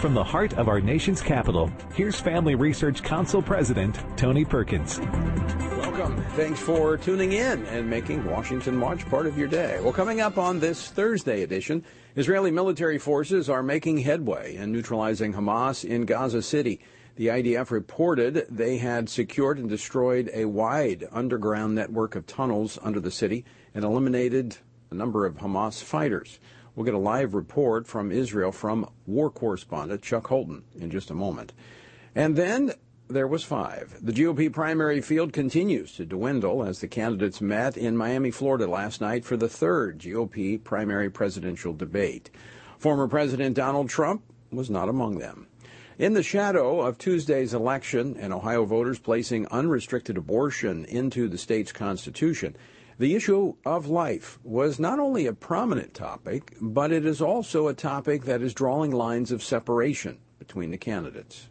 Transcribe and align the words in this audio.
From 0.00 0.12
the 0.12 0.22
heart 0.22 0.52
of 0.54 0.68
our 0.68 0.80
nation's 0.80 1.22
capital, 1.22 1.70
here's 1.94 2.20
Family 2.20 2.54
Research 2.54 3.02
Council 3.02 3.40
President 3.40 3.98
Tony 4.18 4.44
Perkins. 4.44 5.00
Welcome. 5.00 6.22
Thanks 6.32 6.60
for 6.60 6.98
tuning 6.98 7.32
in 7.32 7.64
and 7.66 7.88
making 7.88 8.26
Washington 8.26 8.78
Watch 8.78 9.08
part 9.08 9.24
of 9.24 9.38
your 9.38 9.48
day. 9.48 9.80
Well, 9.80 9.94
coming 9.94 10.20
up 10.20 10.36
on 10.36 10.60
this 10.60 10.90
Thursday 10.90 11.42
edition, 11.42 11.82
Israeli 12.14 12.50
military 12.50 12.98
forces 12.98 13.48
are 13.48 13.62
making 13.62 13.98
headway 13.98 14.56
in 14.56 14.70
neutralizing 14.70 15.32
Hamas 15.32 15.82
in 15.82 16.04
Gaza 16.04 16.42
City. 16.42 16.80
The 17.14 17.28
IDF 17.28 17.70
reported 17.70 18.46
they 18.50 18.76
had 18.76 19.08
secured 19.08 19.56
and 19.56 19.70
destroyed 19.70 20.30
a 20.34 20.44
wide 20.44 21.08
underground 21.10 21.74
network 21.74 22.14
of 22.14 22.26
tunnels 22.26 22.78
under 22.82 23.00
the 23.00 23.10
city 23.10 23.46
and 23.74 23.82
eliminated 23.82 24.58
a 24.90 24.94
number 24.94 25.26
of 25.26 25.36
Hamas 25.36 25.82
fighters. 25.82 26.38
We'll 26.74 26.84
get 26.84 26.94
a 26.94 26.98
live 26.98 27.34
report 27.34 27.86
from 27.86 28.12
Israel 28.12 28.52
from 28.52 28.88
war 29.06 29.30
correspondent 29.30 30.02
Chuck 30.02 30.26
Holton 30.26 30.62
in 30.78 30.90
just 30.90 31.10
a 31.10 31.14
moment. 31.14 31.52
And 32.14 32.36
then 32.36 32.72
there 33.08 33.26
was 33.26 33.44
five. 33.44 33.96
The 34.02 34.12
GOP 34.12 34.52
primary 34.52 35.00
field 35.00 35.32
continues 35.32 35.94
to 35.94 36.04
dwindle 36.04 36.64
as 36.64 36.80
the 36.80 36.88
candidates 36.88 37.40
met 37.40 37.76
in 37.76 37.96
Miami, 37.96 38.30
Florida 38.30 38.66
last 38.66 39.00
night 39.00 39.24
for 39.24 39.36
the 39.36 39.48
third 39.48 39.98
GOP 40.00 40.62
primary 40.62 41.08
presidential 41.08 41.72
debate. 41.72 42.30
Former 42.78 43.08
President 43.08 43.54
Donald 43.56 43.88
Trump 43.88 44.22
was 44.50 44.68
not 44.68 44.88
among 44.88 45.18
them. 45.18 45.46
In 45.98 46.12
the 46.12 46.22
shadow 46.22 46.82
of 46.82 46.98
Tuesday's 46.98 47.54
election 47.54 48.16
and 48.20 48.34
Ohio 48.34 48.66
voters 48.66 48.98
placing 48.98 49.46
unrestricted 49.46 50.18
abortion 50.18 50.84
into 50.84 51.26
the 51.26 51.38
state's 51.38 51.72
constitution, 51.72 52.54
the 52.98 53.14
issue 53.14 53.54
of 53.64 53.88
life 53.88 54.38
was 54.42 54.78
not 54.78 54.98
only 54.98 55.26
a 55.26 55.32
prominent 55.32 55.94
topic, 55.94 56.54
but 56.60 56.92
it 56.92 57.04
is 57.04 57.20
also 57.20 57.68
a 57.68 57.74
topic 57.74 58.24
that 58.24 58.42
is 58.42 58.54
drawing 58.54 58.90
lines 58.90 59.30
of 59.30 59.42
separation 59.42 60.18
between 60.38 60.70
the 60.70 60.78
candidates. 60.78 61.48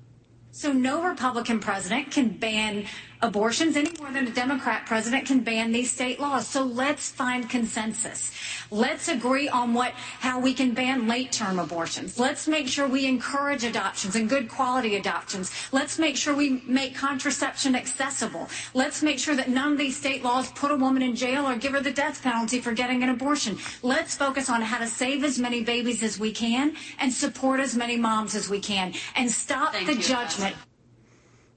So 0.51 0.71
no 0.71 1.03
Republican 1.03 1.59
president 1.59 2.11
can 2.11 2.29
ban 2.29 2.85
abortions 3.21 3.75
any 3.75 3.91
more 3.99 4.11
than 4.11 4.27
a 4.27 4.31
Democrat 4.31 4.85
president 4.85 5.25
can 5.25 5.39
ban 5.39 5.71
these 5.71 5.91
state 5.91 6.19
laws. 6.19 6.47
So 6.47 6.63
let's 6.63 7.11
find 7.11 7.49
consensus. 7.49 8.31
Let's 8.71 9.07
agree 9.07 9.47
on 9.47 9.73
what 9.73 9.93
how 10.19 10.39
we 10.39 10.53
can 10.53 10.73
ban 10.73 11.07
late 11.07 11.31
term 11.31 11.59
abortions. 11.59 12.19
Let's 12.19 12.47
make 12.47 12.67
sure 12.67 12.87
we 12.87 13.05
encourage 13.05 13.63
adoptions 13.63 14.15
and 14.15 14.29
good 14.29 14.49
quality 14.49 14.95
adoptions. 14.95 15.51
Let's 15.71 15.97
make 15.99 16.17
sure 16.17 16.35
we 16.35 16.61
make 16.65 16.95
contraception 16.95 17.75
accessible. 17.75 18.49
Let's 18.73 19.01
make 19.01 19.19
sure 19.19 19.35
that 19.35 19.49
none 19.49 19.73
of 19.73 19.77
these 19.77 19.97
state 19.97 20.23
laws 20.23 20.51
put 20.51 20.71
a 20.71 20.75
woman 20.75 21.01
in 21.01 21.15
jail 21.15 21.47
or 21.47 21.55
give 21.55 21.73
her 21.73 21.81
the 21.81 21.91
death 21.91 22.21
penalty 22.21 22.59
for 22.59 22.73
getting 22.73 23.03
an 23.03 23.09
abortion. 23.09 23.57
Let's 23.81 24.15
focus 24.15 24.49
on 24.49 24.61
how 24.61 24.79
to 24.79 24.87
save 24.87 25.23
as 25.23 25.39
many 25.39 25.63
babies 25.63 26.03
as 26.03 26.19
we 26.19 26.31
can 26.31 26.75
and 26.99 27.11
support 27.13 27.59
as 27.59 27.75
many 27.75 27.97
moms 27.97 28.35
as 28.35 28.49
we 28.49 28.59
can 28.59 28.93
and 29.15 29.29
stop 29.29 29.73
Thank 29.73 29.87
the 29.87 29.93
you. 29.95 30.01
judgment. 30.01 30.55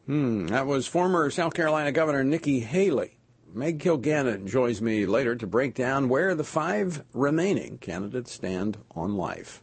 Hmm, 0.09 0.47
that 0.47 0.67
was 0.67 0.87
former 0.87 1.29
South 1.29 1.53
Carolina 1.53 1.93
Governor 1.93 2.25
Nikki 2.25 2.61
Haley. 2.61 3.19
Meg 3.53 3.79
Kilgannon 3.79 4.47
joins 4.47 4.81
me 4.81 5.05
later 5.05 5.37
to 5.37 5.47
break 5.47 5.75
down 5.75 6.09
where 6.09 6.35
the 6.35 6.45
five 6.45 7.05
remaining 7.13 7.77
candidates 7.77 8.33
stand 8.33 8.79
on 8.97 9.19
life. 9.19 9.61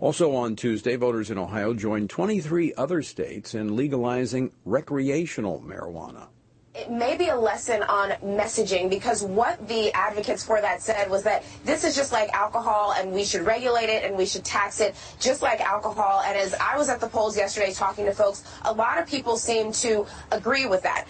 Also 0.00 0.34
on 0.34 0.56
Tuesday, 0.56 0.96
voters 0.96 1.30
in 1.30 1.38
Ohio 1.38 1.74
joined 1.74 2.10
23 2.10 2.74
other 2.76 3.02
states 3.02 3.54
in 3.54 3.76
legalizing 3.76 4.50
recreational 4.64 5.60
marijuana 5.64 6.26
it 6.74 6.90
may 6.90 7.16
be 7.16 7.28
a 7.28 7.36
lesson 7.36 7.82
on 7.84 8.10
messaging 8.22 8.90
because 8.90 9.22
what 9.22 9.66
the 9.68 9.92
advocates 9.94 10.44
for 10.44 10.60
that 10.60 10.82
said 10.82 11.10
was 11.10 11.22
that 11.24 11.42
this 11.64 11.82
is 11.82 11.96
just 11.96 12.12
like 12.12 12.30
alcohol 12.30 12.94
and 12.96 13.12
we 13.12 13.24
should 13.24 13.42
regulate 13.42 13.88
it 13.88 14.04
and 14.04 14.16
we 14.16 14.26
should 14.26 14.44
tax 14.44 14.80
it 14.80 14.94
just 15.18 15.42
like 15.42 15.60
alcohol. 15.60 16.22
And 16.24 16.36
as 16.36 16.54
I 16.54 16.76
was 16.76 16.88
at 16.88 17.00
the 17.00 17.08
polls 17.08 17.36
yesterday 17.36 17.72
talking 17.72 18.04
to 18.04 18.12
folks, 18.12 18.44
a 18.64 18.72
lot 18.72 18.98
of 18.98 19.06
people 19.06 19.36
seem 19.36 19.72
to 19.72 20.06
agree 20.30 20.66
with 20.66 20.82
that. 20.82 21.06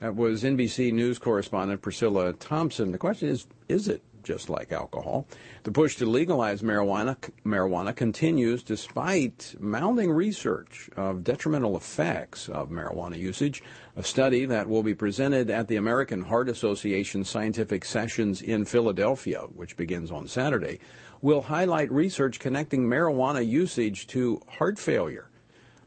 That 0.00 0.16
was 0.16 0.42
NBC 0.42 0.92
News 0.92 1.18
correspondent 1.18 1.80
Priscilla 1.80 2.32
Thompson. 2.34 2.92
The 2.92 2.98
question 2.98 3.28
is, 3.28 3.46
is 3.68 3.88
it 3.88 4.02
just 4.24 4.50
like 4.50 4.72
alcohol. 4.72 5.26
The 5.62 5.70
push 5.70 5.96
to 5.96 6.06
legalize 6.06 6.62
marijuana, 6.62 7.16
marijuana 7.44 7.94
continues 7.94 8.62
despite 8.62 9.54
mounting 9.60 10.10
research 10.10 10.90
of 10.96 11.22
detrimental 11.22 11.76
effects 11.76 12.48
of 12.48 12.70
marijuana 12.70 13.18
usage. 13.18 13.62
A 13.96 14.02
study 14.02 14.44
that 14.46 14.68
will 14.68 14.82
be 14.82 14.94
presented 14.94 15.50
at 15.50 15.68
the 15.68 15.76
American 15.76 16.22
Heart 16.22 16.48
Association 16.48 17.24
Scientific 17.24 17.84
Sessions 17.84 18.42
in 18.42 18.64
Philadelphia, 18.64 19.42
which 19.54 19.76
begins 19.76 20.10
on 20.10 20.26
Saturday, 20.26 20.80
will 21.22 21.42
highlight 21.42 21.92
research 21.92 22.40
connecting 22.40 22.86
marijuana 22.86 23.46
usage 23.46 24.06
to 24.08 24.40
heart 24.48 24.78
failure. 24.78 25.30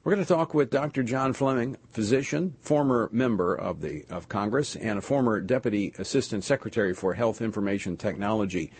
We're 0.07 0.15
going 0.15 0.25
to 0.25 0.33
talk 0.33 0.53
with 0.53 0.69
Dr. 0.69 1.03
John 1.03 1.33
Fleming, 1.33 1.75
physician, 1.91 2.55
former 2.61 3.09
member 3.11 3.53
of 3.53 3.81
the 3.81 4.05
of 4.09 4.29
Congress, 4.29 4.77
and 4.77 4.97
a 4.97 5.01
former 5.01 5.41
deputy 5.41 5.93
assistant 5.97 6.45
secretary 6.45 6.93
for 6.93 7.13
health 7.13 7.41
information 7.41 7.97
technology 7.97 8.71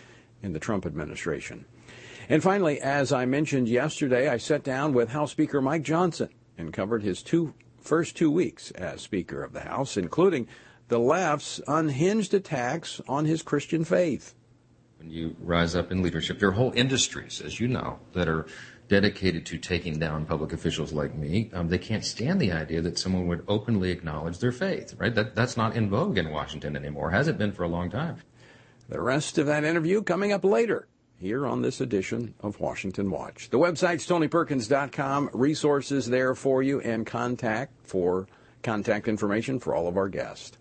in 0.42 0.54
the 0.54 0.58
Trump 0.58 0.86
administration. 0.86 1.66
And 2.30 2.42
finally, 2.42 2.80
as 2.80 3.12
I 3.12 3.26
mentioned 3.26 3.68
yesterday, 3.68 4.26
I 4.26 4.38
sat 4.38 4.64
down 4.64 4.94
with 4.94 5.10
House 5.10 5.32
Speaker 5.32 5.60
Mike 5.60 5.82
Johnson 5.82 6.30
and 6.56 6.72
covered 6.72 7.02
his 7.02 7.22
two 7.22 7.52
first 7.78 8.16
two 8.16 8.30
weeks 8.30 8.70
as 8.70 9.02
Speaker 9.02 9.44
of 9.44 9.52
the 9.52 9.60
House, 9.60 9.98
including 9.98 10.48
the 10.88 10.98
left's 10.98 11.60
unhinged 11.68 12.32
attacks 12.32 13.02
on 13.06 13.26
his 13.26 13.42
Christian 13.42 13.84
faith. 13.84 14.34
When 14.96 15.10
you 15.10 15.36
rise 15.40 15.76
up 15.76 15.92
in 15.92 16.02
leadership, 16.02 16.38
there 16.38 16.48
are 16.48 16.52
whole 16.52 16.72
industries, 16.74 17.42
as 17.42 17.60
you 17.60 17.68
know, 17.68 17.98
that 18.14 18.28
are 18.28 18.46
dedicated 18.88 19.44
to 19.46 19.58
taking 19.58 19.98
down 19.98 20.26
public 20.26 20.52
officials 20.52 20.92
like 20.92 21.14
me, 21.14 21.50
um, 21.52 21.68
they 21.68 21.78
can't 21.78 22.04
stand 22.04 22.40
the 22.40 22.52
idea 22.52 22.80
that 22.80 22.98
someone 22.98 23.26
would 23.26 23.44
openly 23.46 23.90
acknowledge 23.90 24.38
their 24.38 24.52
faith, 24.52 24.94
right? 24.98 25.14
That, 25.14 25.34
that's 25.34 25.56
not 25.56 25.76
in 25.76 25.90
vogue 25.90 26.18
in 26.18 26.30
Washington 26.30 26.76
anymore. 26.76 27.10
Hasn't 27.10 27.38
been 27.38 27.52
for 27.52 27.62
a 27.62 27.68
long 27.68 27.90
time. 27.90 28.18
The 28.88 29.00
rest 29.00 29.36
of 29.38 29.46
that 29.46 29.64
interview 29.64 30.02
coming 30.02 30.32
up 30.32 30.44
later 30.44 30.88
here 31.20 31.46
on 31.46 31.62
this 31.62 31.80
edition 31.80 32.34
of 32.40 32.60
Washington 32.60 33.10
Watch. 33.10 33.50
The 33.50 33.58
website's 33.58 34.06
tonyperkins.com. 34.06 35.30
Resources 35.32 36.06
there 36.06 36.34
for 36.34 36.62
you 36.62 36.80
and 36.80 37.04
contact 37.04 37.72
for 37.82 38.26
contact 38.62 39.08
information 39.08 39.58
for 39.58 39.74
all 39.74 39.88
of 39.88 39.96
our 39.96 40.08
guests. 40.08 40.56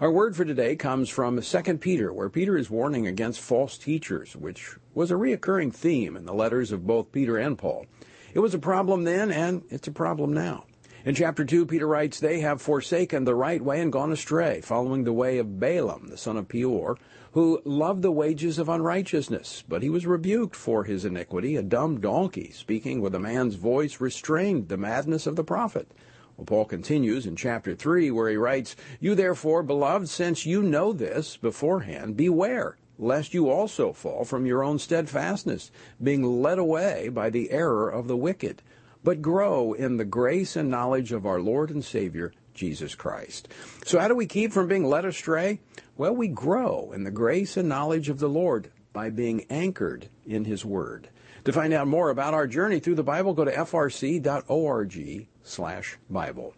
Our 0.00 0.10
word 0.10 0.34
for 0.34 0.46
today 0.46 0.76
comes 0.76 1.10
from 1.10 1.38
2 1.42 1.76
Peter, 1.76 2.10
where 2.10 2.30
Peter 2.30 2.56
is 2.56 2.70
warning 2.70 3.06
against 3.06 3.38
false 3.38 3.76
teachers, 3.76 4.34
which 4.34 4.76
was 4.94 5.10
a 5.10 5.14
reoccurring 5.14 5.74
theme 5.74 6.16
in 6.16 6.24
the 6.24 6.32
letters 6.32 6.72
of 6.72 6.86
both 6.86 7.12
Peter 7.12 7.36
and 7.36 7.58
Paul. 7.58 7.84
It 8.32 8.38
was 8.38 8.54
a 8.54 8.58
problem 8.58 9.04
then, 9.04 9.30
and 9.30 9.62
it's 9.68 9.88
a 9.88 9.92
problem 9.92 10.32
now. 10.32 10.64
In 11.04 11.14
chapter 11.14 11.44
2, 11.44 11.66
Peter 11.66 11.86
writes, 11.86 12.18
They 12.18 12.40
have 12.40 12.62
forsaken 12.62 13.24
the 13.24 13.34
right 13.34 13.60
way 13.62 13.82
and 13.82 13.92
gone 13.92 14.10
astray, 14.10 14.62
following 14.62 15.04
the 15.04 15.12
way 15.12 15.36
of 15.36 15.60
Balaam, 15.60 16.08
the 16.08 16.16
son 16.16 16.38
of 16.38 16.48
Beor, 16.48 16.96
who 17.32 17.60
loved 17.66 18.00
the 18.00 18.10
wages 18.10 18.58
of 18.58 18.70
unrighteousness. 18.70 19.64
But 19.68 19.82
he 19.82 19.90
was 19.90 20.06
rebuked 20.06 20.56
for 20.56 20.84
his 20.84 21.04
iniquity. 21.04 21.56
A 21.56 21.62
dumb 21.62 22.00
donkey, 22.00 22.52
speaking 22.52 23.02
with 23.02 23.14
a 23.14 23.20
man's 23.20 23.56
voice, 23.56 24.00
restrained 24.00 24.70
the 24.70 24.78
madness 24.78 25.26
of 25.26 25.36
the 25.36 25.44
prophet. 25.44 25.92
Well, 26.40 26.46
Paul 26.46 26.64
continues 26.64 27.26
in 27.26 27.36
chapter 27.36 27.74
3, 27.74 28.10
where 28.12 28.30
he 28.30 28.36
writes, 28.36 28.74
You 28.98 29.14
therefore, 29.14 29.62
beloved, 29.62 30.08
since 30.08 30.46
you 30.46 30.62
know 30.62 30.94
this 30.94 31.36
beforehand, 31.36 32.16
beware, 32.16 32.78
lest 32.98 33.34
you 33.34 33.50
also 33.50 33.92
fall 33.92 34.24
from 34.24 34.46
your 34.46 34.64
own 34.64 34.78
steadfastness, 34.78 35.70
being 36.02 36.40
led 36.40 36.58
away 36.58 37.10
by 37.10 37.28
the 37.28 37.50
error 37.50 37.90
of 37.90 38.08
the 38.08 38.16
wicked, 38.16 38.62
but 39.04 39.20
grow 39.20 39.74
in 39.74 39.98
the 39.98 40.06
grace 40.06 40.56
and 40.56 40.70
knowledge 40.70 41.12
of 41.12 41.26
our 41.26 41.40
Lord 41.40 41.68
and 41.68 41.84
Savior, 41.84 42.32
Jesus 42.54 42.94
Christ. 42.94 43.48
So, 43.84 43.98
how 43.98 44.08
do 44.08 44.14
we 44.14 44.24
keep 44.24 44.50
from 44.50 44.66
being 44.66 44.86
led 44.86 45.04
astray? 45.04 45.60
Well, 45.98 46.16
we 46.16 46.28
grow 46.28 46.90
in 46.94 47.04
the 47.04 47.10
grace 47.10 47.58
and 47.58 47.68
knowledge 47.68 48.08
of 48.08 48.18
the 48.18 48.30
Lord 48.30 48.70
by 48.94 49.10
being 49.10 49.44
anchored 49.50 50.08
in 50.24 50.46
His 50.46 50.64
Word. 50.64 51.10
To 51.44 51.52
find 51.52 51.74
out 51.74 51.86
more 51.86 52.08
about 52.08 52.32
our 52.32 52.46
journey 52.46 52.80
through 52.80 52.94
the 52.94 53.02
Bible, 53.02 53.34
go 53.34 53.44
to 53.44 53.52
frc.org 53.52 55.26
slash 55.42 55.98
Bible. 56.08 56.54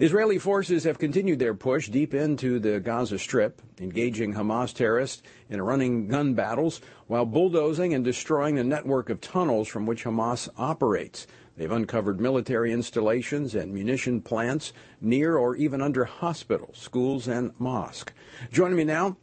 Israeli 0.00 0.38
forces 0.38 0.84
have 0.84 1.00
continued 1.00 1.40
their 1.40 1.54
push 1.54 1.88
deep 1.88 2.14
into 2.14 2.60
the 2.60 2.78
Gaza 2.78 3.18
Strip, 3.18 3.60
engaging 3.80 4.34
Hamas 4.34 4.72
terrorists 4.72 5.24
in 5.50 5.60
running 5.60 6.06
gun 6.06 6.34
battles 6.34 6.80
while 7.08 7.24
bulldozing 7.24 7.94
and 7.94 8.04
destroying 8.04 8.54
the 8.54 8.62
network 8.62 9.10
of 9.10 9.20
tunnels 9.20 9.66
from 9.66 9.86
which 9.86 10.04
Hamas 10.04 10.48
operates. 10.56 11.26
They've 11.56 11.72
uncovered 11.72 12.20
military 12.20 12.72
installations 12.72 13.56
and 13.56 13.74
munition 13.74 14.22
plants 14.22 14.72
near 15.00 15.36
or 15.36 15.56
even 15.56 15.82
under 15.82 16.04
hospitals, 16.04 16.78
schools, 16.78 17.26
and 17.26 17.50
mosques. 17.58 18.12
Joining 18.52 18.76
me 18.76 18.84
now 18.84 19.16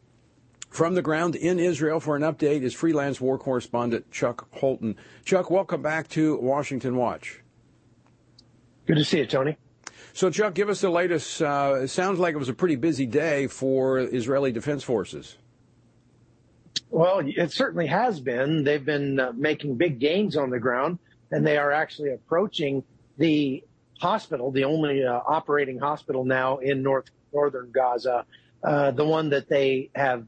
from 0.70 0.96
the 0.96 1.02
ground 1.02 1.38
in 1.38 1.58
Israel 1.58 2.02
for 2.02 2.18
an 2.18 2.22
update 2.22 2.64
is 2.64 2.74
freelance 2.74 3.22
war 3.22 3.38
correspondent 3.38 4.12
Chuck 4.12 4.50
Holton. 4.56 4.98
Chuck, 5.24 5.50
welcome 5.50 5.82
back 5.82 6.10
to 6.10 6.38
Washington 6.38 6.98
Watch. 6.98 7.45
Good 8.86 8.98
to 8.98 9.06
see 9.06 9.20
you, 9.20 9.26
Tony. 9.26 9.58
So, 10.14 10.30
Chuck, 10.30 10.54
give 10.54 10.70
us 10.70 10.82
the 10.82 10.90
latest. 10.90 11.42
Uh, 11.42 11.80
it 11.82 11.88
sounds 11.90 12.20
like 12.20 12.36
it 12.36 12.38
was 12.38 12.50
a 12.50 12.54
pretty 12.54 12.76
busy 12.76 13.06
day 13.06 13.48
for 13.48 14.00
Israeli 14.00 14.52
Defense 14.52 14.84
Forces. 14.84 15.38
Well, 16.90 17.22
it 17.26 17.52
certainly 17.52 17.88
has 17.88 18.20
been. 18.20 18.64
They've 18.64 18.86
been 18.86 19.20
uh, 19.20 19.34
making 19.36 19.76
big 19.76 20.00
gains 20.00 20.38
on 20.38 20.52
the 20.52 20.60
ground, 20.60 21.00
and 21.32 21.46
they 21.46 21.58
are 21.58 21.72
actually 21.72 22.14
approaching 22.14 22.84
the 23.18 23.64
hospital, 24.00 24.52
the 24.52 24.64
only 24.64 25.04
uh, 25.04 25.20
operating 25.28 25.80
hospital 25.80 26.24
now 26.24 26.58
in 26.58 26.84
north 26.84 27.10
northern 27.34 27.72
Gaza, 27.72 28.26
uh, 28.64 28.92
the 28.92 29.04
one 29.04 29.30
that 29.30 29.50
they 29.50 29.90
have 29.96 30.26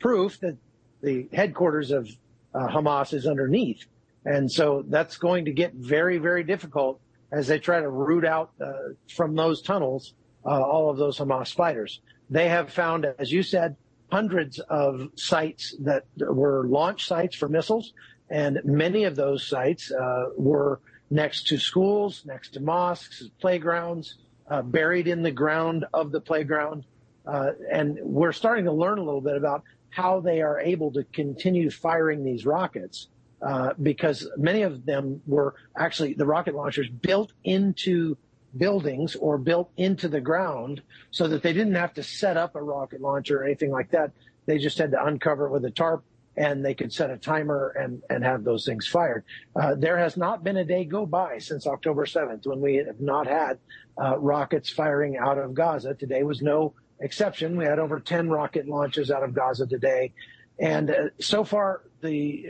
proof 0.00 0.40
that 0.40 0.56
the 1.02 1.28
headquarters 1.32 1.90
of 1.90 2.08
uh, 2.54 2.66
Hamas 2.68 3.12
is 3.12 3.26
underneath. 3.26 3.84
And 4.24 4.50
so 4.50 4.84
that's 4.88 5.16
going 5.16 5.44
to 5.44 5.52
get 5.52 5.74
very, 5.74 6.18
very 6.18 6.42
difficult 6.42 7.00
as 7.30 7.46
they 7.46 7.58
try 7.58 7.80
to 7.80 7.88
root 7.88 8.24
out 8.24 8.50
uh, 8.60 8.72
from 9.08 9.34
those 9.34 9.62
tunnels 9.62 10.14
uh, 10.44 10.62
all 10.62 10.90
of 10.90 10.96
those 10.96 11.18
Hamas 11.18 11.54
fighters. 11.54 12.00
They 12.30 12.48
have 12.48 12.72
found, 12.72 13.06
as 13.18 13.30
you 13.32 13.42
said, 13.42 13.76
hundreds 14.10 14.58
of 14.58 15.08
sites 15.16 15.74
that 15.80 16.04
were 16.16 16.66
launch 16.66 17.06
sites 17.06 17.36
for 17.36 17.48
missiles, 17.48 17.92
and 18.30 18.58
many 18.64 19.04
of 19.04 19.16
those 19.16 19.46
sites 19.46 19.90
uh, 19.90 20.26
were 20.36 20.80
next 21.10 21.48
to 21.48 21.58
schools, 21.58 22.22
next 22.24 22.54
to 22.54 22.60
mosques, 22.60 23.24
playgrounds, 23.40 24.16
uh, 24.50 24.62
buried 24.62 25.08
in 25.08 25.22
the 25.22 25.30
ground 25.30 25.84
of 25.92 26.12
the 26.12 26.20
playground. 26.20 26.84
Uh, 27.26 27.50
and 27.70 27.98
we're 28.02 28.32
starting 28.32 28.64
to 28.64 28.72
learn 28.72 28.98
a 28.98 29.02
little 29.02 29.20
bit 29.20 29.36
about 29.36 29.62
how 29.90 30.20
they 30.20 30.40
are 30.40 30.60
able 30.60 30.90
to 30.92 31.04
continue 31.04 31.70
firing 31.70 32.24
these 32.24 32.46
rockets 32.46 33.08
uh, 33.40 33.72
because 33.80 34.28
many 34.36 34.62
of 34.62 34.84
them 34.84 35.22
were 35.26 35.54
actually 35.76 36.14
the 36.14 36.26
rocket 36.26 36.54
launchers 36.54 36.88
built 36.88 37.32
into 37.44 38.16
buildings 38.56 39.14
or 39.16 39.38
built 39.38 39.70
into 39.76 40.08
the 40.08 40.20
ground 40.20 40.82
so 41.10 41.28
that 41.28 41.42
they 41.42 41.52
didn't 41.52 41.74
have 41.74 41.94
to 41.94 42.02
set 42.02 42.36
up 42.36 42.56
a 42.56 42.62
rocket 42.62 43.00
launcher 43.00 43.40
or 43.40 43.44
anything 43.44 43.70
like 43.70 43.90
that. 43.90 44.10
They 44.46 44.58
just 44.58 44.78
had 44.78 44.90
to 44.92 45.04
uncover 45.04 45.46
it 45.46 45.52
with 45.52 45.64
a 45.64 45.70
tarp 45.70 46.02
and 46.36 46.64
they 46.64 46.74
could 46.74 46.92
set 46.92 47.10
a 47.10 47.16
timer 47.16 47.74
and, 47.78 48.00
and 48.08 48.24
have 48.24 48.44
those 48.44 48.64
things 48.64 48.86
fired. 48.86 49.24
Uh, 49.56 49.74
there 49.74 49.98
has 49.98 50.16
not 50.16 50.44
been 50.44 50.56
a 50.56 50.64
day 50.64 50.84
go 50.84 51.04
by 51.04 51.38
since 51.38 51.66
October 51.66 52.06
7th 52.06 52.46
when 52.46 52.60
we 52.60 52.76
have 52.76 53.00
not 53.00 53.26
had 53.26 53.58
uh, 54.00 54.16
rockets 54.18 54.70
firing 54.70 55.16
out 55.16 55.36
of 55.36 55.52
Gaza. 55.52 55.94
Today 55.94 56.22
was 56.22 56.40
no 56.40 56.74
exception. 57.00 57.56
We 57.56 57.64
had 57.64 57.78
over 57.78 57.98
10 57.98 58.28
rocket 58.28 58.68
launches 58.68 59.10
out 59.10 59.24
of 59.24 59.34
Gaza 59.34 59.66
today. 59.66 60.12
And 60.58 60.90
uh, 60.90 60.94
so 61.20 61.44
far, 61.44 61.82
the 62.00 62.46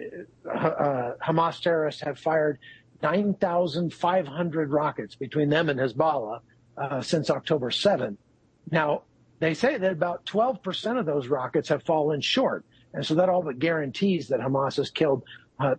uh, 0.47 0.51
uh, 0.51 1.15
Hamas 1.25 1.61
terrorists 1.61 2.01
have 2.03 2.19
fired 2.19 2.59
9,500 3.03 4.71
rockets 4.73 5.15
between 5.15 5.49
them 5.51 5.69
and 5.69 5.79
Hezbollah 5.79 6.41
since 7.03 7.29
October 7.31 7.71
7th. 7.71 8.17
Now, 8.71 9.03
they 9.41 9.55
say 9.55 9.79
that 9.79 9.93
about 9.93 10.25
12% 10.27 10.99
of 10.99 11.07
those 11.07 11.29
rockets 11.29 11.69
have 11.69 11.83
fallen 11.85 12.21
short. 12.21 12.65
And 12.95 13.05
so 13.05 13.15
that 13.17 13.29
all 13.29 13.43
but 13.43 13.59
guarantees 13.59 14.29
that 14.29 14.41
Hamas 14.41 14.77
has 14.77 14.91
killed 14.91 15.23
uh, 15.61 15.75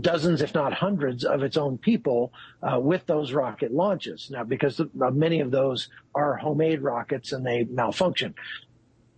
dozens, 0.00 0.40
if 0.40 0.54
not 0.54 0.72
hundreds, 0.72 1.24
of 1.24 1.42
its 1.42 1.56
own 1.56 1.76
people 1.76 2.32
uh, 2.62 2.80
with 2.80 3.04
those 3.06 3.32
rocket 3.32 3.72
launches. 3.72 4.30
Now, 4.30 4.42
because 4.42 4.80
many 4.94 5.40
of 5.40 5.50
those 5.50 5.88
are 6.14 6.36
homemade 6.36 6.80
rockets 6.80 7.32
and 7.32 7.44
they 7.44 7.64
malfunction. 7.64 8.34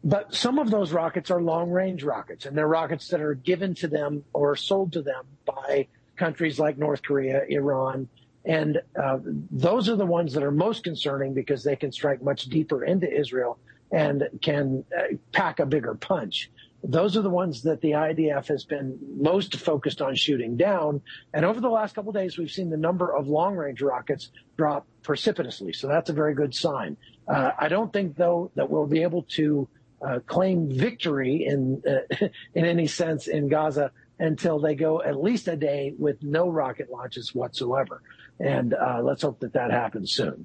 But 0.02 0.34
some 0.34 0.58
of 0.58 0.70
those 0.70 0.92
rockets 0.92 1.30
are 1.30 1.42
long 1.42 1.70
range 1.70 2.02
rockets, 2.02 2.46
and 2.46 2.56
they're 2.56 2.66
rockets 2.66 3.08
that 3.08 3.20
are 3.20 3.34
given 3.34 3.74
to 3.76 3.88
them 3.88 4.24
or 4.32 4.56
sold 4.56 4.92
to 4.94 5.02
them 5.02 5.24
by 5.44 5.88
countries 6.16 6.58
like 6.58 6.78
North 6.78 7.02
Korea, 7.02 7.42
Iran. 7.48 8.08
And 8.44 8.80
uh, 9.00 9.18
those 9.50 9.88
are 9.90 9.96
the 9.96 10.06
ones 10.06 10.32
that 10.32 10.42
are 10.42 10.50
most 10.50 10.84
concerning 10.84 11.34
because 11.34 11.62
they 11.62 11.76
can 11.76 11.92
strike 11.92 12.22
much 12.22 12.44
deeper 12.44 12.84
into 12.84 13.10
Israel 13.12 13.58
and 13.92 14.28
can 14.40 14.84
uh, 14.96 15.16
pack 15.32 15.58
a 15.58 15.66
bigger 15.66 15.94
punch. 15.94 16.50
Those 16.82 17.16
are 17.18 17.22
the 17.22 17.28
ones 17.28 17.62
that 17.64 17.82
the 17.82 17.90
IDF 17.90 18.48
has 18.48 18.64
been 18.64 18.98
most 19.18 19.56
focused 19.56 20.00
on 20.00 20.14
shooting 20.14 20.56
down. 20.56 21.02
And 21.34 21.44
over 21.44 21.60
the 21.60 21.68
last 21.68 21.94
couple 21.94 22.12
days, 22.12 22.38
we've 22.38 22.50
seen 22.50 22.70
the 22.70 22.78
number 22.78 23.14
of 23.14 23.28
long 23.28 23.54
range 23.54 23.82
rockets 23.82 24.30
drop 24.56 24.86
precipitously. 25.02 25.74
So 25.74 25.88
that's 25.88 26.08
a 26.08 26.14
very 26.14 26.34
good 26.34 26.54
sign. 26.54 26.96
Uh, 27.28 27.50
I 27.58 27.68
don't 27.68 27.92
think, 27.92 28.16
though, 28.16 28.50
that 28.54 28.70
we'll 28.70 28.86
be 28.86 29.02
able 29.02 29.24
to 29.36 29.68
uh, 30.02 30.20
claim 30.26 30.70
victory 30.70 31.44
in 31.46 31.82
uh, 31.86 32.26
in 32.54 32.64
any 32.64 32.86
sense 32.86 33.28
in 33.28 33.48
Gaza 33.48 33.92
until 34.18 34.58
they 34.58 34.74
go 34.74 35.02
at 35.02 35.20
least 35.20 35.48
a 35.48 35.56
day 35.56 35.94
with 35.98 36.22
no 36.22 36.48
rocket 36.48 36.90
launches 36.90 37.34
whatsoever. 37.34 38.02
And 38.38 38.74
uh, 38.74 39.00
let's 39.02 39.22
hope 39.22 39.40
that 39.40 39.54
that 39.54 39.70
happens 39.70 40.12
soon. 40.12 40.44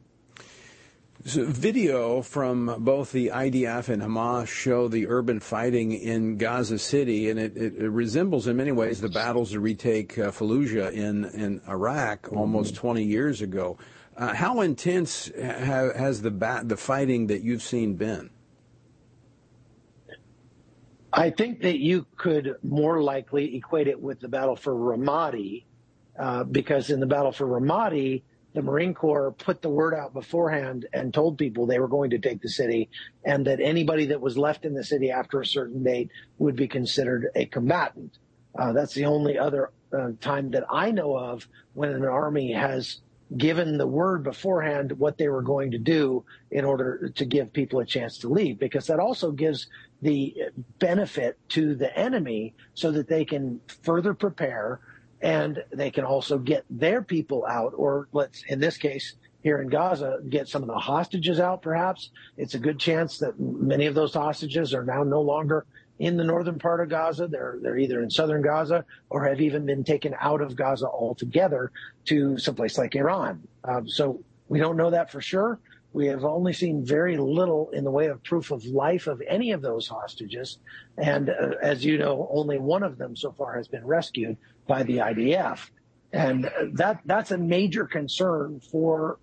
So 1.25 1.44
video 1.44 2.22
from 2.22 2.75
both 2.80 3.12
the 3.12 3.30
IDF 3.30 3.90
and 3.90 4.02
Hamas 4.02 4.48
show 4.48 4.88
the 4.88 5.07
urban 5.07 5.40
fighting 5.40 5.92
in 5.92 6.38
Gaza 6.38 6.78
City, 6.78 7.31
and 7.31 7.40
it, 7.40 7.57
it, 7.57 7.75
it 7.78 7.90
resembles 7.90 8.46
in 8.46 8.57
many 8.57 8.72
ways 8.72 9.02
the 9.02 9.10
battles 9.10 9.52
to 9.52 9.60
retake 9.60 10.19
uh, 10.19 10.30
Fallujah 10.30 10.92
in, 10.92 11.25
in 11.25 11.62
Iraq 11.68 12.31
almost 12.31 12.75
20 12.75 13.04
years 13.04 13.42
ago. 13.42 13.78
Uh, 14.16 14.36
how 14.36 14.62
intense 14.62 15.31
ha- 15.36 15.94
has 15.96 16.22
the 16.22 16.30
bat- 16.30 16.69
the 16.69 16.78
fighting 16.78 17.28
that 17.28 17.42
you've 17.42 17.63
seen 17.63 17.96
been? 17.96 18.30
I 21.17 21.29
think 21.29 21.62
that 21.62 21.79
you 21.79 22.06
could 22.17 22.57
more 22.62 23.01
likely 23.01 23.56
equate 23.56 23.88
it 23.88 24.01
with 24.01 24.19
the 24.19 24.27
battle 24.27 24.57
for 24.57 24.73
Ramadi, 24.75 25.63
uh, 26.19 26.44
because 26.44 26.89
in 26.89 27.00
the 27.00 27.06
battle 27.06 27.31
for 27.31 27.47
Ramadi, 27.47 28.23
the 28.53 28.62
Marine 28.62 28.94
Corps 28.94 29.31
put 29.31 29.62
the 29.62 29.69
word 29.69 29.94
out 29.94 30.13
beforehand 30.13 30.88
and 30.94 31.13
told 31.13 31.38
people 31.38 31.65
they 31.65 31.79
were 31.79 31.88
going 31.88 32.09
to 32.09 32.19
take 32.19 32.41
the 32.41 32.50
city 32.50 32.89
and 33.23 33.47
that 33.47 33.62
anybody 33.62 34.07
that 34.07 34.19
was 34.19 34.38
left 34.38 34.65
in 34.65 34.73
the 34.73 34.83
city 34.83 35.09
after 35.09 35.39
a 35.39 35.45
certain 35.45 35.83
date 35.83 36.09
would 36.38 36.56
be 36.57 36.67
considered 36.67 37.27
a 37.35 37.45
combatant. 37.45 38.18
Uh, 38.57 38.73
that's 38.73 38.94
the 38.94 39.06
only 39.06 39.38
other 39.38 39.71
uh, 39.94 40.11
time 40.19 40.51
that 40.51 40.65
I 40.69 40.91
know 40.91 41.18
of 41.18 41.47
when 41.73 41.91
an 41.91 42.06
army 42.06 42.51
has 42.53 43.00
given 43.35 43.77
the 43.77 43.88
word 43.88 44.23
beforehand 44.23 44.91
what 44.94 45.18
they 45.18 45.27
were 45.27 45.41
going 45.41 45.71
to 45.71 45.77
do 45.77 46.23
in 46.51 46.63
order 46.63 47.09
to 47.15 47.25
give 47.25 47.51
people 47.51 47.79
a 47.79 47.85
chance 47.85 48.19
to 48.19 48.29
leave, 48.29 48.59
because 48.59 48.88
that 48.88 49.00
also 49.00 49.31
gives 49.31 49.68
the 50.01 50.36
benefit 50.80 51.38
to 51.50 51.75
the 51.75 51.95
enemy 51.97 52.53
so 52.74 52.92
that 52.92 53.07
they 53.07 53.25
can 53.25 53.59
further 53.83 54.13
prepare 54.13 54.80
and 55.21 55.63
they 55.71 55.89
can 55.89 56.03
also 56.03 56.38
get 56.38 56.65
their 56.69 57.01
people 57.01 57.45
out, 57.45 57.74
or 57.75 58.07
let's, 58.12 58.44
in 58.47 58.59
this 58.59 58.77
case, 58.77 59.15
here 59.42 59.62
in 59.62 59.69
Gaza, 59.69 60.19
get 60.30 60.47
some 60.47 60.62
of 60.62 60.68
the 60.68 60.77
hostages 60.77 61.39
out, 61.39 61.62
perhaps. 61.62 62.09
It's 62.38 62.56
a 62.56 62.59
good 62.59 62.80
chance 62.80 63.19
that 63.19 63.39
many 63.39 63.86
of 63.86 63.95
those 63.95 64.13
hostages 64.13 64.74
are 64.74 64.83
now 64.83 65.03
no 65.03 65.21
longer 65.21 65.65
in 66.00 66.18
the 66.18 66.24
northern 66.24 66.59
part 66.59 66.81
of 66.81 66.89
Gaza. 66.89 67.27
They're, 67.27 67.57
they're 67.62 67.77
either 67.77 68.01
in 68.01 68.09
southern 68.09 68.42
Gaza 68.42 68.86
or 69.09 69.25
have 69.25 69.42
even 69.42 69.66
been 69.66 69.83
taken 69.83 70.16
out 70.19 70.42
of 70.42 70.56
Gaza 70.56 70.87
altogether 70.87 71.71
to 72.06 72.37
someplace 72.37 72.78
like 72.78 72.95
Iran. 72.95 73.47
Um, 73.64 73.87
so 73.87 74.23
we 74.47 74.59
don't 74.59 74.78
know 74.78 74.90
that 74.90 75.11
for 75.11 75.21
sure. 75.21 75.59
We 75.95 76.07
have 76.07 76.25
only 76.25 76.52
seen 76.52 76.83
very 76.83 77.16
little 77.16 77.69
in 77.69 77.85
the 77.85 77.90
way 77.90 78.07
of 78.07 78.21
proof 78.21 78.52
of 78.52 78.66
life 78.66 79.07
of 79.07 79.21
any 79.25 79.54
of 79.54 79.61
those 79.61 79.87
hostages. 79.87 80.57
And 80.97 81.30
uh, 81.30 81.52
as 81.61 81.85
you 81.85 81.97
know, 81.97 82.28
only 82.33 82.57
one 82.57 82.83
of 82.83 82.97
them 82.97 83.16
so 83.16 83.31
far 83.31 83.56
has 83.56 83.69
been 83.69 83.87
rescued 83.87 84.35
by 84.68 84.83
the 84.83 84.97
IDF. 84.97 85.69
And 86.11 86.52
that, 86.73 86.99
that's 87.06 87.31
a 87.31 87.37
major 87.37 87.85
concern 87.85 88.59
for 88.59 89.19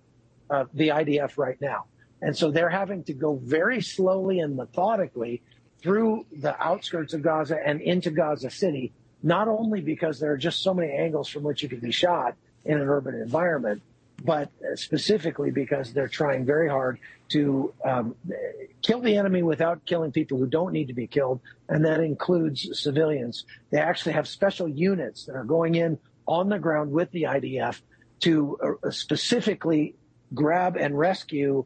uh, 0.49 0.65
the 0.73 0.87
IDF 0.87 1.37
right 1.37 1.61
now. 1.61 1.85
And 2.23 2.35
so 2.35 2.49
they're 2.49 2.71
having 2.71 3.03
to 3.03 3.13
go 3.13 3.35
very 3.35 3.79
slowly 3.79 4.39
and 4.39 4.55
methodically 4.55 5.43
through 5.79 6.25
the 6.31 6.59
outskirts 6.59 7.13
of 7.13 7.21
Gaza 7.21 7.59
and 7.63 7.81
into 7.81 8.09
Gaza 8.09 8.49
City, 8.49 8.93
not 9.21 9.47
only 9.47 9.81
because 9.81 10.19
there 10.19 10.31
are 10.31 10.37
just 10.37 10.63
so 10.63 10.73
many 10.73 10.91
angles 10.91 11.29
from 11.29 11.43
which 11.43 11.61
you 11.61 11.69
can 11.69 11.81
be 11.81 11.91
shot 11.91 12.33
in 12.65 12.81
an 12.81 12.87
urban 12.87 13.13
environment, 13.13 13.83
but 14.23 14.49
specifically 14.75 15.51
because 15.51 15.93
they're 15.93 16.07
trying 16.07 16.45
very 16.45 16.69
hard 16.69 16.99
to 17.29 17.73
um, 17.83 18.15
kill 18.81 19.01
the 19.01 19.17
enemy 19.17 19.43
without 19.43 19.85
killing 19.85 20.11
people 20.11 20.37
who 20.37 20.47
don't 20.47 20.71
need 20.71 20.87
to 20.87 20.93
be 20.93 21.07
killed, 21.07 21.41
and 21.67 21.85
that 21.85 21.99
includes 21.99 22.79
civilians. 22.79 23.45
They 23.71 23.79
actually 23.79 24.13
have 24.13 24.27
special 24.27 24.67
units 24.67 25.25
that 25.25 25.35
are 25.35 25.43
going 25.43 25.75
in 25.75 25.97
on 26.27 26.49
the 26.49 26.59
ground 26.59 26.91
with 26.91 27.11
the 27.11 27.23
IDF 27.23 27.81
to 28.21 28.77
uh, 28.83 28.91
specifically 28.91 29.95
grab 30.33 30.77
and 30.77 30.97
rescue 30.97 31.65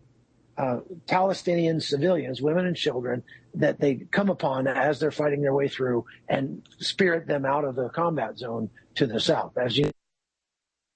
uh, 0.57 0.79
Palestinian 1.07 1.79
civilians, 1.79 2.41
women 2.41 2.65
and 2.65 2.75
children, 2.75 3.23
that 3.53 3.79
they 3.79 3.95
come 4.11 4.29
upon 4.29 4.67
as 4.67 4.99
they're 4.99 5.11
fighting 5.11 5.41
their 5.41 5.53
way 5.53 5.67
through 5.67 6.05
and 6.27 6.67
spirit 6.79 7.27
them 7.27 7.45
out 7.45 7.63
of 7.63 7.75
the 7.75 7.89
combat 7.89 8.37
zone 8.37 8.69
to 8.95 9.05
the 9.05 9.19
south. 9.19 9.55
As 9.57 9.77
you 9.77 9.91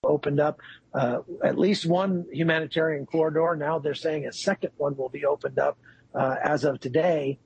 opened 0.03 0.39
up 0.39 0.59
uh, 0.95 1.19
at 1.43 1.59
least 1.59 1.85
one 1.85 2.25
humanitarian 2.31 3.05
corridor. 3.05 3.55
Now 3.55 3.77
they're 3.77 3.93
saying 3.93 4.25
a 4.25 4.33
second 4.33 4.71
one 4.77 4.97
will 4.97 5.09
be 5.09 5.25
opened 5.25 5.59
up 5.59 5.77
uh, 6.15 6.37
as 6.43 6.63
of 6.63 6.79
today 6.79 7.37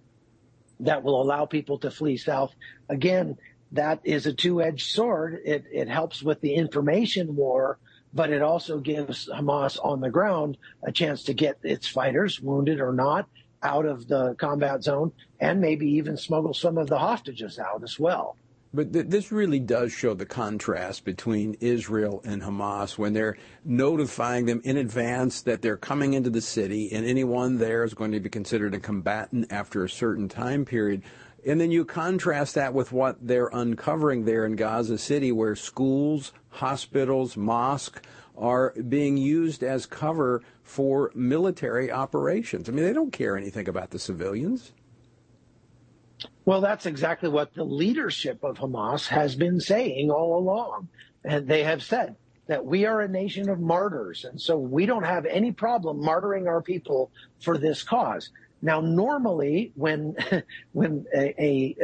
that 0.79 1.03
will 1.03 1.21
allow 1.21 1.45
people 1.45 1.79
to 1.79 1.91
flee 1.91 2.15
south. 2.15 2.55
Again, 2.88 3.38
that 3.74 4.00
is 4.05 4.25
a 4.25 4.31
two-edged 4.31 4.89
sword. 4.89 5.41
It, 5.43 5.65
it 5.69 5.89
helps 5.89 6.24
with 6.24 6.39
the 6.39 6.53
information 6.53 7.35
war, 7.35 7.77
but 8.13 8.29
it 8.29 8.41
also 8.41 8.79
gives 8.79 9.27
Hamas 9.27 9.77
on 9.83 10.00
the 10.00 10.09
ground 10.09 10.57
a 10.81 10.93
chance 10.93 11.24
to 11.24 11.33
get 11.33 11.57
its 11.62 11.89
fighters, 11.89 12.39
wounded 12.39 12.79
or 12.79 12.93
not, 12.93 13.27
out 13.63 13.85
of 13.85 14.07
the 14.07 14.33
combat 14.35 14.81
zone 14.81 15.12
and 15.41 15.59
maybe 15.59 15.89
even 15.89 16.15
smuggle 16.15 16.53
some 16.53 16.77
of 16.77 16.88
the 16.88 17.00
hostages 17.00 17.59
out 17.59 17.83
as 17.83 18.00
well. 18.00 18.38
But 18.75 18.91
th- 18.91 19.08
this 19.08 19.32
really 19.32 19.60
does 19.60 19.94
show 19.94 20.13
the 20.13 20.25
contrast 20.25 21.05
between 21.05 21.55
Israel 21.62 22.22
and 22.25 22.41
Hamas 22.41 22.98
when 22.98 23.13
they're 23.13 23.38
notifying 23.63 24.48
them 24.48 24.60
in 24.65 24.75
advance 24.75 25.41
that 25.44 25.62
they're 25.62 25.77
coming 25.77 26.13
into 26.13 26.29
the 26.29 26.41
city 26.41 26.91
and 26.91 27.05
anyone 27.05 27.58
there 27.58 27.86
is 27.86 27.94
going 27.94 28.12
to 28.12 28.20
be 28.20 28.29
considered 28.29 28.75
a 28.75 28.79
combatant 28.79 29.50
after 29.50 29.86
a 29.86 29.89
certain 29.89 30.27
time 30.27 30.65
period. 30.65 31.03
And 31.46 31.62
then 31.62 31.72
you 31.72 31.86
contrast 31.86 32.55
that 32.55 32.74
with 32.74 32.91
what 32.91 33.25
they're 33.25 33.50
uncovering 33.53 34.25
there 34.25 34.46
in 34.46 34.58
Gaza 34.58 34.98
City, 34.98 35.32
where 35.32 35.55
schools, 35.55 36.34
hospitals, 36.50 37.38
mosques 37.38 38.01
are 38.38 38.74
being 38.89 39.15
used 39.15 39.63
as 39.63 39.86
cover 39.86 40.41
for 40.63 41.13
military 41.15 41.94
operations. 41.94 42.67
I 42.67 42.74
mean, 42.74 42.84
they 42.84 42.91
don't 42.91 43.13
care 43.13 43.38
anything 43.38 43.70
about 43.70 43.91
the 43.91 44.00
civilians. 44.00 44.74
Well, 46.45 46.61
that's 46.61 46.85
exactly 46.85 47.27
what 47.27 47.55
the 47.55 47.63
leadership 47.63 48.43
of 48.43 48.59
Hamas 48.59 49.07
has 49.07 49.35
been 49.35 49.59
saying 49.59 50.11
all 50.11 50.37
along. 50.37 50.89
And 51.23 51.47
they 51.47 51.63
have 51.63 51.83
said 51.83 52.15
that 52.45 52.63
we 52.63 52.85
are 52.85 53.01
a 53.01 53.07
nation 53.07 53.49
of 53.49 53.59
martyrs. 53.59 54.25
And 54.25 54.39
so 54.39 54.55
we 54.55 54.85
don't 54.85 55.03
have 55.03 55.25
any 55.25 55.51
problem 55.51 55.99
martyring 56.01 56.47
our 56.47 56.61
people 56.61 57.11
for 57.41 57.57
this 57.57 57.81
cause. 57.81 58.29
Now, 58.61 58.79
normally, 58.79 59.71
when 59.75 60.15
when 60.73 61.05
a, 61.15 61.43
a, 61.43 61.75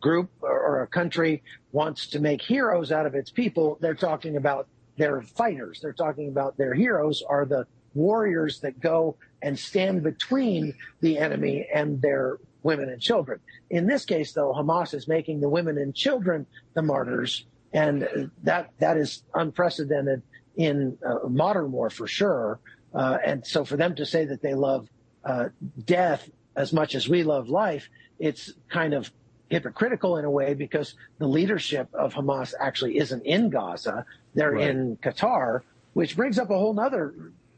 group 0.00 0.30
or 0.42 0.82
a 0.82 0.86
country 0.86 1.42
wants 1.72 2.06
to 2.06 2.20
make 2.20 2.40
heroes 2.40 2.92
out 2.92 3.04
of 3.04 3.16
its 3.16 3.32
people, 3.32 3.78
they're 3.80 3.94
talking 3.94 4.36
about 4.36 4.68
their 4.96 5.22
fighters. 5.22 5.80
They're 5.80 5.92
talking 5.92 6.28
about 6.28 6.56
their 6.56 6.72
heroes 6.72 7.20
are 7.28 7.44
the 7.44 7.66
warriors 7.94 8.60
that 8.60 8.78
go 8.78 9.16
and 9.42 9.58
stand 9.58 10.04
between 10.04 10.74
the 11.00 11.18
enemy 11.18 11.66
and 11.74 12.00
their 12.00 12.38
women 12.68 12.90
and 12.90 13.00
children. 13.00 13.40
In 13.70 13.86
this 13.86 14.04
case, 14.04 14.32
though, 14.32 14.52
Hamas 14.52 14.92
is 14.92 15.08
making 15.08 15.40
the 15.40 15.48
women 15.48 15.78
and 15.78 15.94
children 15.94 16.46
the 16.74 16.82
martyrs, 16.82 17.46
and 17.72 18.30
that 18.44 18.70
that 18.78 18.96
is 18.98 19.24
unprecedented 19.34 20.22
in 20.54 20.98
uh, 21.04 21.26
modern 21.28 21.72
war 21.72 21.88
for 21.88 22.06
sure. 22.06 22.60
Uh, 22.94 23.16
and 23.24 23.46
so, 23.46 23.64
for 23.64 23.76
them 23.76 23.94
to 23.94 24.04
say 24.04 24.26
that 24.26 24.42
they 24.42 24.54
love 24.54 24.88
uh, 25.24 25.46
death 25.84 26.28
as 26.56 26.72
much 26.72 26.94
as 26.94 27.08
we 27.08 27.22
love 27.22 27.48
life, 27.48 27.88
it's 28.18 28.52
kind 28.68 28.92
of 28.92 29.10
hypocritical 29.48 30.18
in 30.18 30.24
a 30.26 30.30
way 30.30 30.52
because 30.52 30.94
the 31.18 31.26
leadership 31.26 31.88
of 31.94 32.12
Hamas 32.12 32.52
actually 32.60 32.98
isn't 32.98 33.24
in 33.24 33.48
Gaza. 33.48 34.04
They're 34.34 34.52
right. 34.52 34.68
in 34.68 34.98
Qatar, 34.98 35.62
which 35.94 36.16
brings 36.16 36.38
up 36.38 36.50
a 36.50 36.58
whole 36.58 36.78
other 36.78 37.14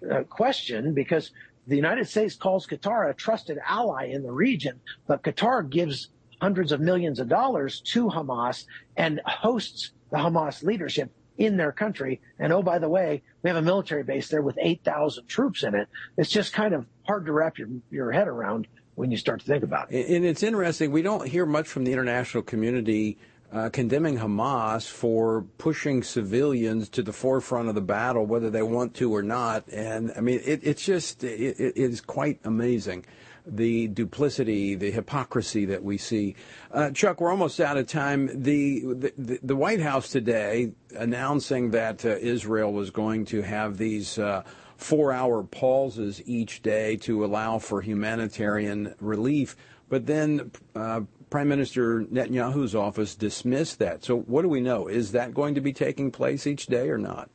uh, 0.09 0.23
question 0.25 0.95
because 0.95 1.33
the 1.67 1.77
United 1.77 2.09
States 2.09 2.35
calls 2.35 2.67
Qatar 2.67 3.11
a 3.11 3.15
trusted 3.15 3.59
ally 3.67 4.07
in 4.07 4.23
the 4.23 4.33
region, 4.33 4.81
but 5.07 5.23
Qatar 5.23 5.69
gives 5.69 6.09
hundreds 6.41 6.73
of 6.73 6.81
millions 6.81 7.21
of 7.21 7.29
dollars 7.29 7.81
to 7.81 8.09
Hamas 8.09 8.65
and 8.97 9.21
hosts 9.27 9.93
the 10.11 10.17
Hamas 10.17 10.63
leadership 10.63 11.11
in 11.39 11.57
their 11.57 11.73
country. 11.73 12.21
And 12.39 12.53
oh, 12.53 12.63
by 12.63 12.79
the 12.79 12.89
way, 12.89 13.23
we 13.43 13.51
have 13.51 13.57
a 13.57 13.63
military 13.63 14.03
base 14.03 14.29
there 14.29 14.43
with 14.43 14.59
8,000 14.61 15.27
troops 15.27 15.63
in 15.63 15.75
it. 15.75 15.89
It's 16.17 16.31
just 16.31 16.53
kind 16.53 16.75
of 16.75 16.87
hard 17.07 17.27
to 17.27 17.33
wrap 17.33 17.59
your, 17.59 17.69
your 17.91 18.13
head 18.13 18.29
around 18.29 18.67
when 18.95 19.11
you 19.11 19.17
start 19.17 19.41
to 19.41 19.47
think 19.47 19.65
about 19.65 19.93
it. 19.93 20.09
And 20.09 20.25
it's 20.25 20.43
interesting. 20.43 20.93
We 20.93 21.03
don't 21.03 21.27
hear 21.27 21.47
much 21.47 21.67
from 21.67 21.85
the 21.85 21.93
international 21.93 22.43
community 22.43 23.19
uh, 23.53 23.69
condemning 23.71 24.19
Hamas 24.19 24.89
for 24.89 25.43
pushing 25.59 26.03
civilians 26.03 26.89
to 26.91 27.03
the 27.03 27.13
forefront 27.13 27.69
of 27.69 27.75
the 27.75 27.81
battle, 27.81 28.25
whether 28.25 28.51
they 28.51 28.63
want 28.63 28.95
to 28.95 29.15
or 29.15 29.23
not. 29.23 29.69
And 29.69 30.13
I 30.17 30.21
mean, 30.21 30.41
it, 30.45 30.61
it's 30.63 30.85
just, 30.85 31.25
it, 31.25 31.59
it 31.59 31.77
is 31.77 32.01
quite 32.01 32.41
amazing 32.45 33.05
the 33.47 33.89
duplicity, 33.89 34.75
the 34.75 34.91
hypocrisy 34.91 35.65
that 35.65 35.83
we 35.83 35.99
see. 35.99 36.37
Uh, 36.71 36.91
Chuck, 36.91 37.21
we're 37.21 37.31
almost 37.31 37.59
out 37.61 37.77
of 37.77 37.87
time. 37.87 38.31
The, 38.43 39.13
the, 39.19 39.41
the 39.43 39.57
White 39.57 39.81
House 39.81 40.11
today 40.11 40.73
announcing 40.97 41.71
that 41.71 42.05
uh, 42.05 42.11
Israel 42.11 42.73
was 42.73 42.91
going 42.91 43.25
to 43.27 43.43
have 43.43 43.79
these 43.79 44.19
uh, 44.19 44.45
four-hour 44.77 45.43
pauses 45.45 46.23
each 46.27 46.63
day 46.63 46.97
to 46.99 47.25
allow 47.25 47.59
for 47.59 47.81
humanitarian 47.81 48.95
relief, 49.01 49.57
but 49.89 50.07
then. 50.07 50.51
Uh, 50.75 51.03
Prime 51.31 51.49
Minister 51.49 52.03
Netanyahu's 52.03 52.75
office 52.75 53.15
dismissed 53.15 53.79
that. 53.79 54.05
So, 54.05 54.19
what 54.19 54.43
do 54.43 54.49
we 54.49 54.61
know? 54.61 54.89
Is 54.89 55.13
that 55.13 55.33
going 55.33 55.55
to 55.55 55.61
be 55.61 55.73
taking 55.73 56.11
place 56.11 56.47
each 56.47 56.67
day 56.67 56.91
or 56.91 56.99
not? 56.99 57.31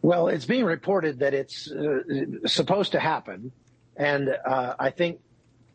Well, 0.00 0.28
it's 0.28 0.46
being 0.46 0.64
reported 0.64 1.18
that 1.18 1.34
it's 1.34 1.70
uh, 1.70 2.00
supposed 2.46 2.92
to 2.92 3.00
happen, 3.00 3.52
and 3.96 4.30
uh, 4.46 4.74
I 4.78 4.90
think 4.90 5.20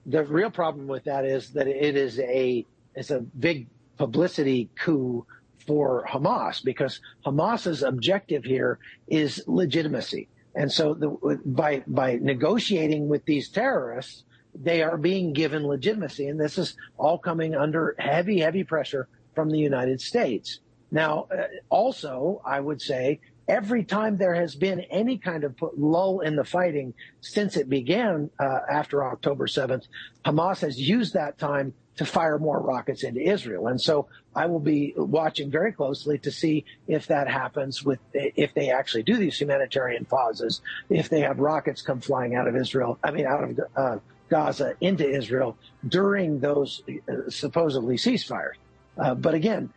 the 0.06 0.24
real 0.24 0.50
problem 0.50 0.88
with 0.88 1.04
that 1.04 1.26
is 1.26 1.52
that 1.52 1.68
it 1.68 1.96
is 1.96 2.20
a 2.20 2.66
it's 2.96 3.12
a 3.12 3.20
big 3.20 3.68
publicity 3.98 4.70
coup 4.76 5.26
for 5.66 6.06
Hamas 6.10 6.64
because 6.64 7.02
Hamas's 7.26 7.84
objective 7.84 8.46
here 8.46 8.80
is 9.08 9.44
legitimacy. 9.48 10.30
And 10.56 10.72
so 10.72 10.94
the, 10.94 11.40
by 11.46 11.84
by 11.86 12.16
negotiating 12.22 13.10
with 13.10 13.26
these 13.26 13.50
terrorists, 13.50 14.24
they 14.64 14.82
are 14.84 14.98
being 14.98 15.34
given 15.34 15.66
legitimacy, 15.66 16.28
and 16.28 16.40
this 16.40 16.58
is 16.58 16.76
all 16.98 17.18
coming 17.18 17.56
under 17.56 17.96
heavy, 18.00 18.40
heavy 18.40 18.64
pressure 18.64 19.08
from 19.36 19.50
the 19.50 19.60
United 19.60 20.02
States. 20.02 20.60
Now, 20.92 21.28
uh, 21.32 21.44
also, 21.70 22.42
I 22.46 22.60
would 22.60 22.82
say 22.82 23.20
every 23.48 23.84
time 23.84 24.18
there 24.18 24.36
has 24.36 24.56
been 24.56 24.82
any 24.82 25.18
kind 25.18 25.44
of 25.44 25.56
lull 25.78 26.22
in 26.22 26.36
the 26.36 26.44
fighting 26.44 26.94
since 27.22 27.56
it 27.56 27.70
began 27.70 28.30
uh, 28.40 28.60
after 28.70 29.06
October 29.06 29.48
7th, 29.48 29.88
Hamas 30.26 30.62
has 30.62 30.80
used 30.80 31.14
that 31.14 31.38
time 31.38 31.74
to 31.98 32.06
fire 32.06 32.38
more 32.38 32.60
rockets 32.62 33.04
into 33.04 33.20
Israel. 33.20 33.68
And 33.68 33.82
so 33.82 34.08
I 34.36 34.46
will 34.46 34.60
be 34.60 34.94
watching 34.96 35.50
very 35.50 35.72
closely 35.72 36.20
to 36.20 36.32
see 36.32 36.64
if 36.88 37.08
that 37.08 37.28
happens 37.28 37.84
with, 37.84 38.00
if 38.14 38.54
they 38.54 38.70
actually 38.70 39.04
do 39.04 39.18
these 39.18 39.40
humanitarian 39.40 40.06
pauses, 40.06 40.62
if 40.90 41.10
they 41.10 41.22
have 41.22 41.40
rockets 41.40 41.82
come 41.82 42.00
flying 42.00 42.36
out 42.36 42.48
of 42.48 42.56
Israel, 42.56 43.00
I 43.04 43.12
mean, 43.12 43.26
out 43.26 43.44
of 43.44 43.60
uh, 43.76 43.98
Gaza 44.30 44.74
into 44.82 45.08
Israel 45.08 45.58
during 45.88 46.40
those 46.40 46.82
uh, 46.88 47.30
supposedly 47.30 47.96
ceasefires. 47.96 48.56
Uh, 48.98 49.14
but 49.16 49.34
again, 49.34 49.72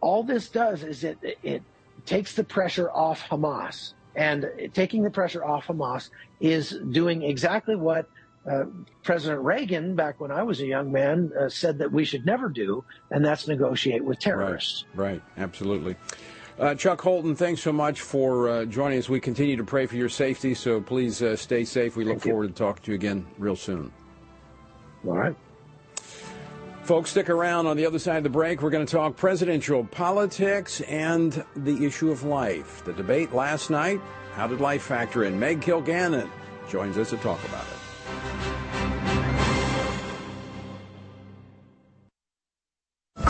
all 0.00 0.22
this 0.22 0.48
does 0.48 0.82
is 0.82 1.04
it, 1.04 1.18
it 1.42 1.62
takes 2.04 2.34
the 2.34 2.44
pressure 2.44 2.90
off 2.90 3.22
Hamas. 3.22 3.94
And 4.14 4.48
taking 4.72 5.02
the 5.02 5.10
pressure 5.10 5.44
off 5.44 5.66
Hamas 5.66 6.08
is 6.40 6.70
doing 6.70 7.22
exactly 7.22 7.76
what 7.76 8.08
uh, 8.50 8.64
President 9.02 9.42
Reagan, 9.42 9.94
back 9.94 10.20
when 10.20 10.30
I 10.30 10.42
was 10.44 10.60
a 10.60 10.66
young 10.66 10.92
man, 10.92 11.32
uh, 11.38 11.48
said 11.48 11.78
that 11.78 11.92
we 11.92 12.04
should 12.04 12.24
never 12.24 12.48
do, 12.48 12.84
and 13.10 13.24
that's 13.24 13.48
negotiate 13.48 14.04
with 14.04 14.20
terrorists. 14.20 14.84
Right, 14.94 15.10
right. 15.10 15.22
absolutely. 15.36 15.96
Uh, 16.58 16.74
Chuck 16.74 17.02
Holton, 17.02 17.36
thanks 17.36 17.60
so 17.60 17.72
much 17.72 18.00
for 18.00 18.48
uh, 18.48 18.64
joining 18.64 18.98
us. 18.98 19.08
We 19.08 19.20
continue 19.20 19.56
to 19.56 19.64
pray 19.64 19.86
for 19.86 19.96
your 19.96 20.08
safety, 20.08 20.54
so 20.54 20.80
please 20.80 21.22
uh, 21.22 21.36
stay 21.36 21.64
safe. 21.64 21.96
We 21.96 22.04
look 22.04 22.20
Thank 22.20 22.30
forward 22.30 22.48
to 22.48 22.54
talking 22.54 22.82
to 22.84 22.90
you 22.92 22.94
again 22.94 23.26
real 23.38 23.56
soon. 23.56 23.92
All 25.06 25.16
right. 25.16 25.36
Folks, 26.82 27.10
stick 27.10 27.28
around. 27.28 27.66
On 27.66 27.76
the 27.76 27.84
other 27.84 27.98
side 27.98 28.18
of 28.18 28.22
the 28.22 28.30
break, 28.30 28.62
we're 28.62 28.70
going 28.70 28.86
to 28.86 28.90
talk 28.90 29.16
presidential 29.16 29.84
politics 29.84 30.80
and 30.82 31.44
the 31.56 31.84
issue 31.84 32.10
of 32.10 32.22
life. 32.22 32.82
The 32.84 32.92
debate 32.92 33.34
last 33.34 33.70
night 33.70 34.00
how 34.36 34.46
did 34.46 34.60
life 34.60 34.82
factor 34.82 35.24
in? 35.24 35.40
Meg 35.40 35.62
Kilgannon 35.62 36.28
joins 36.68 36.98
us 36.98 37.08
to 37.08 37.16
talk 37.16 37.42
about 37.46 37.64
it. 37.64 37.85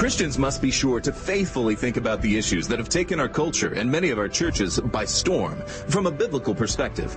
Christians 0.06 0.38
must 0.38 0.62
be 0.62 0.70
sure 0.70 1.00
to 1.00 1.10
faithfully 1.10 1.74
think 1.74 1.96
about 1.96 2.22
the 2.22 2.38
issues 2.38 2.68
that 2.68 2.78
have 2.78 2.88
taken 2.88 3.18
our 3.18 3.28
culture 3.28 3.72
and 3.74 3.90
many 3.90 4.10
of 4.10 4.20
our 4.20 4.28
churches 4.28 4.78
by 4.78 5.04
storm 5.04 5.60
from 5.88 6.06
a 6.06 6.12
biblical 6.12 6.54
perspective. 6.54 7.16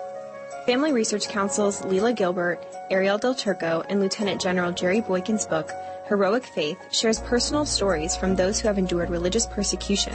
Family 0.71 0.93
Research 0.93 1.27
Council's 1.27 1.83
Lela 1.83 2.13
Gilbert, 2.13 2.65
Ariel 2.89 3.17
Del 3.17 3.35
Turco, 3.35 3.83
and 3.89 3.99
Lieutenant 3.99 4.39
General 4.39 4.71
Jerry 4.71 5.01
Boykin's 5.01 5.45
book, 5.45 5.69
Heroic 6.07 6.45
Faith, 6.45 6.77
shares 6.93 7.19
personal 7.19 7.65
stories 7.65 8.15
from 8.15 8.37
those 8.37 8.57
who 8.57 8.69
have 8.69 8.77
endured 8.77 9.09
religious 9.09 9.45
persecution 9.45 10.13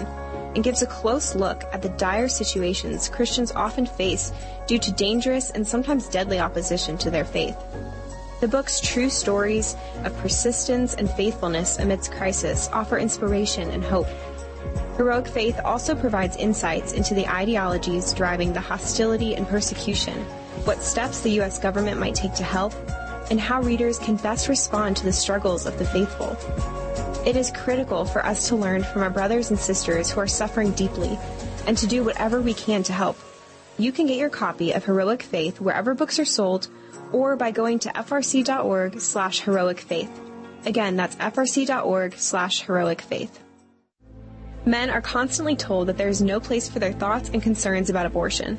and 0.54 0.64
gives 0.64 0.80
a 0.80 0.86
close 0.86 1.34
look 1.34 1.64
at 1.74 1.82
the 1.82 1.90
dire 1.90 2.26
situations 2.26 3.10
Christians 3.10 3.52
often 3.52 3.84
face 3.84 4.32
due 4.66 4.78
to 4.78 4.90
dangerous 4.92 5.50
and 5.50 5.68
sometimes 5.68 6.08
deadly 6.08 6.40
opposition 6.40 6.96
to 6.96 7.10
their 7.10 7.26
faith. 7.26 7.58
The 8.40 8.48
book's 8.48 8.80
true 8.80 9.10
stories 9.10 9.76
of 10.04 10.16
persistence 10.20 10.94
and 10.94 11.10
faithfulness 11.10 11.78
amidst 11.80 12.12
crisis 12.12 12.70
offer 12.72 12.96
inspiration 12.96 13.70
and 13.72 13.84
hope. 13.84 14.08
Heroic 14.96 15.28
Faith 15.28 15.60
also 15.66 15.94
provides 15.94 16.38
insights 16.38 16.94
into 16.94 17.12
the 17.12 17.28
ideologies 17.28 18.14
driving 18.14 18.54
the 18.54 18.60
hostility 18.60 19.36
and 19.36 19.46
persecution, 19.46 20.24
what 20.66 20.82
steps 20.82 21.20
the 21.20 21.30
U.S. 21.32 21.58
government 21.58 22.00
might 22.00 22.14
take 22.14 22.34
to 22.34 22.44
help, 22.44 22.74
and 23.30 23.40
how 23.40 23.62
readers 23.62 23.98
can 23.98 24.16
best 24.16 24.48
respond 24.48 24.96
to 24.96 25.04
the 25.04 25.12
struggles 25.12 25.64
of 25.64 25.78
the 25.78 25.84
faithful. 25.84 26.36
It 27.26 27.36
is 27.36 27.50
critical 27.50 28.04
for 28.04 28.24
us 28.24 28.48
to 28.48 28.56
learn 28.56 28.84
from 28.84 29.02
our 29.02 29.10
brothers 29.10 29.50
and 29.50 29.58
sisters 29.58 30.10
who 30.10 30.20
are 30.20 30.26
suffering 30.26 30.72
deeply 30.72 31.18
and 31.66 31.76
to 31.78 31.86
do 31.86 32.04
whatever 32.04 32.40
we 32.40 32.54
can 32.54 32.82
to 32.84 32.92
help. 32.92 33.16
You 33.78 33.92
can 33.92 34.06
get 34.06 34.16
your 34.16 34.30
copy 34.30 34.72
of 34.72 34.84
Heroic 34.84 35.22
Faith 35.22 35.60
wherever 35.60 35.94
books 35.94 36.18
are 36.18 36.24
sold 36.24 36.68
or 37.12 37.36
by 37.36 37.50
going 37.50 37.78
to 37.80 37.88
frc.org 37.90 39.00
slash 39.00 39.40
heroic 39.40 39.80
faith. 39.80 40.10
Again, 40.64 40.96
that's 40.96 41.16
frc.org 41.16 42.16
slash 42.16 42.62
heroic 42.62 43.00
faith. 43.00 43.40
Men 44.64 44.90
are 44.90 45.00
constantly 45.00 45.54
told 45.54 45.88
that 45.88 45.96
there 45.96 46.08
is 46.08 46.20
no 46.20 46.40
place 46.40 46.68
for 46.68 46.80
their 46.80 46.92
thoughts 46.92 47.30
and 47.30 47.42
concerns 47.42 47.88
about 47.88 48.06
abortion. 48.06 48.58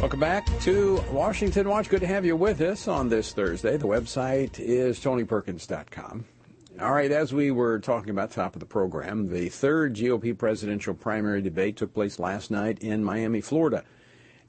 Welcome 0.00 0.18
back 0.18 0.46
to 0.62 1.02
Washington 1.12 1.68
Watch. 1.68 1.88
Good 1.88 2.00
to 2.00 2.06
have 2.08 2.24
you 2.26 2.34
with 2.34 2.60
us 2.60 2.88
on 2.88 3.08
this 3.08 3.32
Thursday. 3.32 3.76
The 3.76 3.86
website 3.86 4.58
is 4.58 4.98
tonyperkins.com. 4.98 6.24
All 6.80 6.92
right, 6.92 7.12
as 7.12 7.32
we 7.32 7.52
were 7.52 7.78
talking 7.78 8.10
about 8.10 8.32
top 8.32 8.56
of 8.56 8.60
the 8.60 8.66
program, 8.66 9.28
the 9.28 9.48
third 9.48 9.94
GOP 9.94 10.36
presidential 10.36 10.94
primary 10.94 11.40
debate 11.40 11.76
took 11.76 11.94
place 11.94 12.18
last 12.18 12.50
night 12.50 12.80
in 12.80 13.04
Miami, 13.04 13.40
Florida. 13.40 13.84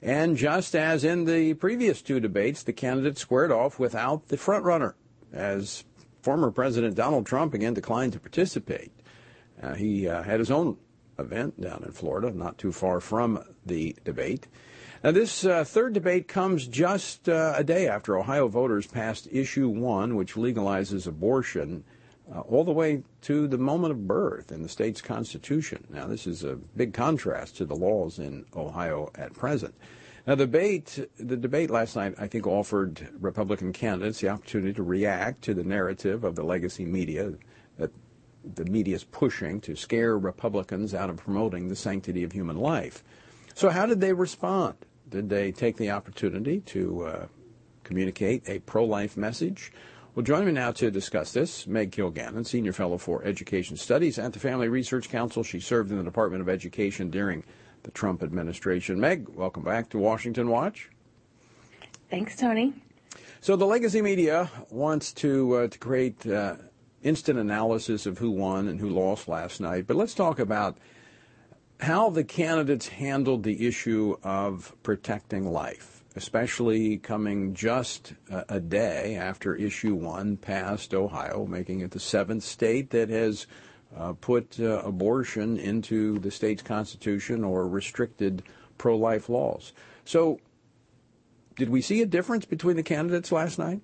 And 0.02 0.36
just 0.36 0.74
as 0.74 1.04
in 1.04 1.24
the 1.24 1.54
previous 1.54 2.02
two 2.02 2.18
debates, 2.18 2.62
the 2.62 2.72
candidates 2.72 3.20
squared 3.20 3.52
off 3.52 3.78
without 3.78 4.28
the 4.28 4.36
frontrunner, 4.36 4.94
as 5.32 5.84
former 6.20 6.50
President 6.50 6.96
Donald 6.96 7.26
Trump 7.26 7.54
again 7.54 7.74
declined 7.74 8.12
to 8.14 8.18
participate. 8.18 8.90
Uh, 9.62 9.74
he 9.74 10.08
uh, 10.08 10.22
had 10.22 10.40
his 10.40 10.50
own 10.50 10.76
event 11.18 11.60
down 11.60 11.82
in 11.84 11.92
Florida, 11.92 12.30
not 12.30 12.58
too 12.58 12.72
far 12.72 13.00
from 13.00 13.42
the 13.64 13.96
debate. 14.04 14.46
Now, 15.02 15.10
this 15.10 15.44
uh, 15.44 15.64
third 15.64 15.92
debate 15.92 16.28
comes 16.28 16.66
just 16.66 17.28
uh, 17.28 17.52
a 17.56 17.62
day 17.62 17.88
after 17.88 18.16
Ohio 18.16 18.48
voters 18.48 18.86
passed 18.86 19.28
Issue 19.30 19.68
1, 19.68 20.16
which 20.16 20.34
legalizes 20.34 21.06
abortion 21.06 21.84
uh, 22.34 22.40
all 22.40 22.64
the 22.64 22.72
way 22.72 23.02
to 23.22 23.46
the 23.46 23.58
moment 23.58 23.92
of 23.92 24.06
birth 24.06 24.50
in 24.50 24.62
the 24.62 24.68
state's 24.68 25.02
constitution. 25.02 25.86
Now, 25.90 26.06
this 26.06 26.26
is 26.26 26.42
a 26.42 26.56
big 26.56 26.94
contrast 26.94 27.56
to 27.58 27.66
the 27.66 27.76
laws 27.76 28.18
in 28.18 28.46
Ohio 28.56 29.10
at 29.14 29.34
present. 29.34 29.74
Now, 30.26 30.36
the 30.36 30.46
debate, 30.46 31.06
the 31.18 31.36
debate 31.36 31.68
last 31.68 31.96
night, 31.96 32.14
I 32.18 32.26
think, 32.26 32.46
offered 32.46 33.08
Republican 33.20 33.74
candidates 33.74 34.20
the 34.20 34.30
opportunity 34.30 34.72
to 34.72 34.82
react 34.82 35.42
to 35.42 35.52
the 35.52 35.64
narrative 35.64 36.24
of 36.24 36.34
the 36.34 36.44
legacy 36.44 36.86
media 36.86 37.34
the 38.54 38.64
media 38.64 38.96
is 38.96 39.04
pushing 39.04 39.60
to 39.62 39.74
scare 39.74 40.18
Republicans 40.18 40.94
out 40.94 41.10
of 41.10 41.16
promoting 41.16 41.68
the 41.68 41.76
sanctity 41.76 42.22
of 42.24 42.32
human 42.32 42.56
life. 42.56 43.02
So, 43.54 43.70
how 43.70 43.86
did 43.86 44.00
they 44.00 44.12
respond? 44.12 44.74
Did 45.08 45.28
they 45.28 45.52
take 45.52 45.76
the 45.76 45.90
opportunity 45.90 46.60
to 46.60 47.04
uh, 47.04 47.26
communicate 47.84 48.48
a 48.48 48.58
pro 48.60 48.84
life 48.84 49.16
message? 49.16 49.72
Well, 50.14 50.24
joining 50.24 50.46
me 50.46 50.52
now 50.52 50.70
to 50.72 50.90
discuss 50.90 51.32
this, 51.32 51.66
Meg 51.66 51.90
Kilgannon, 51.90 52.46
Senior 52.46 52.72
Fellow 52.72 52.98
for 52.98 53.24
Education 53.24 53.76
Studies 53.76 54.18
at 54.18 54.32
the 54.32 54.38
Family 54.38 54.68
Research 54.68 55.08
Council. 55.08 55.42
She 55.42 55.58
served 55.58 55.90
in 55.90 55.98
the 55.98 56.04
Department 56.04 56.40
of 56.40 56.48
Education 56.48 57.10
during 57.10 57.42
the 57.82 57.90
Trump 57.90 58.22
administration. 58.22 59.00
Meg, 59.00 59.28
welcome 59.28 59.64
back 59.64 59.90
to 59.90 59.98
Washington 59.98 60.48
Watch. 60.48 60.88
Thanks, 62.10 62.36
Tony. 62.36 62.74
So 63.40 63.56
the 63.56 63.66
legacy 63.66 64.02
media 64.02 64.50
wants 64.70 65.12
to 65.14 65.54
uh, 65.54 65.68
to 65.68 65.78
create 65.78 66.26
uh, 66.26 66.56
instant 67.04 67.38
analysis 67.38 68.06
of 68.06 68.18
who 68.18 68.30
won 68.30 68.66
and 68.66 68.80
who 68.80 68.88
lost 68.88 69.28
last 69.28 69.60
night. 69.60 69.86
But 69.86 69.96
let's 69.96 70.14
talk 70.14 70.38
about 70.38 70.78
how 71.80 72.10
the 72.10 72.24
candidates 72.24 72.88
handled 72.88 73.44
the 73.44 73.66
issue 73.66 74.16
of 74.22 74.74
protecting 74.82 75.52
life 75.52 75.94
especially 76.16 76.96
coming 76.98 77.54
just 77.54 78.14
a, 78.30 78.60
day 78.60 79.16
after 79.16 79.54
issue 79.56 79.94
one 79.94 80.36
passed 80.36 80.94
Ohio, 80.94 81.44
making 81.46 81.80
it 81.80 81.90
the 81.90 82.00
seventh 82.00 82.44
state 82.44 82.90
that 82.90 83.08
has 83.08 83.46
uh, 83.96 84.12
put 84.12 84.58
uh, 84.60 84.80
abortion 84.84 85.56
into 85.56 86.18
the 86.20 86.30
state's 86.30 86.62
constitution 86.62 87.42
or 87.42 87.66
restricted 87.68 88.42
pro 88.78 88.96
life 88.96 89.28
laws. 89.28 89.72
So, 90.04 90.38
did 91.56 91.68
we 91.68 91.80
see 91.80 92.02
a 92.02 92.06
difference 92.06 92.44
between 92.44 92.76
the 92.76 92.82
candidates 92.82 93.30
last 93.30 93.58
night? 93.58 93.80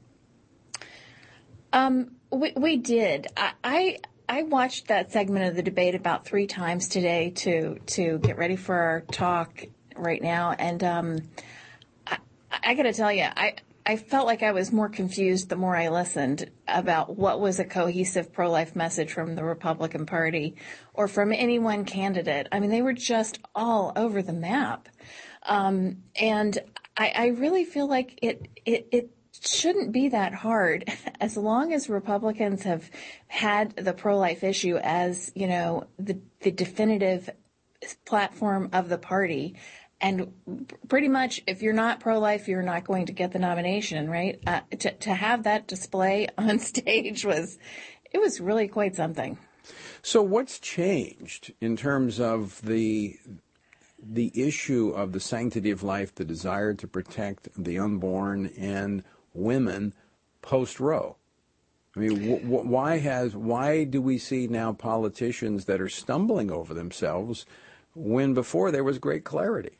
Um, 1.73 2.13
we, 2.31 2.53
we 2.57 2.77
did. 2.77 3.29
I, 3.37 3.53
I 3.65 3.99
I 4.29 4.43
watched 4.45 4.89
that 4.89 5.11
segment 5.11 5.47
of 5.47 5.57
the 5.57 5.63
debate 5.63 5.97
about 5.97 6.25
three 6.25 6.47
times 6.47 6.89
today 6.89 7.31
to 7.37 7.79
to 7.87 8.19
get 8.19 8.39
ready 8.39 8.57
for 8.57 8.77
our 8.77 9.01
talk 9.01 9.65
right 9.97 10.23
now, 10.23 10.53
and 10.53 10.85
um, 10.85 11.19
I 12.51 12.75
got 12.75 12.85
to 12.85 12.93
tell 12.93 13.13
you, 13.13 13.25
I 13.25 13.55
I 13.87 13.97
felt 13.97 14.27
like 14.27 14.43
I 14.43 14.53
was 14.53 14.71
more 14.71 14.89
confused 14.89 15.49
the 15.49 15.57
more 15.57 15.75
I 15.75 15.89
listened 15.89 16.51
about 16.69 17.17
what 17.17 17.41
was 17.41 17.59
a 17.59 17.65
cohesive 17.65 18.33
pro-life 18.33 18.77
message 18.77 19.13
from 19.13 19.35
the 19.35 19.43
Republican 19.43 20.07
Party 20.07 20.55
or 20.95 21.09
from 21.09 21.33
any 21.33 21.59
one 21.59 21.85
candidate. 21.85 22.47
I 22.53 22.61
mean, 22.61 22.71
they 22.71 22.83
were 22.83 22.93
just 22.93 23.41
all 23.55 23.93
over 23.97 24.23
the 24.23 24.33
map, 24.33 24.89
um, 25.43 26.05
and 26.15 26.57
I, 26.97 27.13
I 27.17 27.27
really 27.29 27.65
feel 27.65 27.89
like 27.89 28.19
it 28.23 28.49
it 28.65 28.89
it 28.93 29.11
shouldn't 29.41 29.93
be 29.93 30.09
that 30.09 30.35
hard 30.35 30.85
as 31.21 31.37
long 31.37 31.73
as 31.73 31.89
Republicans 31.89 32.63
have 32.63 32.91
had 33.29 33.75
the 33.77 33.93
pro-life 33.93 34.45
issue 34.45 34.77
as 34.77 35.33
you 35.35 35.47
know 35.47 35.85
the 35.99 36.19
the 36.41 36.51
definitive 36.51 37.31
platform 38.05 38.69
of 38.73 38.89
the 38.89 38.99
party. 38.99 39.57
And 40.03 40.33
pretty 40.89 41.09
much, 41.09 41.43
if 41.47 41.61
you're 41.63 41.75
not 41.75 42.01
pro 42.01 42.19
life, 42.19 42.49
you're 42.49 42.63
not 42.63 42.85
going 42.85 43.07
to 43.07 43.13
get 43.13 43.33
the 43.33 43.39
nomination, 43.39 44.09
right? 44.09 44.41
Uh, 44.47 44.61
to, 44.79 44.93
to 44.93 45.15
have 45.15 45.43
that 45.43 45.67
display 45.67 46.29
on 46.39 46.59
stage 46.59 47.25
was, 47.25 47.59
it 48.11 48.19
was 48.19 48.41
really 48.41 48.67
quite 48.67 48.97
something. 48.97 49.39
So, 50.03 50.23
what's 50.23 50.59
changed 50.59 51.53
in 51.61 51.77
terms 51.77 52.19
of 52.19 52.63
the 52.63 53.19
the 54.03 54.33
issue 54.35 54.91
of 54.91 55.13
the 55.13 55.21
sanctity 55.21 55.71
of 55.71 55.83
life, 55.83 56.15
the 56.15 56.25
desire 56.25 56.73
to 56.73 56.87
protect 56.87 57.49
the 57.63 57.79
unborn 57.79 58.47
and 58.57 59.05
women 59.35 59.95
post 60.43 60.81
Roe? 60.81 61.17
I 61.97 62.01
mean, 62.01 62.49
why 62.49 62.99
has 62.99 63.35
why 63.35 63.85
do 63.85 64.01
we 64.01 64.17
see 64.17 64.47
now 64.47 64.73
politicians 64.73 65.65
that 65.65 65.81
are 65.81 65.89
stumbling 65.89 66.51
over 66.51 66.73
themselves 66.73 67.47
when 67.95 68.33
before 68.33 68.71
there 68.71 68.85
was 68.85 68.99
great 68.99 69.25
clarity? 69.25 69.73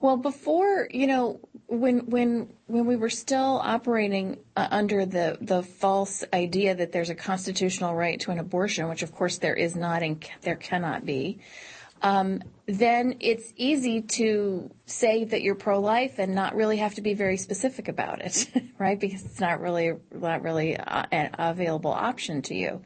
Well, 0.00 0.16
before 0.16 0.88
you 0.90 1.06
know, 1.06 1.40
when 1.68 2.06
when 2.06 2.52
when 2.66 2.86
we 2.86 2.96
were 2.96 3.10
still 3.10 3.60
operating 3.62 4.38
uh, 4.56 4.68
under 4.70 5.06
the 5.06 5.38
the 5.40 5.62
false 5.62 6.24
idea 6.32 6.74
that 6.74 6.90
there's 6.90 7.10
a 7.10 7.14
constitutional 7.14 7.94
right 7.94 8.18
to 8.20 8.32
an 8.32 8.38
abortion, 8.38 8.88
which 8.88 9.02
of 9.02 9.12
course 9.12 9.38
there 9.38 9.54
is 9.54 9.76
not 9.76 10.02
and 10.02 10.24
there 10.42 10.56
cannot 10.56 11.06
be, 11.06 11.38
um, 12.02 12.42
then 12.66 13.16
it's 13.20 13.52
easy 13.56 14.02
to 14.02 14.70
say 14.86 15.24
that 15.24 15.42
you're 15.42 15.54
pro-life 15.54 16.18
and 16.18 16.34
not 16.34 16.54
really 16.54 16.76
have 16.76 16.94
to 16.96 17.00
be 17.00 17.14
very 17.14 17.36
specific 17.36 17.88
about 17.88 18.20
it, 18.20 18.48
right? 18.78 18.98
Because 18.98 19.24
it's 19.24 19.40
not 19.40 19.60
really 19.60 19.94
not 20.12 20.42
really 20.42 20.76
uh, 20.76 21.04
an 21.10 21.30
available 21.38 21.92
option 21.92 22.42
to 22.42 22.54
you. 22.54 22.82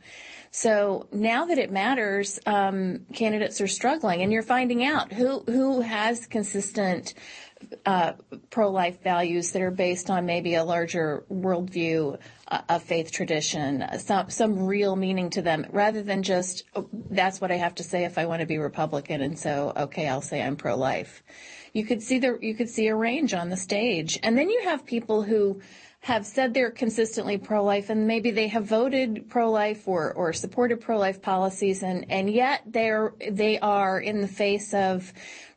So 0.54 1.08
now 1.10 1.46
that 1.46 1.58
it 1.58 1.72
matters, 1.72 2.38
um, 2.44 3.06
candidates 3.14 3.60
are 3.60 3.66
struggling, 3.66 4.22
and 4.22 4.30
you're 4.30 4.42
finding 4.42 4.84
out 4.84 5.12
who 5.12 5.40
who 5.46 5.80
has 5.80 6.26
consistent 6.26 7.14
uh, 7.86 8.12
pro-life 8.50 9.02
values 9.02 9.52
that 9.52 9.62
are 9.62 9.70
based 9.70 10.10
on 10.10 10.26
maybe 10.26 10.54
a 10.54 10.64
larger 10.64 11.24
worldview, 11.30 12.18
uh, 12.48 12.60
a 12.68 12.80
faith 12.80 13.10
tradition, 13.12 13.84
some 13.98 14.30
some 14.30 14.66
real 14.66 14.96
meaning 14.96 15.30
to 15.30 15.42
them, 15.42 15.66
rather 15.70 16.02
than 16.02 16.22
just 16.22 16.64
oh, 16.74 16.88
that's 17.10 17.40
what 17.40 17.50
I 17.50 17.56
have 17.56 17.74
to 17.76 17.82
say 17.82 18.04
if 18.04 18.18
I 18.18 18.26
want 18.26 18.40
to 18.40 18.46
be 18.46 18.58
Republican, 18.58 19.20
and 19.20 19.38
so 19.38 19.72
okay, 19.76 20.08
I'll 20.08 20.20
say 20.20 20.42
I'm 20.42 20.56
pro-life. 20.56 21.22
You 21.72 21.84
could 21.84 22.02
see 22.02 22.18
the 22.18 22.38
you 22.40 22.54
could 22.54 22.68
see 22.68 22.88
a 22.88 22.94
range 22.94 23.34
on 23.34 23.50
the 23.50 23.56
stage, 23.56 24.18
and 24.22 24.36
then 24.36 24.50
you 24.50 24.62
have 24.64 24.84
people 24.84 25.22
who 25.22 25.60
have 26.02 26.26
said 26.26 26.52
they're 26.52 26.70
consistently 26.70 27.38
pro-life 27.38 27.88
and 27.88 28.08
maybe 28.08 28.32
they 28.32 28.48
have 28.48 28.64
voted 28.64 29.28
pro-life 29.28 29.86
or, 29.86 30.12
or 30.14 30.32
supported 30.32 30.80
pro-life 30.80 31.22
policies 31.22 31.84
and, 31.84 32.04
and 32.10 32.28
yet 32.28 32.60
they're 32.66 33.14
they 33.30 33.56
are 33.60 34.00
in 34.00 34.20
the 34.20 34.26
face 34.26 34.74
of 34.74 35.12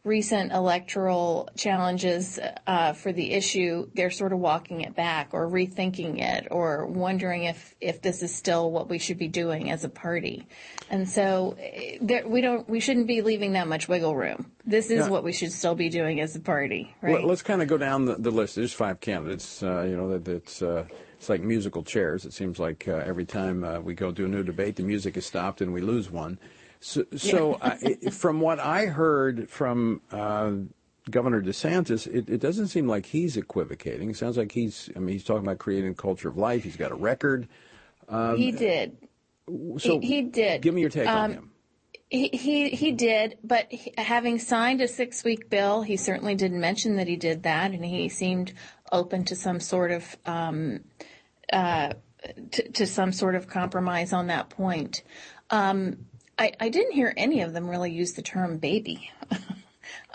recent 0.06 0.54
electoral 0.54 1.50
challenges 1.58 2.40
uh, 2.68 2.94
for 2.94 3.12
the 3.12 3.32
issue, 3.32 3.90
they're 3.96 4.12
sort 4.12 4.32
of 4.32 4.40
walking 4.40 4.82
it 4.82 4.96
back 4.96 5.30
or 5.34 5.50
rethinking 5.50 6.22
it 6.22 6.48
or 6.52 6.86
wondering 6.86 7.44
if, 7.46 7.76
if 7.82 8.02
this 8.02 8.22
is 8.22 8.34
still 8.34 8.72
what 8.72 8.88
we 8.88 9.00
should 9.00 9.18
be 9.18 9.28
doing 9.28 9.72
as 9.72 9.84
a 9.84 9.90
party. 9.90 10.48
And 10.92 11.10
so 11.10 11.58
eh, 11.60 11.98
there, 12.00 12.28
we 12.28 12.42
don't 12.42 12.70
we 12.70 12.80
shouldn't 12.80 13.08
be 13.08 13.22
leaving 13.22 13.54
that 13.54 13.68
much 13.68 13.88
wiggle 13.88 14.16
room. 14.16 14.52
This 14.64 14.92
is 14.92 15.00
yeah. 15.00 15.10
what 15.10 15.24
we 15.24 15.34
should 15.34 15.52
still 15.52 15.76
be 15.76 15.90
doing 15.90 16.22
as 16.22 16.36
a 16.36 16.40
party, 16.40 16.96
right? 17.02 17.14
Well, 17.14 17.28
Let's 17.28 17.42
kind 17.42 17.62
of 17.62 17.68
go 17.68 17.78
down 17.78 18.06
the, 18.06 18.16
the 18.16 18.32
list. 18.32 18.56
There's 18.56 18.74
five 18.74 19.00
candidates. 19.00 19.64
Uh, 19.64 19.82
you 19.82 19.98
know 19.98 20.18
that 20.18 20.28
it's 20.28 20.62
uh, 20.62 20.86
it's 21.18 21.30
like 21.30 21.42
musical 21.42 21.82
chairs. 21.82 22.26
It 22.26 22.34
seems 22.34 22.60
like 22.60 22.88
uh, 22.88 22.98
every 22.98 23.26
time 23.26 23.64
uh, 23.64 23.80
we 23.80 23.96
go 23.96 24.12
to 24.12 24.26
a 24.26 24.28
new 24.28 24.44
debate, 24.44 24.76
the 24.76 24.84
music 24.84 25.18
is 25.18 25.26
stopped 25.26 25.62
and 25.62 25.74
we 25.74 25.82
lose 25.82 26.12
one. 26.12 26.38
So, 26.80 27.06
so 27.16 27.60
from 28.12 28.42
what 28.42 28.60
I 28.60 28.86
heard 28.86 29.50
from 29.50 30.02
uh, 30.12 30.52
Governor 31.10 31.42
DeSantis, 31.42 32.08
it, 32.08 32.30
it, 32.30 32.42
doesn't 32.42 32.68
seem 32.68 32.88
like 32.88 33.06
he's 33.06 33.38
equivocating. 33.38 34.10
It 34.10 34.18
sounds 34.18 34.38
like 34.38 34.52
he's, 34.52 34.90
I 34.96 35.00
mean, 35.00 35.14
he's 35.14 35.24
talking 35.24 35.44
about 35.44 35.60
creating 35.60 35.92
a 35.92 35.96
culture 35.96 36.30
of 36.30 36.38
life. 36.38 36.64
He's 36.64 36.78
got 36.78 36.92
a 36.92 36.96
record. 36.96 37.48
Um, 38.10 38.38
he 38.38 38.52
did. 38.52 38.98
So 39.78 40.00
he, 40.00 40.08
he, 40.08 40.22
did. 40.24 40.62
Give 40.62 40.74
me 40.74 40.82
your 40.82 40.90
take 40.90 41.08
um, 41.08 41.18
on 41.18 41.32
him. 41.32 41.52
He, 42.10 42.30
he, 42.30 42.70
he 42.70 42.92
did, 42.92 43.38
but 43.44 43.68
he, 43.72 43.94
having 43.98 44.40
signed 44.40 44.82
a 44.82 44.88
six 44.88 45.24
week 45.24 45.50
bill, 45.50 45.82
he 45.82 45.98
certainly 45.98 46.36
didn't 46.36 46.60
mention 46.60 46.98
that 46.98 47.08
he 47.08 47.16
did 47.16 47.44
that, 47.44 47.72
and 47.72 47.84
he 47.84 48.10
seemed 48.10 48.54
open 48.92 49.26
to 49.26 49.36
some 49.36 49.60
sort 49.60 49.92
of 49.92 50.16
um, 50.26 50.82
uh, 51.52 51.94
to, 52.52 52.72
to, 52.72 52.88
some 52.88 53.12
sort 53.12 53.36
of 53.36 53.48
compromise 53.48 54.14
on 54.14 54.28
that 54.28 54.50
point. 54.50 55.04
Um, 55.50 56.06
I, 56.38 56.52
I 56.60 56.70
didn't 56.70 56.94
hear 56.94 57.14
any 57.16 57.42
of 57.42 57.54
them 57.54 57.70
really 57.70 57.92
use 57.92 58.14
the 58.14 58.22
term 58.22 58.58
baby. 58.58 59.12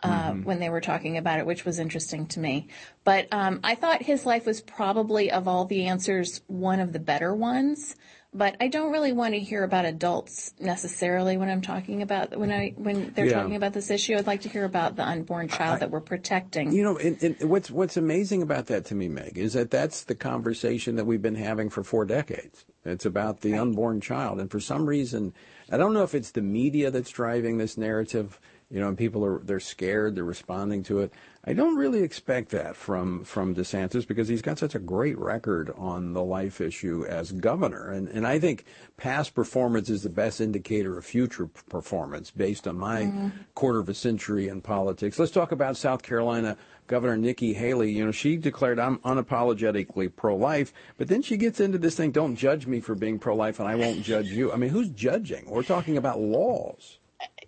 Uh, 0.03 0.31
mm-hmm. 0.31 0.45
when 0.45 0.59
they 0.61 0.71
were 0.71 0.81
talking 0.81 1.19
about 1.19 1.39
it, 1.39 1.47
which 1.47 1.67
was 1.67 1.79
interesting 1.79 2.27
to 2.27 2.41
me. 2.41 2.69
But 3.05 3.29
um, 3.33 3.61
I 3.63 3.75
thought 3.75 4.03
his 4.03 4.25
life 4.25 4.47
was 4.47 4.63
probably, 4.63 5.31
of 5.31 5.47
all 5.47 5.67
the 5.67 5.87
answers, 5.87 6.41
one 6.47 6.81
of 6.81 6.95
the 6.95 6.99
better 6.99 7.35
ones. 7.35 7.97
But 8.33 8.57
I 8.61 8.69
don't 8.69 8.93
really 8.93 9.13
want 9.13 9.35
to 9.35 9.41
hear 9.41 9.65
about 9.65 9.85
adults 9.85 10.55
necessarily 10.61 11.37
when 11.37 11.51
I'm 11.51 11.63
talking 11.63 12.01
about 12.01 12.37
when 12.37 12.53
I 12.53 12.73
when 12.77 13.13
they're 13.13 13.27
yeah. 13.27 13.35
talking 13.35 13.57
about 13.57 13.73
this 13.73 13.91
issue. 13.91 14.17
I'd 14.17 14.29
like 14.29 14.43
to 14.43 14.49
hear 14.49 14.65
about 14.65 14.95
the 14.95 15.05
unborn 15.05 15.49
child 15.49 15.77
I, 15.77 15.79
that 15.81 15.91
we're 15.91 16.01
protecting. 16.01 16.73
You 16.73 16.85
know, 16.85 16.97
and, 16.97 17.21
and 17.23 17.51
what's 17.51 17.73
what's 17.73 17.97
amazing 17.97 18.43
about 18.43 18.67
that 18.67 18.85
to 18.87 18.95
me, 18.95 19.09
Meg, 19.09 19.37
is 19.37 19.55
that 19.55 19.73
that's 19.73 20.05
the 20.05 20.15
conversation 20.15 20.95
that 20.95 21.07
we've 21.07 21.21
been 21.21 21.35
having 21.35 21.71
for 21.71 21.83
four 21.83 22.05
decades. 22.05 22.65
It's 22.85 23.05
about 23.05 23.41
the 23.41 23.53
right. 23.53 23.61
unborn 23.63 24.01
child, 24.01 24.39
and 24.39 24.49
for 24.49 24.61
some 24.61 24.87
reason 24.87 25.35
I 25.71 25.77
don't 25.77 25.95
know 25.95 26.03
if 26.03 26.15
it's 26.15 26.33
the 26.33 26.43
media 26.43 26.91
that's 26.91 27.11
driving 27.11 27.59
this 27.59 27.77
narrative. 27.77 28.41
You 28.73 28.79
know, 28.79 28.87
and 28.87 28.97
people 28.97 29.25
are 29.25 29.41
they're 29.41 29.59
scared, 29.59 30.15
they're 30.15 30.23
responding 30.23 30.85
to 30.85 31.01
it. 31.01 31.13
I 31.45 31.55
don't 31.55 31.77
really 31.77 32.05
expect 32.05 32.51
that 32.51 32.77
from 32.77 33.25
from 33.25 33.53
DeSantis 33.53 34.07
because 34.07 34.29
he's 34.29 34.43
got 34.43 34.61
such 34.61 34.77
a 34.77 34.79
great 34.79 35.19
record 35.19 35.73
on 35.77 36.13
the 36.13 36.23
life 36.23 36.61
issue 36.61 37.05
as 37.09 37.33
governor, 37.33 37.91
and 37.91 38.07
and 38.09 38.29
I 38.29 38.39
think 38.39 38.65
past 38.97 39.35
performance 39.35 39.91
is 39.91 40.05
the 40.05 40.09
best 40.09 40.41
indicator 40.41 40.97
of 40.97 41.05
future 41.05 41.49
performance 41.49 42.31
based 42.31 42.69
on 42.69 42.79
my 42.79 43.03
mm-hmm. 43.03 43.29
quarter 43.57 43.81
of 43.81 43.89
a 43.89 43.95
century 43.95 44.47
in 44.47 44.61
politics. 44.61 45.19
Let's 45.19 45.33
talk 45.33 45.51
about 45.51 45.77
South 45.77 46.03
Carolina 46.05 46.57
Governor 46.91 47.17
Nikki 47.17 47.53
Haley, 47.53 47.93
you 47.93 48.05
know, 48.05 48.11
she 48.11 48.37
declared 48.37 48.81
I'm 48.81 48.99
unapologetically 48.99 50.15
pro-life, 50.15 50.73
but 50.99 51.07
then 51.07 51.23
she 51.23 51.37
gets 51.37 51.61
into 51.61 51.79
this 51.79 51.95
thing, 51.95 52.11
don't 52.11 52.35
judge 52.35 52.67
me 52.67 52.81
for 52.81 52.97
being 52.97 53.21
pro-life 53.21 53.61
and 53.61 53.69
I 53.69 53.77
won't 53.77 54.03
judge 54.03 54.27
you. 54.27 54.53
I 54.53 54.57
mean, 54.57 54.71
who's 54.71 54.89
judging? 54.89 55.49
We're 55.49 55.63
talking 55.63 55.97
about 55.97 56.19
laws. 56.19 56.99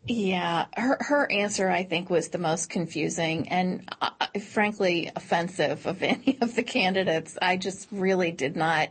Yeah, 0.07 0.66
her 0.76 0.96
her 1.00 1.31
answer 1.33 1.68
I 1.68 1.83
think 1.83 2.09
was 2.09 2.28
the 2.28 2.38
most 2.38 2.70
confusing 2.70 3.48
and 3.48 3.88
uh, 4.00 4.11
frankly 4.52 5.11
offensive 5.16 5.87
of 5.87 6.02
any 6.05 6.38
of 6.40 6.55
the 6.55 6.62
candidates. 6.62 7.37
I 7.42 7.57
just 7.57 7.88
really 7.90 8.31
did 8.31 8.55
not 8.55 8.90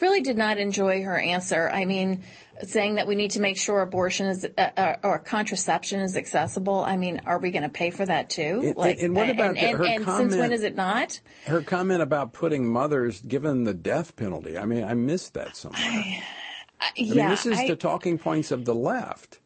really 0.00 0.20
did 0.20 0.36
not 0.36 0.58
enjoy 0.58 1.02
her 1.02 1.18
answer. 1.18 1.70
I 1.70 1.84
mean, 1.84 2.22
saying 2.62 2.96
that 2.96 3.06
we 3.06 3.14
need 3.14 3.32
to 3.32 3.40
make 3.40 3.56
sure 3.56 3.80
abortion 3.80 4.26
is 4.26 4.46
uh, 4.56 4.68
uh 4.76 4.96
or 5.02 5.18
contraception 5.18 6.00
is 6.00 6.16
accessible. 6.16 6.80
I 6.80 6.96
mean, 6.96 7.20
are 7.26 7.38
we 7.38 7.50
going 7.50 7.62
to 7.62 7.68
pay 7.68 7.90
for 7.90 8.04
that 8.06 8.30
too? 8.30 8.62
And, 8.64 8.76
like, 8.76 9.00
and 9.00 9.14
what 9.14 9.30
about 9.30 9.56
and, 9.56 9.76
her 9.78 9.84
and, 9.84 10.04
comment? 10.04 10.32
Since 10.32 10.40
when 10.40 10.52
is 10.52 10.62
it 10.62 10.76
not? 10.76 11.20
Her 11.46 11.62
comment 11.62 12.02
about 12.02 12.32
putting 12.32 12.66
mothers 12.66 13.20
given 13.20 13.64
the 13.64 13.74
death 13.74 14.16
penalty. 14.16 14.58
I 14.58 14.64
mean, 14.64 14.84
I 14.84 14.94
missed 14.94 15.34
that 15.34 15.56
somewhere. 15.56 15.80
I, 15.82 16.22
I, 16.80 16.90
yeah, 16.96 17.14
mean, 17.14 17.28
this 17.30 17.46
is 17.46 17.58
I, 17.58 17.68
the 17.68 17.76
talking 17.76 18.18
points 18.18 18.50
of 18.50 18.64
the 18.64 18.74
left. 18.74 19.40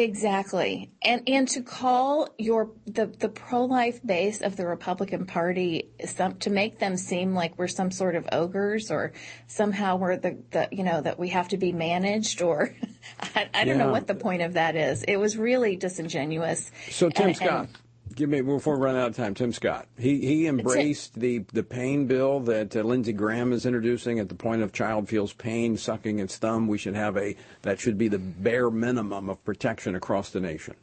Exactly. 0.00 0.90
And 1.02 1.22
and 1.26 1.46
to 1.48 1.62
call 1.62 2.30
your 2.38 2.70
the 2.86 3.06
the 3.06 3.28
pro-life 3.28 4.00
base 4.04 4.40
of 4.40 4.56
the 4.56 4.66
Republican 4.66 5.26
Party 5.26 5.90
some 6.06 6.36
to 6.38 6.48
make 6.48 6.78
them 6.78 6.96
seem 6.96 7.34
like 7.34 7.58
we're 7.58 7.68
some 7.68 7.90
sort 7.90 8.16
of 8.16 8.26
ogres 8.32 8.90
or 8.90 9.12
somehow 9.46 9.96
we're 9.96 10.16
the, 10.16 10.38
the 10.52 10.68
you 10.72 10.84
know 10.84 11.02
that 11.02 11.18
we 11.18 11.28
have 11.28 11.48
to 11.48 11.58
be 11.58 11.72
managed 11.72 12.40
or 12.40 12.74
I, 13.20 13.50
I 13.52 13.64
don't 13.64 13.78
yeah. 13.78 13.84
know 13.84 13.90
what 13.90 14.06
the 14.06 14.14
point 14.14 14.40
of 14.40 14.54
that 14.54 14.74
is. 14.74 15.02
It 15.02 15.16
was 15.16 15.36
really 15.36 15.76
disingenuous. 15.76 16.70
So 16.90 17.10
Tim 17.10 17.28
and, 17.28 17.36
Scott 17.36 17.68
and, 17.68 17.78
Give 18.20 18.28
me 18.28 18.42
before 18.42 18.76
we 18.76 18.84
run 18.84 18.96
out 18.96 19.08
of 19.08 19.16
time. 19.16 19.32
Tim 19.32 19.50
Scott. 19.50 19.86
He 19.96 20.18
he 20.18 20.46
embraced 20.46 21.18
the 21.18 21.38
the 21.54 21.62
pain 21.62 22.06
bill 22.06 22.40
that 22.40 22.76
uh, 22.76 22.80
Lindsey 22.80 23.14
Graham 23.14 23.50
is 23.50 23.64
introducing. 23.64 24.18
At 24.18 24.28
the 24.28 24.34
point 24.34 24.60
of 24.60 24.74
child 24.74 25.08
feels 25.08 25.32
pain, 25.32 25.78
sucking 25.78 26.18
its 26.18 26.36
thumb, 26.36 26.68
we 26.68 26.76
should 26.76 26.94
have 26.94 27.16
a 27.16 27.34
that 27.62 27.80
should 27.80 27.96
be 27.96 28.08
the 28.08 28.18
bare 28.18 28.70
minimum 28.70 29.30
of 29.30 29.42
protection 29.42 29.94
across 29.94 30.28
the 30.28 30.40
nation. 30.40 30.74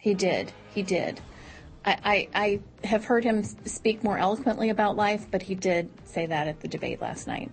He 0.00 0.12
did. 0.12 0.50
He 0.74 0.82
did. 0.82 1.20
I, 1.84 1.98
I, 2.04 2.28
I 2.34 2.60
have 2.84 3.04
heard 3.04 3.22
him 3.22 3.44
speak 3.44 4.02
more 4.02 4.18
eloquently 4.18 4.70
about 4.70 4.96
life, 4.96 5.24
but 5.30 5.42
he 5.42 5.54
did 5.54 5.88
say 6.04 6.26
that 6.26 6.48
at 6.48 6.58
the 6.58 6.66
debate 6.66 7.00
last 7.00 7.28
night. 7.28 7.52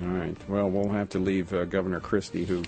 All 0.00 0.08
right. 0.08 0.48
Well, 0.48 0.70
we'll 0.70 0.88
have 0.88 1.10
to 1.10 1.18
leave 1.18 1.52
uh, 1.52 1.66
Governor 1.66 2.00
Christie, 2.00 2.46
who 2.46 2.62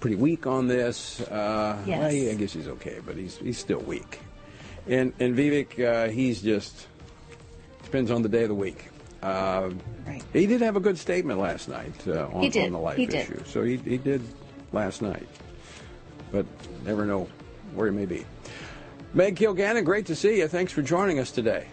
pretty 0.00 0.16
weak 0.16 0.46
on 0.46 0.66
this. 0.66 1.20
Uh, 1.20 1.76
yes. 1.84 2.00
Well, 2.00 2.30
I 2.30 2.34
guess 2.36 2.54
he's 2.54 2.68
okay, 2.68 3.00
but 3.04 3.16
he's 3.16 3.36
he's 3.36 3.58
still 3.58 3.80
weak. 3.80 4.20
And 4.88 5.12
and 5.20 5.36
Vivek, 5.36 5.84
uh, 5.84 6.08
he's 6.08 6.42
just 6.42 6.88
depends 7.84 8.10
on 8.10 8.22
the 8.22 8.28
day 8.28 8.42
of 8.42 8.48
the 8.48 8.54
week. 8.54 8.88
Uh, 9.22 9.70
right. 10.06 10.22
He 10.32 10.46
did 10.46 10.60
have 10.60 10.76
a 10.76 10.80
good 10.80 10.98
statement 10.98 11.40
last 11.40 11.68
night 11.68 11.94
uh, 12.06 12.26
on, 12.28 12.44
on, 12.44 12.72
the 12.72 12.78
life 12.78 12.96
he 12.96 13.04
issue. 13.04 13.42
So 13.44 13.62
he 13.62 13.76
he 13.76 13.98
did 13.98 14.22
last 14.72 15.02
night, 15.02 15.26
but 16.32 16.46
never 16.84 17.04
know 17.04 17.28
where 17.74 17.86
you 17.86 17.92
may 17.92 18.06
be. 18.06 18.24
Meg 19.14 19.36
Kilgannon, 19.36 19.84
great 19.84 20.06
to 20.06 20.16
see 20.16 20.38
you. 20.38 20.48
Thanks 20.48 20.72
for 20.72 20.82
joining 20.82 21.18
us 21.18 21.30
today. 21.30 21.66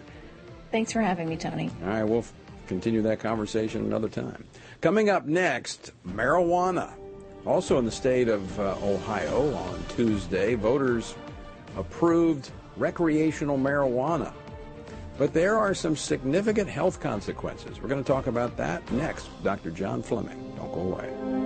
Thanks 0.72 0.92
for 0.92 1.00
having 1.00 1.28
me, 1.28 1.36
Tony. 1.36 1.70
All 1.82 1.88
right, 1.88 2.04
we'll 2.04 2.20
f- 2.20 2.32
continue 2.66 3.02
that 3.02 3.20
conversation 3.20 3.84
another 3.84 4.08
time. 4.08 4.44
Coming 4.80 5.10
up 5.10 5.26
next, 5.26 5.92
marijuana. 6.08 6.92
Also 7.44 7.78
in 7.78 7.84
the 7.84 7.90
state 7.92 8.28
of 8.28 8.58
uh, 8.58 8.74
Ohio 8.82 9.54
on 9.54 9.84
Tuesday, 9.90 10.54
voters 10.54 11.14
approved 11.76 12.50
recreational 12.76 13.58
marijuana. 13.58 14.32
But 15.18 15.32
there 15.32 15.56
are 15.56 15.74
some 15.74 15.96
significant 15.96 16.68
health 16.68 17.00
consequences. 17.00 17.80
We're 17.80 17.88
going 17.88 18.04
to 18.04 18.06
talk 18.06 18.26
about 18.26 18.56
that 18.58 18.90
next. 18.92 19.28
Dr. 19.42 19.70
John 19.70 20.02
Fleming. 20.02 20.54
Don't 20.56 20.72
go 20.72 20.80
away. 20.80 21.45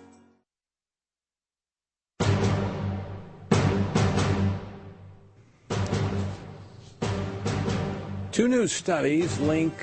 Two 8.31 8.47
new 8.47 8.65
studies 8.65 9.37
link 9.41 9.73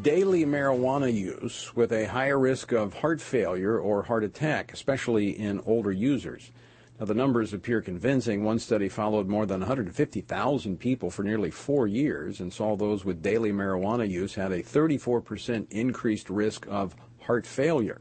daily 0.00 0.46
marijuana 0.46 1.12
use 1.12 1.76
with 1.76 1.92
a 1.92 2.06
higher 2.06 2.38
risk 2.38 2.72
of 2.72 2.94
heart 2.94 3.20
failure 3.20 3.78
or 3.78 4.02
heart 4.02 4.24
attack, 4.24 4.72
especially 4.72 5.38
in 5.38 5.60
older 5.66 5.92
users. 5.92 6.50
Now, 6.98 7.04
the 7.04 7.12
numbers 7.12 7.52
appear 7.52 7.82
convincing. 7.82 8.44
One 8.44 8.60
study 8.60 8.88
followed 8.88 9.28
more 9.28 9.44
than 9.44 9.60
150,000 9.60 10.78
people 10.78 11.10
for 11.10 11.22
nearly 11.22 11.50
four 11.50 11.86
years 11.86 12.40
and 12.40 12.50
saw 12.50 12.76
those 12.76 13.04
with 13.04 13.22
daily 13.22 13.52
marijuana 13.52 14.08
use 14.08 14.34
had 14.34 14.52
a 14.52 14.62
34% 14.62 15.66
increased 15.70 16.30
risk 16.30 16.66
of 16.70 16.96
heart 17.20 17.46
failure. 17.46 18.00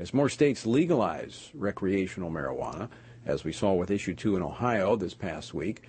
As 0.00 0.12
more 0.12 0.28
states 0.28 0.66
legalize 0.66 1.50
recreational 1.54 2.32
marijuana, 2.32 2.88
as 3.24 3.44
we 3.44 3.52
saw 3.52 3.74
with 3.74 3.92
issue 3.92 4.14
two 4.16 4.34
in 4.34 4.42
Ohio 4.42 4.96
this 4.96 5.14
past 5.14 5.54
week, 5.54 5.84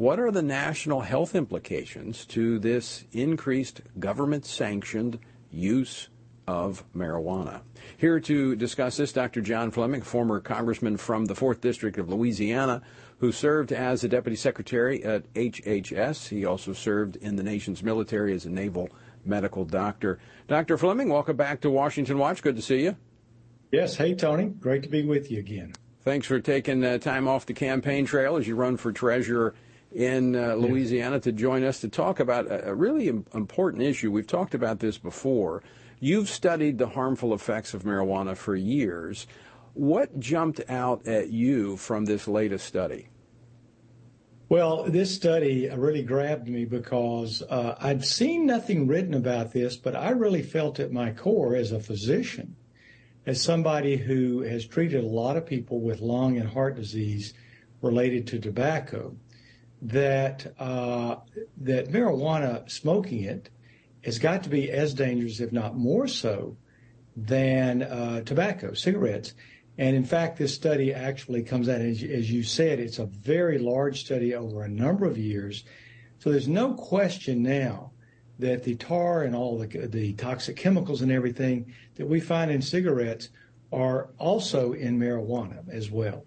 what 0.00 0.18
are 0.18 0.30
the 0.30 0.40
national 0.40 1.02
health 1.02 1.34
implications 1.34 2.24
to 2.24 2.58
this 2.58 3.04
increased 3.12 3.82
government 3.98 4.46
sanctioned 4.46 5.18
use 5.50 6.08
of 6.48 6.82
marijuana? 6.96 7.60
Here 7.98 8.18
to 8.18 8.56
discuss 8.56 8.96
this, 8.96 9.12
Dr. 9.12 9.42
John 9.42 9.70
Fleming, 9.70 10.00
former 10.00 10.40
congressman 10.40 10.96
from 10.96 11.26
the 11.26 11.34
4th 11.34 11.60
District 11.60 11.98
of 11.98 12.08
Louisiana, 12.08 12.80
who 13.18 13.30
served 13.30 13.72
as 13.72 14.02
a 14.02 14.08
deputy 14.08 14.36
secretary 14.36 15.04
at 15.04 15.30
HHS. 15.34 16.28
He 16.28 16.46
also 16.46 16.72
served 16.72 17.16
in 17.16 17.36
the 17.36 17.42
nation's 17.42 17.82
military 17.82 18.32
as 18.32 18.46
a 18.46 18.50
naval 18.50 18.88
medical 19.26 19.66
doctor. 19.66 20.18
Dr. 20.48 20.78
Fleming, 20.78 21.10
welcome 21.10 21.36
back 21.36 21.60
to 21.60 21.68
Washington 21.68 22.16
Watch. 22.16 22.40
Good 22.40 22.56
to 22.56 22.62
see 22.62 22.84
you. 22.84 22.96
Yes. 23.70 23.96
Hey, 23.96 24.14
Tony. 24.14 24.46
Great 24.46 24.82
to 24.82 24.88
be 24.88 25.04
with 25.04 25.30
you 25.30 25.40
again. 25.40 25.74
Thanks 26.04 26.26
for 26.26 26.40
taking 26.40 26.82
uh, 26.82 26.96
time 26.96 27.28
off 27.28 27.44
the 27.44 27.52
campaign 27.52 28.06
trail 28.06 28.38
as 28.38 28.48
you 28.48 28.54
run 28.54 28.78
for 28.78 28.92
treasurer 28.92 29.54
in 29.92 30.36
uh, 30.36 30.54
Louisiana 30.54 31.18
to 31.20 31.32
join 31.32 31.64
us 31.64 31.80
to 31.80 31.88
talk 31.88 32.20
about 32.20 32.46
a, 32.46 32.70
a 32.70 32.74
really 32.74 33.08
Im- 33.08 33.26
important 33.34 33.82
issue. 33.82 34.10
We've 34.10 34.26
talked 34.26 34.54
about 34.54 34.78
this 34.78 34.98
before. 34.98 35.62
You've 35.98 36.28
studied 36.28 36.78
the 36.78 36.88
harmful 36.88 37.34
effects 37.34 37.74
of 37.74 37.82
marijuana 37.82 38.36
for 38.36 38.54
years. 38.54 39.26
What 39.74 40.18
jumped 40.18 40.60
out 40.68 41.06
at 41.06 41.30
you 41.30 41.76
from 41.76 42.04
this 42.04 42.26
latest 42.26 42.66
study? 42.66 43.08
Well, 44.48 44.84
this 44.84 45.14
study 45.14 45.68
really 45.68 46.02
grabbed 46.02 46.48
me 46.48 46.64
because 46.64 47.40
uh, 47.42 47.76
I'd 47.78 48.04
seen 48.04 48.46
nothing 48.46 48.88
written 48.88 49.14
about 49.14 49.52
this, 49.52 49.76
but 49.76 49.94
I 49.94 50.10
really 50.10 50.42
felt 50.42 50.80
at 50.80 50.90
my 50.90 51.12
core 51.12 51.54
as 51.54 51.70
a 51.70 51.78
physician, 51.78 52.56
as 53.26 53.40
somebody 53.40 53.96
who 53.96 54.40
has 54.40 54.66
treated 54.66 55.04
a 55.04 55.06
lot 55.06 55.36
of 55.36 55.46
people 55.46 55.80
with 55.80 56.00
lung 56.00 56.36
and 56.36 56.48
heart 56.48 56.74
disease 56.74 57.32
related 57.80 58.26
to 58.26 58.40
tobacco, 58.40 59.14
that 59.82 60.54
uh, 60.58 61.16
that 61.58 61.88
marijuana 61.88 62.70
smoking 62.70 63.24
it 63.24 63.50
has 64.04 64.18
got 64.18 64.44
to 64.44 64.50
be 64.50 64.70
as 64.70 64.94
dangerous, 64.94 65.40
if 65.40 65.52
not 65.52 65.76
more 65.76 66.06
so, 66.06 66.56
than 67.16 67.82
uh, 67.82 68.22
tobacco, 68.22 68.72
cigarettes. 68.72 69.34
And 69.78 69.96
in 69.96 70.04
fact, 70.04 70.38
this 70.38 70.54
study 70.54 70.92
actually 70.92 71.42
comes 71.42 71.68
out, 71.68 71.80
as, 71.80 72.02
as 72.02 72.30
you 72.30 72.42
said, 72.42 72.80
it's 72.80 72.98
a 72.98 73.06
very 73.06 73.58
large 73.58 74.00
study 74.00 74.34
over 74.34 74.62
a 74.62 74.68
number 74.68 75.06
of 75.06 75.16
years. 75.16 75.64
So 76.18 76.30
there's 76.30 76.48
no 76.48 76.74
question 76.74 77.42
now 77.42 77.92
that 78.38 78.64
the 78.64 78.74
tar 78.76 79.22
and 79.22 79.34
all 79.34 79.58
the, 79.58 79.66
the 79.66 80.12
toxic 80.14 80.56
chemicals 80.56 81.02
and 81.02 81.12
everything 81.12 81.74
that 81.96 82.06
we 82.06 82.20
find 82.20 82.50
in 82.50 82.62
cigarettes 82.62 83.28
are 83.72 84.10
also 84.18 84.72
in 84.72 84.98
marijuana 84.98 85.68
as 85.70 85.90
well. 85.90 86.24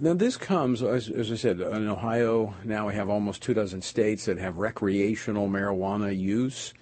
Now, 0.00 0.14
this 0.14 0.36
comes, 0.36 0.82
as, 0.82 1.08
as, 1.10 1.30
I 1.30 1.36
said, 1.36 1.60
in 1.60 1.88
Ohio, 1.88 2.54
now 2.64 2.88
we 2.88 2.94
have 2.94 3.10
almost 3.10 3.42
two 3.42 3.54
dozen 3.54 3.82
states 3.82 4.24
that 4.24 4.38
have 4.38 4.56
recreational 4.56 5.48
marijuana 5.48 6.18
use. 6.18 6.72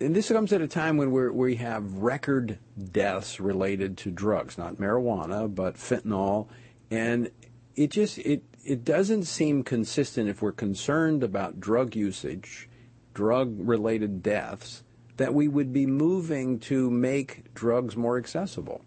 And 0.00 0.14
this 0.14 0.28
comes 0.28 0.52
at 0.52 0.60
a 0.60 0.68
time 0.68 0.96
when 0.96 1.10
we 1.10 1.28
we 1.30 1.56
have 1.56 1.92
record 1.94 2.58
deaths 2.92 3.40
related 3.40 3.96
to 3.98 4.10
drugs, 4.10 4.58
not 4.58 4.76
marijuana, 4.76 5.52
but 5.52 5.74
fentanyl. 5.74 6.48
And 6.90 7.30
it 7.74 7.90
just, 7.90 8.18
it, 8.18 8.42
it 8.64 8.84
doesn't 8.84 9.24
seem 9.24 9.62
consistent 9.62 10.28
if 10.28 10.40
we're 10.40 10.52
concerned 10.52 11.22
about 11.22 11.60
drug 11.60 11.96
usage, 11.96 12.68
drug 13.12 13.56
related 13.58 14.22
deaths, 14.22 14.82
that 15.16 15.34
we 15.34 15.48
would 15.48 15.72
be 15.72 15.86
moving 15.86 16.58
to 16.60 16.90
make 16.90 17.54
drugs 17.54 17.96
more 17.96 18.18
accessible. 18.18 18.84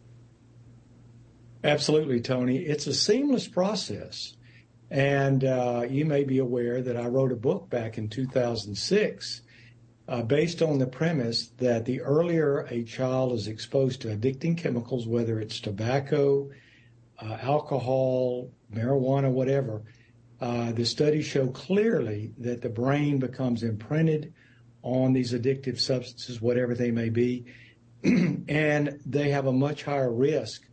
Absolutely, 1.67 2.21
Tony. 2.21 2.59
It's 2.59 2.87
a 2.87 2.93
seamless 2.93 3.45
process. 3.45 4.37
And 4.89 5.43
uh, 5.43 5.83
you 5.89 6.05
may 6.05 6.23
be 6.23 6.37
aware 6.37 6.81
that 6.81 6.95
I 6.95 7.07
wrote 7.07 7.33
a 7.33 7.35
book 7.35 7.69
back 7.69 7.97
in 7.97 8.07
2006 8.07 9.41
uh, 10.07 10.21
based 10.21 10.61
on 10.61 10.79
the 10.79 10.87
premise 10.87 11.49
that 11.57 11.83
the 11.83 11.99
earlier 11.99 12.59
a 12.71 12.85
child 12.85 13.33
is 13.33 13.49
exposed 13.49 14.01
to 14.01 14.15
addicting 14.15 14.57
chemicals, 14.57 15.07
whether 15.07 15.41
it's 15.41 15.59
tobacco, 15.59 16.49
uh, 17.21 17.37
alcohol, 17.41 18.49
marijuana, 18.73 19.29
whatever, 19.29 19.83
uh, 20.39 20.71
the 20.71 20.85
studies 20.85 21.25
show 21.25 21.47
clearly 21.47 22.31
that 22.37 22.61
the 22.61 22.69
brain 22.69 23.19
becomes 23.19 23.63
imprinted 23.63 24.33
on 24.83 25.11
these 25.11 25.33
addictive 25.33 25.81
substances, 25.81 26.41
whatever 26.41 26.73
they 26.73 26.91
may 26.91 27.09
be, 27.09 27.43
and 28.05 29.01
they 29.05 29.31
have 29.31 29.47
a 29.47 29.51
much 29.51 29.83
higher 29.83 30.13
risk 30.13 30.66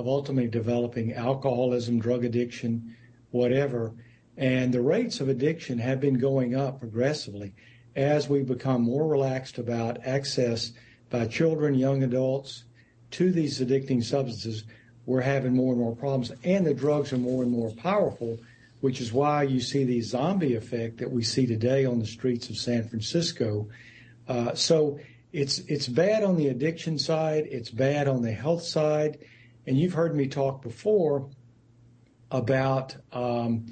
of 0.00 0.08
ultimately 0.08 0.48
developing 0.48 1.12
alcoholism, 1.12 2.00
drug 2.00 2.24
addiction, 2.24 2.96
whatever. 3.30 3.92
And 4.36 4.72
the 4.72 4.80
rates 4.80 5.20
of 5.20 5.28
addiction 5.28 5.78
have 5.78 6.00
been 6.00 6.18
going 6.18 6.54
up 6.54 6.80
progressively 6.80 7.52
as 7.94 8.28
we 8.28 8.42
become 8.42 8.82
more 8.82 9.06
relaxed 9.06 9.58
about 9.58 9.98
access 10.06 10.72
by 11.10 11.26
children, 11.26 11.74
young 11.74 12.02
adults 12.02 12.64
to 13.10 13.30
these 13.30 13.60
addicting 13.60 14.02
substances. 14.02 14.64
We're 15.04 15.20
having 15.20 15.54
more 15.54 15.72
and 15.72 15.80
more 15.80 15.94
problems, 15.94 16.32
and 16.44 16.66
the 16.66 16.72
drugs 16.72 17.12
are 17.12 17.18
more 17.18 17.42
and 17.42 17.52
more 17.52 17.70
powerful, 17.72 18.38
which 18.80 19.02
is 19.02 19.12
why 19.12 19.42
you 19.42 19.60
see 19.60 19.84
the 19.84 20.00
zombie 20.00 20.54
effect 20.54 20.98
that 20.98 21.10
we 21.10 21.22
see 21.22 21.46
today 21.46 21.84
on 21.84 21.98
the 21.98 22.06
streets 22.06 22.48
of 22.48 22.56
San 22.56 22.88
Francisco. 22.88 23.68
Uh, 24.26 24.54
so 24.54 24.98
it's 25.32 25.58
it's 25.60 25.88
bad 25.88 26.22
on 26.22 26.36
the 26.36 26.48
addiction 26.48 26.98
side, 26.98 27.46
it's 27.50 27.70
bad 27.70 28.08
on 28.08 28.22
the 28.22 28.32
health 28.32 28.62
side, 28.62 29.18
and 29.70 29.78
you've 29.78 29.92
heard 29.92 30.16
me 30.16 30.26
talk 30.26 30.62
before 30.62 31.30
about 32.32 32.96
um, 33.12 33.66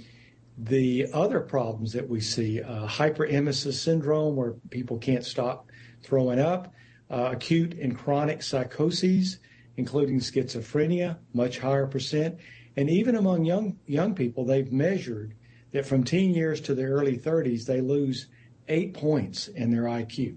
the 0.57 1.09
other 1.13 1.41
problems 1.41 1.93
that 1.93 2.09
we 2.09 2.21
see 2.21 2.63
uh, 2.63 2.87
hyperemesis 2.87 3.73
syndrome, 3.73 4.37
where 4.37 4.53
people 4.71 4.97
can't 4.99 5.25
stop 5.25 5.67
throwing 6.05 6.39
up, 6.39 6.73
uh, 7.11 7.31
acute 7.33 7.75
and 7.75 7.99
chronic 7.99 8.45
psychoses, 8.45 9.39
including 9.77 10.21
schizophrenia, 10.21 11.19
much 11.35 11.59
higher 11.59 11.89
percent. 11.89 12.39
And 12.77 12.89
even 12.89 13.17
among 13.17 13.45
young, 13.45 13.77
young 13.87 14.15
people, 14.15 14.45
they've 14.45 14.71
measured 14.71 15.35
that 15.73 15.85
from 15.85 16.05
teen 16.05 16.33
years 16.33 16.61
to 16.61 16.77
the 16.77 16.85
early 16.85 17.19
30s, 17.19 17.65
they 17.67 17.81
lose 17.81 18.29
eight 18.69 18.95
points 18.95 19.49
in 19.49 19.73
their 19.73 19.83
IQ. 19.83 20.37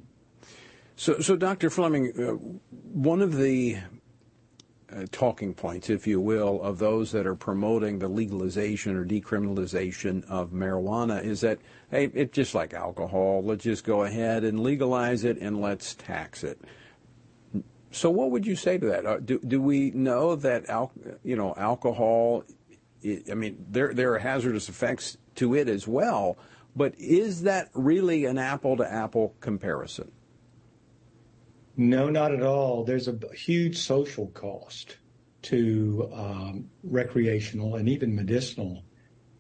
So, 0.95 1.19
so 1.19 1.35
Dr. 1.35 1.69
Fleming, 1.69 2.13
uh, 2.17 2.31
one 2.71 3.21
of 3.21 3.37
the 3.37 3.77
uh, 4.95 5.05
talking 5.11 5.53
points, 5.53 5.89
if 5.89 6.05
you 6.05 6.19
will, 6.19 6.61
of 6.61 6.79
those 6.79 7.11
that 7.11 7.25
are 7.25 7.35
promoting 7.35 7.99
the 7.99 8.07
legalization 8.07 8.95
or 8.95 9.05
decriminalization 9.05 10.23
of 10.29 10.51
marijuana 10.51 11.23
is 11.23 11.41
that, 11.41 11.59
hey, 11.89 12.11
it's 12.13 12.33
just 12.33 12.53
like 12.53 12.73
alcohol. 12.73 13.41
Let's 13.43 13.63
just 13.63 13.83
go 13.83 14.03
ahead 14.03 14.43
and 14.43 14.59
legalize 14.59 15.23
it 15.23 15.37
and 15.39 15.61
let's 15.61 15.95
tax 15.95 16.43
it. 16.43 16.59
So, 17.91 18.09
what 18.09 18.31
would 18.31 18.45
you 18.45 18.55
say 18.55 18.77
to 18.77 18.85
that? 18.87 19.05
Uh, 19.05 19.19
do, 19.19 19.39
do 19.39 19.61
we 19.61 19.91
know 19.91 20.35
that 20.35 20.69
al- 20.69 20.93
you 21.23 21.35
know 21.35 21.53
alcohol? 21.57 22.45
I 23.03 23.33
mean, 23.33 23.65
there 23.69 23.93
there 23.93 24.13
are 24.13 24.19
hazardous 24.19 24.69
effects 24.69 25.17
to 25.35 25.55
it 25.55 25.67
as 25.67 25.87
well. 25.87 26.37
But 26.73 26.95
is 26.97 27.41
that 27.43 27.69
really 27.73 28.25
an 28.25 28.37
apple 28.37 28.77
to 28.77 28.89
apple 28.89 29.35
comparison? 29.41 30.11
No, 31.77 32.09
not 32.09 32.33
at 32.33 32.43
all. 32.43 32.83
There's 32.83 33.07
a 33.07 33.17
huge 33.33 33.77
social 33.77 34.27
cost 34.27 34.97
to 35.43 36.09
um, 36.13 36.69
recreational 36.83 37.75
and 37.75 37.89
even 37.89 38.15
medicinal 38.15 38.83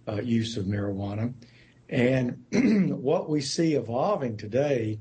uh, 0.07 0.21
use 0.21 0.57
of 0.57 0.65
marijuana. 0.65 1.33
And 1.89 2.43
what 3.01 3.29
we 3.29 3.41
see 3.41 3.75
evolving 3.75 4.37
today 4.37 4.99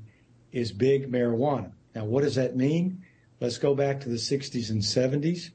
is 0.51 0.71
big 0.71 1.11
marijuana. 1.11 1.71
Now, 1.95 2.05
what 2.05 2.23
does 2.23 2.35
that 2.35 2.55
mean? 2.55 3.05
Let's 3.39 3.57
go 3.57 3.73
back 3.73 4.01
to 4.01 4.09
the 4.09 4.15
60s 4.15 4.69
and 4.69 4.81
70s 4.81 5.51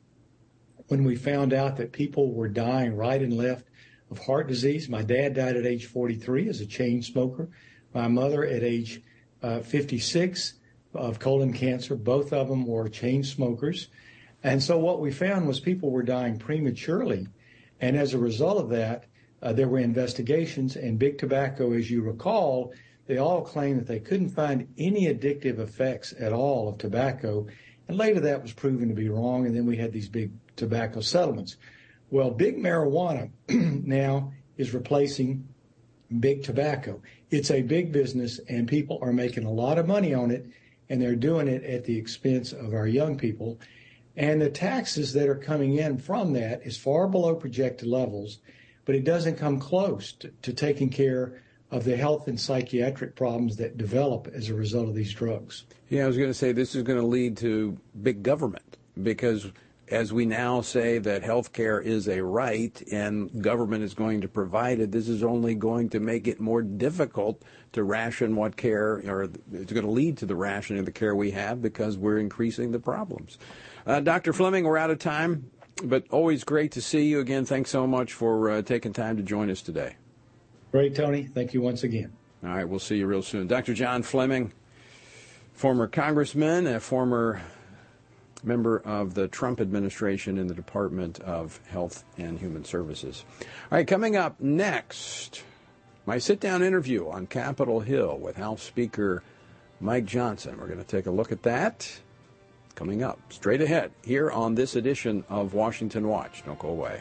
when 0.88 1.04
we 1.04 1.16
found 1.16 1.52
out 1.52 1.76
that 1.76 1.92
people 1.92 2.32
were 2.32 2.48
dying 2.48 2.96
right 2.96 3.20
and 3.20 3.36
left 3.36 3.66
of 4.10 4.18
heart 4.18 4.48
disease. 4.48 4.88
My 4.88 5.02
dad 5.02 5.34
died 5.34 5.56
at 5.56 5.66
age 5.66 5.86
43 5.86 6.48
as 6.48 6.60
a 6.60 6.66
chain 6.66 7.02
smoker. 7.02 7.48
My 7.92 8.08
mother 8.08 8.44
at 8.44 8.62
age 8.62 9.02
uh, 9.42 9.60
56 9.60 10.54
of 10.96 11.18
colon 11.18 11.52
cancer. 11.52 11.94
Both 11.94 12.32
of 12.32 12.48
them 12.48 12.66
were 12.66 12.88
chain 12.88 13.24
smokers. 13.24 13.88
And 14.42 14.62
so 14.62 14.78
what 14.78 15.00
we 15.00 15.10
found 15.10 15.48
was 15.48 15.60
people 15.60 15.90
were 15.90 16.02
dying 16.02 16.38
prematurely. 16.38 17.26
And 17.80 17.96
as 17.96 18.14
a 18.14 18.18
result 18.18 18.58
of 18.58 18.70
that, 18.70 19.04
uh, 19.42 19.52
there 19.52 19.68
were 19.68 19.78
investigations, 19.78 20.76
and 20.76 20.98
big 20.98 21.18
tobacco, 21.18 21.72
as 21.72 21.90
you 21.90 22.02
recall, 22.02 22.72
they 23.06 23.18
all 23.18 23.42
claimed 23.42 23.80
that 23.80 23.86
they 23.86 24.00
couldn't 24.00 24.30
find 24.30 24.66
any 24.78 25.06
addictive 25.06 25.58
effects 25.58 26.14
at 26.18 26.32
all 26.32 26.68
of 26.68 26.78
tobacco. 26.78 27.46
And 27.88 27.98
later 27.98 28.20
that 28.20 28.42
was 28.42 28.52
proven 28.52 28.88
to 28.88 28.94
be 28.94 29.08
wrong, 29.08 29.46
and 29.46 29.54
then 29.54 29.66
we 29.66 29.76
had 29.76 29.92
these 29.92 30.08
big 30.08 30.32
tobacco 30.56 31.00
settlements. 31.00 31.56
Well, 32.10 32.30
big 32.30 32.56
marijuana 32.56 33.30
now 33.48 34.32
is 34.56 34.74
replacing 34.74 35.46
big 36.20 36.42
tobacco. 36.42 37.00
It's 37.30 37.50
a 37.50 37.62
big 37.62 37.92
business, 37.92 38.40
and 38.48 38.66
people 38.66 38.98
are 39.02 39.12
making 39.12 39.44
a 39.44 39.52
lot 39.52 39.78
of 39.78 39.86
money 39.86 40.14
on 40.14 40.30
it 40.30 40.46
and 40.88 41.00
they're 41.00 41.16
doing 41.16 41.48
it 41.48 41.64
at 41.64 41.84
the 41.84 41.96
expense 41.96 42.52
of 42.52 42.74
our 42.74 42.86
young 42.86 43.16
people. 43.16 43.58
And 44.16 44.40
the 44.40 44.50
taxes 44.50 45.12
that 45.12 45.28
are 45.28 45.36
coming 45.36 45.74
in 45.74 45.98
from 45.98 46.32
that 46.34 46.62
is 46.66 46.76
far 46.76 47.06
below 47.06 47.34
projected 47.34 47.88
levels, 47.88 48.38
but 48.84 48.94
it 48.94 49.04
doesn't 49.04 49.36
come 49.36 49.60
close 49.60 50.12
to, 50.12 50.30
to 50.42 50.52
taking 50.52 50.88
care 50.88 51.42
of 51.70 51.84
the 51.84 51.96
health 51.96 52.28
and 52.28 52.40
psychiatric 52.40 53.16
problems 53.16 53.56
that 53.56 53.76
develop 53.76 54.28
as 54.32 54.48
a 54.48 54.54
result 54.54 54.88
of 54.88 54.94
these 54.94 55.12
drugs. 55.12 55.64
Yeah, 55.88 56.04
I 56.04 56.06
was 56.06 56.16
going 56.16 56.30
to 56.30 56.34
say 56.34 56.52
this 56.52 56.74
is 56.74 56.82
going 56.82 57.00
to 57.00 57.06
lead 57.06 57.36
to 57.38 57.76
big 58.02 58.22
government 58.22 58.76
because 59.02 59.50
as 59.88 60.12
we 60.12 60.26
now 60.26 60.60
say 60.60 60.98
that 60.98 61.22
health 61.22 61.52
care 61.52 61.80
is 61.80 62.08
a 62.08 62.22
right 62.22 62.82
and 62.90 63.42
government 63.42 63.84
is 63.84 63.94
going 63.94 64.20
to 64.20 64.28
provide 64.28 64.80
it, 64.80 64.90
this 64.90 65.08
is 65.08 65.22
only 65.22 65.54
going 65.54 65.88
to 65.90 66.00
make 66.00 66.26
it 66.26 66.40
more 66.40 66.62
difficult 66.62 67.42
to 67.72 67.84
ration 67.84 68.34
what 68.34 68.56
care, 68.56 69.02
or 69.06 69.24
it's 69.52 69.72
going 69.72 69.84
to 69.84 69.90
lead 69.90 70.16
to 70.18 70.26
the 70.26 70.34
rationing 70.34 70.80
of 70.80 70.86
the 70.86 70.92
care 70.92 71.14
we 71.14 71.30
have 71.30 71.62
because 71.62 71.96
we're 71.96 72.18
increasing 72.18 72.72
the 72.72 72.80
problems. 72.80 73.38
Uh, 73.86 74.00
Dr. 74.00 74.32
Fleming, 74.32 74.64
we're 74.64 74.76
out 74.76 74.90
of 74.90 74.98
time, 74.98 75.50
but 75.84 76.04
always 76.10 76.42
great 76.42 76.72
to 76.72 76.82
see 76.82 77.04
you 77.04 77.20
again. 77.20 77.44
Thanks 77.44 77.70
so 77.70 77.86
much 77.86 78.12
for 78.12 78.50
uh, 78.50 78.62
taking 78.62 78.92
time 78.92 79.16
to 79.18 79.22
join 79.22 79.50
us 79.50 79.62
today. 79.62 79.96
Great, 80.72 80.96
Tony. 80.96 81.26
Thank 81.26 81.54
you 81.54 81.60
once 81.60 81.84
again. 81.84 82.12
All 82.42 82.50
right, 82.50 82.68
we'll 82.68 82.80
see 82.80 82.96
you 82.96 83.06
real 83.06 83.22
soon. 83.22 83.46
Dr. 83.46 83.72
John 83.72 84.02
Fleming, 84.02 84.52
former 85.52 85.86
congressman, 85.86 86.66
a 86.66 86.80
former 86.80 87.40
member 88.44 88.78
of 88.78 89.14
the 89.14 89.28
Trump 89.28 89.60
administration 89.60 90.38
in 90.38 90.46
the 90.46 90.54
Department 90.54 91.20
of 91.20 91.60
Health 91.68 92.04
and 92.16 92.38
Human 92.38 92.64
Services. 92.64 93.24
All 93.40 93.78
right, 93.78 93.86
coming 93.86 94.16
up 94.16 94.40
next, 94.40 95.42
my 96.04 96.18
sit 96.18 96.40
down 96.40 96.62
interview 96.62 97.08
on 97.08 97.26
Capitol 97.26 97.80
Hill 97.80 98.18
with 98.18 98.36
House 98.36 98.62
Speaker 98.62 99.22
Mike 99.80 100.04
Johnson. 100.04 100.58
We're 100.58 100.66
going 100.66 100.78
to 100.78 100.84
take 100.84 101.06
a 101.06 101.10
look 101.10 101.32
at 101.32 101.42
that 101.42 102.00
coming 102.74 103.02
up 103.02 103.18
straight 103.30 103.62
ahead 103.62 103.90
here 104.04 104.30
on 104.30 104.54
this 104.54 104.76
edition 104.76 105.24
of 105.28 105.54
Washington 105.54 106.08
Watch. 106.08 106.44
Don't 106.44 106.58
go 106.58 106.68
away. 106.68 107.00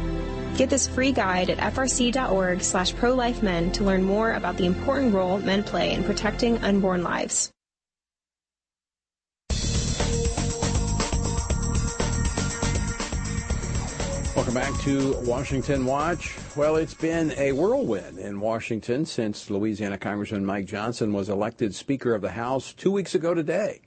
Get 0.57 0.69
this 0.69 0.87
free 0.87 1.11
guide 1.11 1.49
at 1.49 1.73
frc.org 1.73 2.61
slash 2.61 2.93
prolifemen 2.93 3.73
to 3.73 3.83
learn 3.83 4.03
more 4.03 4.33
about 4.33 4.57
the 4.57 4.65
important 4.65 5.13
role 5.13 5.39
men 5.39 5.63
play 5.63 5.93
in 5.93 6.03
protecting 6.03 6.57
unborn 6.59 7.03
lives. 7.03 7.51
Welcome 14.35 14.53
back 14.53 14.81
to 14.81 15.15
Washington 15.21 15.85
Watch. 15.85 16.35
Well, 16.55 16.75
it's 16.75 16.93
been 16.93 17.31
a 17.37 17.51
whirlwind 17.51 18.17
in 18.17 18.39
Washington 18.39 19.05
since 19.05 19.49
Louisiana 19.49 19.97
Congressman 19.97 20.45
Mike 20.45 20.65
Johnson 20.65 21.13
was 21.13 21.29
elected 21.29 21.75
Speaker 21.75 22.15
of 22.15 22.21
the 22.21 22.31
House 22.31 22.73
two 22.73 22.91
weeks 22.91 23.13
ago 23.13 23.33
today. 23.33 23.81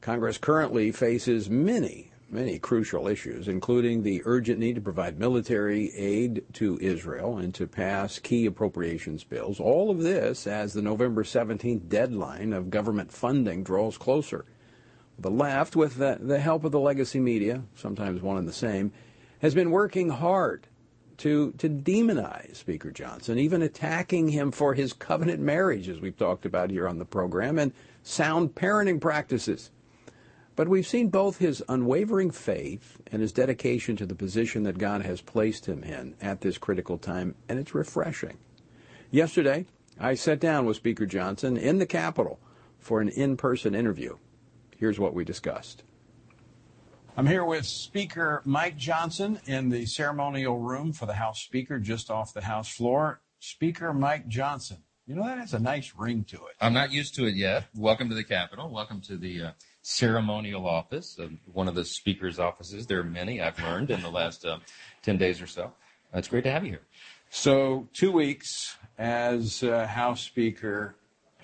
Congress 0.00 0.38
currently 0.38 0.92
faces 0.92 1.48
many 1.48 2.12
many 2.30 2.58
crucial 2.58 3.08
issues, 3.08 3.48
including 3.48 4.02
the 4.02 4.22
urgent 4.24 4.58
need 4.58 4.74
to 4.74 4.80
provide 4.80 5.18
military 5.18 5.92
aid 5.94 6.44
to 6.52 6.78
Israel 6.80 7.38
and 7.38 7.54
to 7.54 7.66
pass 7.66 8.18
key 8.18 8.46
appropriations 8.46 9.24
bills. 9.24 9.58
All 9.58 9.90
of 9.90 10.02
this 10.02 10.46
as 10.46 10.72
the 10.72 10.82
November 10.82 11.24
17th 11.24 11.88
deadline 11.88 12.52
of 12.52 12.70
government 12.70 13.12
funding 13.12 13.62
draws 13.62 13.96
closer. 13.96 14.44
The 15.18 15.30
left, 15.30 15.74
with 15.74 15.96
the, 15.96 16.18
the 16.20 16.38
help 16.38 16.64
of 16.64 16.72
the 16.72 16.78
legacy 16.78 17.18
media, 17.18 17.64
sometimes 17.74 18.22
one 18.22 18.36
and 18.36 18.46
the 18.46 18.52
same, 18.52 18.92
has 19.40 19.54
been 19.54 19.70
working 19.70 20.10
hard 20.10 20.66
to, 21.18 21.52
to 21.58 21.68
demonize 21.68 22.56
Speaker 22.56 22.92
Johnson, 22.92 23.38
even 23.38 23.62
attacking 23.62 24.28
him 24.28 24.52
for 24.52 24.74
his 24.74 24.92
covenant 24.92 25.40
marriage, 25.40 25.88
as 25.88 26.00
we've 26.00 26.16
talked 26.16 26.46
about 26.46 26.70
here 26.70 26.88
on 26.88 26.98
the 26.98 27.04
program, 27.04 27.58
and 27.58 27.72
sound 28.02 28.54
parenting 28.54 29.00
practices. 29.00 29.70
But 30.58 30.66
we've 30.66 30.88
seen 30.88 31.08
both 31.08 31.38
his 31.38 31.62
unwavering 31.68 32.32
faith 32.32 33.00
and 33.12 33.22
his 33.22 33.30
dedication 33.30 33.94
to 33.94 34.04
the 34.04 34.16
position 34.16 34.64
that 34.64 34.76
God 34.76 35.02
has 35.02 35.20
placed 35.20 35.66
him 35.66 35.84
in 35.84 36.16
at 36.20 36.40
this 36.40 36.58
critical 36.58 36.98
time, 36.98 37.36
and 37.48 37.60
it's 37.60 37.76
refreshing. 37.76 38.38
Yesterday, 39.12 39.66
I 40.00 40.14
sat 40.14 40.40
down 40.40 40.66
with 40.66 40.76
Speaker 40.76 41.06
Johnson 41.06 41.56
in 41.56 41.78
the 41.78 41.86
Capitol 41.86 42.40
for 42.80 43.00
an 43.00 43.08
in 43.08 43.36
person 43.36 43.72
interview. 43.72 44.16
Here's 44.76 44.98
what 44.98 45.14
we 45.14 45.24
discussed. 45.24 45.84
I'm 47.16 47.28
here 47.28 47.44
with 47.44 47.64
Speaker 47.64 48.42
Mike 48.44 48.76
Johnson 48.76 49.38
in 49.46 49.68
the 49.68 49.86
ceremonial 49.86 50.58
room 50.58 50.92
for 50.92 51.06
the 51.06 51.14
House 51.14 51.40
Speaker 51.40 51.78
just 51.78 52.10
off 52.10 52.34
the 52.34 52.40
House 52.40 52.68
floor. 52.68 53.20
Speaker 53.38 53.92
Mike 53.92 54.26
Johnson. 54.26 54.78
You 55.06 55.14
know, 55.14 55.24
that 55.24 55.38
has 55.38 55.54
a 55.54 55.58
nice 55.58 55.94
ring 55.96 56.24
to 56.24 56.36
it. 56.36 56.56
I'm 56.60 56.74
not 56.74 56.92
used 56.92 57.14
to 57.14 57.24
it 57.24 57.34
yet. 57.34 57.68
Welcome 57.74 58.10
to 58.10 58.14
the 58.14 58.24
Capitol. 58.24 58.68
Welcome 58.68 59.00
to 59.02 59.16
the 59.16 59.42
uh, 59.42 59.50
ceremonial 59.88 60.66
office, 60.66 61.18
uh, 61.18 61.28
one 61.50 61.66
of 61.66 61.74
the 61.74 61.84
speaker's 61.84 62.38
offices. 62.38 62.86
There 62.86 63.00
are 63.00 63.04
many 63.04 63.40
I've 63.40 63.58
learned 63.58 63.90
in 63.90 64.02
the 64.02 64.10
last 64.10 64.44
uh, 64.44 64.58
10 65.02 65.16
days 65.16 65.40
or 65.40 65.46
so. 65.46 65.72
it's 66.12 66.28
great 66.28 66.44
to 66.44 66.50
have 66.50 66.62
you 66.62 66.72
here. 66.72 66.82
So, 67.30 67.88
two 67.94 68.12
weeks 68.12 68.76
as 68.98 69.62
uh, 69.62 69.86
House 69.86 70.20
Speaker. 70.20 70.94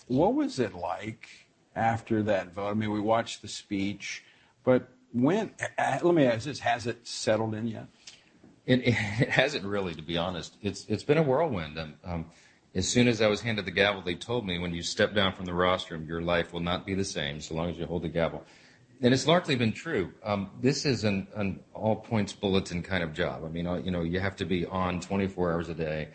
What 0.08 0.34
was 0.34 0.58
it 0.58 0.74
like 0.74 1.26
after 1.74 2.22
that 2.24 2.52
vote? 2.52 2.68
I 2.68 2.74
mean, 2.74 2.90
we 2.90 3.00
watched 3.00 3.40
the 3.40 3.48
speech, 3.48 4.22
but 4.62 4.88
when, 5.14 5.52
uh, 5.78 5.98
let 6.02 6.14
me 6.14 6.26
ask 6.26 6.44
this, 6.44 6.58
has 6.60 6.86
it 6.86 7.06
settled 7.08 7.54
in 7.54 7.66
yet? 7.66 7.86
It, 8.66 8.80
it 8.86 8.94
hasn't 9.30 9.64
really, 9.64 9.94
to 9.94 10.02
be 10.02 10.18
honest. 10.18 10.56
It's, 10.60 10.84
it's 10.86 11.02
been 11.02 11.18
a 11.18 11.22
whirlwind. 11.22 11.78
Um, 11.78 11.94
um, 12.04 12.26
as 12.74 12.88
soon 12.88 13.06
as 13.06 13.20
I 13.22 13.28
was 13.28 13.40
handed 13.40 13.66
the 13.66 13.70
gavel, 13.70 14.02
they 14.02 14.14
told 14.14 14.46
me 14.46 14.58
when 14.58 14.74
you 14.74 14.82
step 14.82 15.14
down 15.14 15.32
from 15.34 15.44
the 15.44 15.54
rostrum, 15.54 16.06
your 16.06 16.20
life 16.20 16.52
will 16.52 16.60
not 16.60 16.84
be 16.84 16.94
the 16.94 17.04
same 17.04 17.40
so 17.40 17.54
long 17.54 17.70
as 17.70 17.78
you 17.78 17.86
hold 17.86 18.02
the 18.02 18.08
gavel. 18.08 18.44
And 19.00 19.12
it's 19.12 19.26
largely 19.26 19.54
been 19.54 19.72
true. 19.72 20.12
Um, 20.24 20.50
this 20.60 20.84
is 20.84 21.04
an, 21.04 21.28
an, 21.36 21.60
all 21.72 21.96
points 21.96 22.32
bulletin 22.32 22.82
kind 22.82 23.02
of 23.02 23.12
job. 23.12 23.44
I 23.44 23.48
mean, 23.48 23.66
you 23.84 23.90
know, 23.90 24.02
you 24.02 24.18
have 24.18 24.36
to 24.36 24.44
be 24.44 24.66
on 24.66 25.00
24 25.00 25.52
hours 25.52 25.68
a 25.68 25.74
day. 25.74 26.08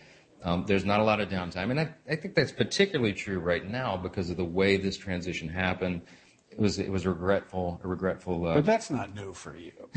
Um, 0.43 0.65
there's 0.65 0.85
not 0.85 0.99
a 0.99 1.03
lot 1.03 1.19
of 1.19 1.29
downtime. 1.29 1.71
And 1.71 1.79
I, 1.79 1.93
I, 2.09 2.15
think 2.15 2.33
that's 2.33 2.51
particularly 2.51 3.13
true 3.13 3.39
right 3.39 3.65
now 3.65 3.97
because 3.97 4.29
of 4.29 4.37
the 4.37 4.45
way 4.45 4.77
this 4.77 4.97
transition 4.97 5.49
happened. 5.49 6.01
it 6.49 6.57
was 6.57 6.79
it 6.79 6.89
was 6.89 7.05
regretful, 7.05 7.79
a 7.83 7.87
regretful. 7.87 8.47
Uh, 8.47 8.55
but 8.55 8.65
that's 8.65 8.89
not 8.89 9.13
new 9.13 9.33
for 9.33 9.55
you. 9.57 9.73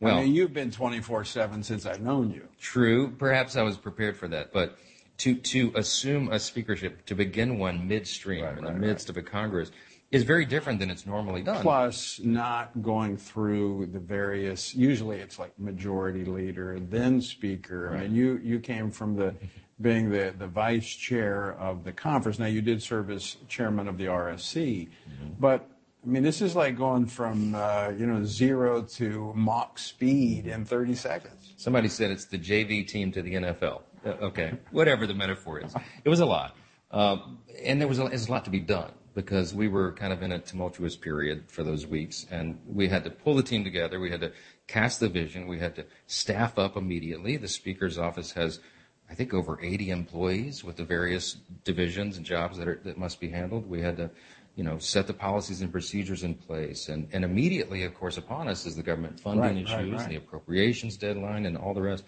well, 0.00 0.16
I 0.16 0.24
mean, 0.24 0.34
you've 0.34 0.54
been 0.54 0.70
24/7 0.70 1.62
since 1.62 1.84
I've 1.84 2.00
known 2.00 2.30
you. 2.30 2.48
True. 2.58 3.10
Perhaps 3.10 3.56
I 3.56 3.62
was 3.62 3.76
prepared 3.76 4.16
for 4.16 4.28
that, 4.28 4.50
but 4.50 4.78
to 5.18 5.34
to 5.36 5.72
assume 5.74 6.30
a 6.32 6.38
speakership 6.38 7.04
to 7.06 7.14
begin 7.14 7.58
one 7.58 7.86
midstream 7.88 8.44
in 8.58 8.64
the 8.64 8.72
midst 8.72 9.08
of 9.10 9.16
a 9.16 9.22
Congress 9.22 9.70
is 10.12 10.22
very 10.22 10.44
different 10.44 10.78
than 10.78 10.88
it's 10.88 11.04
normally 11.04 11.42
done. 11.42 11.60
Plus, 11.62 12.20
not 12.22 12.80
going 12.80 13.16
through 13.16 13.86
the 13.92 13.98
various. 13.98 14.74
Usually, 14.74 15.18
it's 15.18 15.38
like 15.38 15.58
majority 15.58 16.24
leader, 16.24 16.78
then 16.78 17.20
speaker. 17.20 17.92
I 17.94 18.02
mean, 18.02 18.14
you 18.14 18.40
you 18.42 18.60
came 18.60 18.90
from 18.90 19.16
the 19.16 19.34
being 19.80 20.10
the 20.10 20.32
the 20.38 20.46
vice 20.46 20.86
chair 20.88 21.54
of 21.58 21.82
the 21.84 21.92
conference. 21.92 22.38
Now, 22.38 22.46
you 22.46 22.62
did 22.62 22.82
serve 22.82 23.10
as 23.10 23.36
chairman 23.48 23.88
of 23.88 23.98
the 23.98 24.06
RSC, 24.06 24.88
Mm-hmm. 24.88 25.32
but. 25.40 25.68
I 26.04 26.08
mean, 26.08 26.22
this 26.22 26.40
is 26.40 26.54
like 26.54 26.76
going 26.78 27.06
from 27.06 27.56
uh, 27.56 27.88
you 27.98 28.06
know 28.06 28.22
zero 28.24 28.82
to 28.82 29.32
Mach 29.34 29.76
speed 29.76 30.46
in 30.46 30.64
30 30.64 30.94
seconds. 30.94 31.54
Somebody 31.56 31.88
said 31.88 32.12
it's 32.12 32.26
the 32.26 32.38
JV 32.38 32.86
team 32.86 33.10
to 33.10 33.22
the 33.22 33.34
NFL. 33.34 33.80
Uh, 34.06 34.10
okay, 34.22 34.52
whatever 34.70 35.06
the 35.06 35.14
metaphor 35.14 35.60
is, 35.60 35.74
it 36.04 36.08
was 36.08 36.20
a 36.20 36.26
lot, 36.26 36.56
um, 36.92 37.38
and 37.64 37.80
there 37.80 37.88
was 37.88 37.98
a, 37.98 38.02
there 38.02 38.10
was 38.12 38.28
a 38.28 38.30
lot 38.30 38.44
to 38.44 38.50
be 38.50 38.60
done 38.60 38.92
because 39.14 39.54
we 39.54 39.66
were 39.66 39.92
kind 39.92 40.12
of 40.12 40.22
in 40.22 40.30
a 40.32 40.38
tumultuous 40.38 40.94
period 40.94 41.44
for 41.48 41.64
those 41.64 41.86
weeks, 41.86 42.26
and 42.30 42.58
we 42.66 42.88
had 42.88 43.02
to 43.04 43.10
pull 43.10 43.34
the 43.34 43.42
team 43.42 43.64
together. 43.64 43.98
We 43.98 44.10
had 44.10 44.20
to 44.20 44.32
cast 44.68 45.00
the 45.00 45.08
vision. 45.08 45.46
We 45.46 45.58
had 45.58 45.74
to 45.76 45.86
staff 46.06 46.58
up 46.58 46.76
immediately. 46.76 47.36
The 47.36 47.48
speaker's 47.48 47.98
office 47.98 48.32
has, 48.32 48.60
I 49.10 49.14
think, 49.14 49.34
over 49.34 49.58
80 49.60 49.90
employees 49.90 50.62
with 50.62 50.76
the 50.76 50.84
various 50.84 51.38
divisions 51.64 52.16
and 52.16 52.24
jobs 52.26 52.58
that 52.58 52.68
are 52.68 52.80
that 52.84 52.98
must 52.98 53.18
be 53.20 53.30
handled. 53.30 53.68
We 53.68 53.80
had 53.80 53.96
to 53.96 54.10
you 54.56 54.64
know, 54.64 54.78
set 54.78 55.06
the 55.06 55.12
policies 55.12 55.60
and 55.60 55.70
procedures 55.70 56.22
in 56.22 56.34
place. 56.34 56.88
And, 56.88 57.08
and 57.12 57.24
immediately, 57.24 57.84
of 57.84 57.94
course, 57.94 58.16
upon 58.16 58.48
us 58.48 58.64
is 58.64 58.74
the 58.74 58.82
government 58.82 59.20
funding 59.20 59.42
Right, 59.42 59.56
issues 59.58 59.70
right, 59.70 59.92
right. 59.92 60.00
and 60.02 60.10
the 60.12 60.16
appropriations 60.16 60.96
deadline 60.96 61.44
and 61.44 61.58
all 61.58 61.74
the 61.74 61.82
rest. 61.82 62.04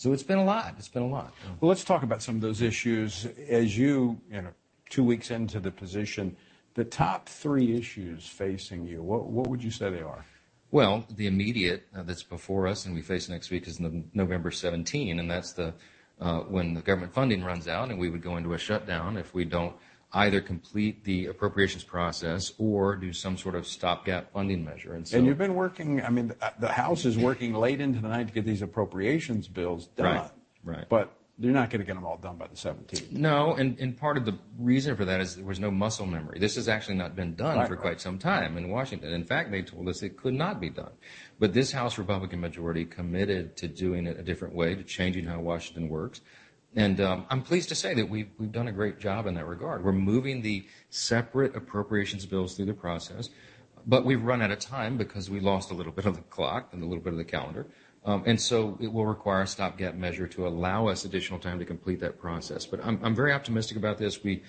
So 0.00 0.14
it's 0.14 0.22
been 0.22 0.38
a 0.38 0.44
lot. 0.44 0.76
It's 0.78 0.88
been 0.88 1.02
a 1.02 1.08
lot. 1.08 1.34
Well, 1.60 1.68
let's 1.68 1.84
talk 1.84 2.02
about 2.02 2.22
some 2.22 2.36
of 2.36 2.40
those 2.40 2.62
issues 2.62 3.26
as 3.50 3.76
you, 3.76 4.18
you 4.32 4.40
know, 4.40 4.48
two 4.88 5.04
weeks 5.04 5.30
into 5.30 5.60
the 5.60 5.70
position. 5.70 6.34
The 6.72 6.84
top 6.84 7.28
three 7.28 7.76
issues 7.76 8.26
facing 8.26 8.86
you, 8.86 9.02
what, 9.02 9.26
what 9.26 9.48
would 9.48 9.62
you 9.62 9.70
say 9.70 9.90
they 9.90 10.00
are? 10.00 10.24
Well, 10.70 11.04
the 11.16 11.26
immediate 11.26 11.86
uh, 11.94 12.02
that's 12.04 12.22
before 12.22 12.66
us 12.66 12.86
and 12.86 12.94
we 12.94 13.02
face 13.02 13.28
next 13.28 13.50
week 13.50 13.68
is 13.68 13.78
no- 13.78 14.02
November 14.14 14.50
17, 14.50 15.20
and 15.20 15.30
that's 15.30 15.52
the 15.52 15.74
uh, 16.18 16.40
when 16.40 16.72
the 16.72 16.80
government 16.80 17.12
funding 17.12 17.44
runs 17.44 17.68
out, 17.68 17.90
and 17.90 17.98
we 17.98 18.08
would 18.08 18.22
go 18.22 18.38
into 18.38 18.54
a 18.54 18.58
shutdown 18.58 19.18
if 19.18 19.34
we 19.34 19.44
don't 19.44 19.76
either 20.12 20.40
complete 20.40 21.04
the 21.04 21.26
appropriations 21.26 21.84
process 21.84 22.52
or 22.58 22.96
do 22.96 23.12
some 23.12 23.36
sort 23.36 23.54
of 23.54 23.66
stopgap 23.66 24.32
funding 24.32 24.64
measure. 24.64 24.94
And 24.94 25.06
so, 25.06 25.18
and 25.18 25.26
you've 25.26 25.38
been 25.38 25.54
working, 25.54 26.02
I 26.02 26.10
mean, 26.10 26.32
the, 26.58 26.68
House 26.68 27.04
is 27.04 27.16
working 27.16 27.54
late 27.54 27.80
into 27.80 28.00
the 28.00 28.08
night 28.08 28.26
to 28.28 28.32
get 28.32 28.44
these 28.44 28.62
appropriations 28.62 29.46
bills 29.46 29.86
done. 29.96 30.16
Right, 30.16 30.30
right. 30.64 30.88
But 30.88 31.12
you're 31.38 31.52
not 31.52 31.70
going 31.70 31.80
to 31.80 31.86
get 31.86 31.94
them 31.94 32.04
all 32.04 32.18
done 32.18 32.36
by 32.36 32.48
the 32.48 32.54
17th. 32.54 33.12
No, 33.12 33.54
and, 33.54 33.78
and 33.78 33.96
part 33.96 34.18
of 34.18 34.26
the 34.26 34.36
reason 34.58 34.94
for 34.94 35.06
that 35.06 35.20
is 35.20 35.36
there 35.36 35.44
was 35.44 35.58
no 35.58 35.70
muscle 35.70 36.04
memory. 36.04 36.38
This 36.38 36.56
has 36.56 36.68
actually 36.68 36.96
not 36.96 37.16
been 37.16 37.34
done 37.34 37.56
Right, 37.56 37.66
for 37.66 37.74
right. 37.74 37.82
quite 37.82 38.00
some 38.00 38.18
time 38.18 38.58
in 38.58 38.68
Washington. 38.68 39.14
In 39.14 39.24
fact, 39.24 39.50
they 39.50 39.62
told 39.62 39.88
us 39.88 40.02
it 40.02 40.18
could 40.18 40.34
not 40.34 40.60
be 40.60 40.68
done. 40.68 40.92
But 41.38 41.54
this 41.54 41.72
House 41.72 41.96
Republican 41.96 42.40
majority 42.40 42.84
committed 42.84 43.56
to 43.58 43.68
doing 43.68 44.06
it 44.06 44.18
a 44.18 44.22
different 44.22 44.54
way, 44.54 44.74
to 44.74 44.82
changing 44.82 45.24
how 45.24 45.40
Washington 45.40 45.88
works. 45.88 46.20
And 46.76 47.00
um, 47.00 47.26
I'm 47.30 47.42
pleased 47.42 47.68
to 47.70 47.74
say 47.74 47.94
that 47.94 48.08
we've, 48.08 48.28
we've 48.38 48.52
done 48.52 48.68
a 48.68 48.72
great 48.72 49.00
job 49.00 49.26
in 49.26 49.34
that 49.34 49.46
regard. 49.46 49.84
We're 49.84 49.92
moving 49.92 50.42
the 50.42 50.64
separate 50.88 51.56
appropriations 51.56 52.26
bills 52.26 52.54
through 52.54 52.66
the 52.66 52.74
process, 52.74 53.30
but 53.86 54.04
we've 54.04 54.22
run 54.22 54.40
out 54.40 54.52
of 54.52 54.60
time 54.60 54.96
because 54.96 55.28
we 55.28 55.40
lost 55.40 55.70
a 55.70 55.74
little 55.74 55.92
bit 55.92 56.06
of 56.06 56.14
the 56.14 56.22
clock 56.22 56.68
and 56.72 56.82
a 56.82 56.86
little 56.86 57.02
bit 57.02 57.12
of 57.12 57.18
the 57.18 57.24
calendar. 57.24 57.66
Um, 58.04 58.22
and 58.24 58.40
so 58.40 58.78
it 58.80 58.90
will 58.92 59.04
require 59.04 59.42
a 59.42 59.46
stopgap 59.46 59.94
measure 59.94 60.26
to 60.28 60.46
allow 60.46 60.86
us 60.86 61.04
additional 61.04 61.38
time 61.38 61.58
to 61.58 61.64
complete 61.64 62.00
that 62.00 62.18
process. 62.18 62.64
But 62.64 62.84
I'm, 62.84 62.98
I'm 63.02 63.14
very 63.14 63.32
optimistic 63.32 63.76
about 63.76 63.98
this. 63.98 64.22
We, 64.22 64.42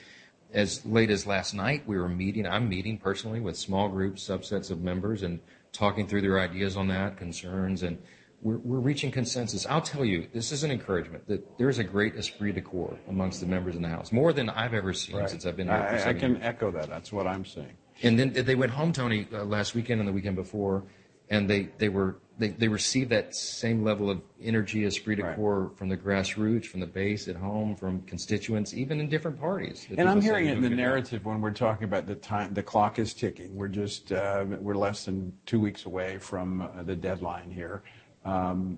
as 0.54 0.86
late 0.86 1.10
as 1.10 1.26
last 1.26 1.54
night, 1.54 1.84
we 1.88 1.98
were 1.98 2.08
meeting, 2.08 2.46
I'm 2.46 2.70
meeting 2.70 2.98
personally 2.98 3.40
with 3.40 3.58
small 3.58 3.90
groups, 3.90 4.26
subsets 4.26 4.70
of 4.72 4.82
members, 4.82 5.24
and 5.24 5.40
talking 5.74 6.08
through 6.08 6.22
their 6.22 6.40
ideas 6.40 6.78
on 6.78 6.88
that, 6.90 7.18
concerns, 7.18 7.84
and 7.84 7.98
we're, 8.42 8.58
we're 8.58 8.80
reaching 8.80 9.12
consensus. 9.12 9.66
I'll 9.68 9.82
tell 9.82 10.04
you, 10.04 10.28
this 10.34 10.52
is 10.52 10.64
an 10.64 10.72
encouragement 10.72 11.28
that 11.28 11.58
there 11.58 11.70
is 11.70 11.80
a 11.80 11.84
great 11.84 12.16
esprit 12.16 12.54
de 12.54 12.62
corps 12.62 12.98
amongst 13.08 13.39
the 13.39 13.46
members 13.46 13.76
in 13.76 13.82
the 13.82 13.89
House, 13.89 14.12
more 14.12 14.34
than 14.34 14.50
I've 14.50 14.74
ever 14.74 14.94
seen 14.94 15.28
since 15.28 15.46
I've 15.46 15.58
been 15.58 15.68
here 15.68 15.76
I, 15.76 16.10
I 16.10 16.14
can 16.14 16.32
years. 16.32 16.44
echo 16.44 16.72
that. 16.72 16.89
That's 16.89 17.12
what 17.12 17.28
I'm 17.28 17.46
seeing. 17.46 17.78
And 18.04 18.18
then 18.18 18.34
they 18.34 18.56
went 18.56 18.72
home, 18.72 18.94
Tony, 18.94 19.28
uh, 19.32 19.44
last 19.44 19.76
weekend 19.76 20.00
and 20.00 20.08
the 20.08 20.14
weekend 20.14 20.36
before, 20.36 20.84
and 21.30 21.50
they, 21.50 21.70
they 21.78 21.89
were 21.89 22.18
they, 22.42 22.50
they 22.50 22.68
received 22.68 23.12
that 23.12 23.36
same 23.36 23.84
level 23.84 24.10
of 24.10 24.20
energy, 24.42 24.84
esprit 24.86 25.16
de 25.16 25.24
Right. 25.24 25.36
corps 25.36 25.72
from 25.76 25.89
the 25.89 25.96
grassroots, 25.98 26.66
from 26.66 26.80
the 26.80 26.88
base 26.88 27.28
at 27.28 27.36
home, 27.36 27.76
from 27.76 28.02
constituents, 28.02 28.74
even 28.74 29.00
in 29.00 29.08
different 29.10 29.39
parties. 29.39 29.86
And 29.96 30.10
I'm 30.10 30.22
hearing 30.22 30.48
it 30.48 30.54
in 30.54 30.62
the 30.62 30.70
doing 30.70 30.74
a 30.74 30.76
good 30.76 30.82
job. 30.82 30.89
narrative 30.89 31.26
when 31.26 31.39
we're 31.39 31.52
talking 31.52 31.84
about 31.84 32.08
the 32.08 32.16
time, 32.16 32.54
the 32.56 32.64
clock 32.64 32.98
is 32.98 33.14
ticking. 33.14 33.56
We're 33.56 33.68
just, 33.68 34.12
uh, 34.12 34.46
we're 34.60 34.76
less 34.76 35.06
than 35.06 35.34
two 35.46 35.60
weeks 35.60 35.86
away 35.86 36.18
from 36.18 36.62
uh, 36.64 36.82
the 36.82 36.96
deadline 36.96 37.52
here. 37.52 37.84
Um, 38.26 38.78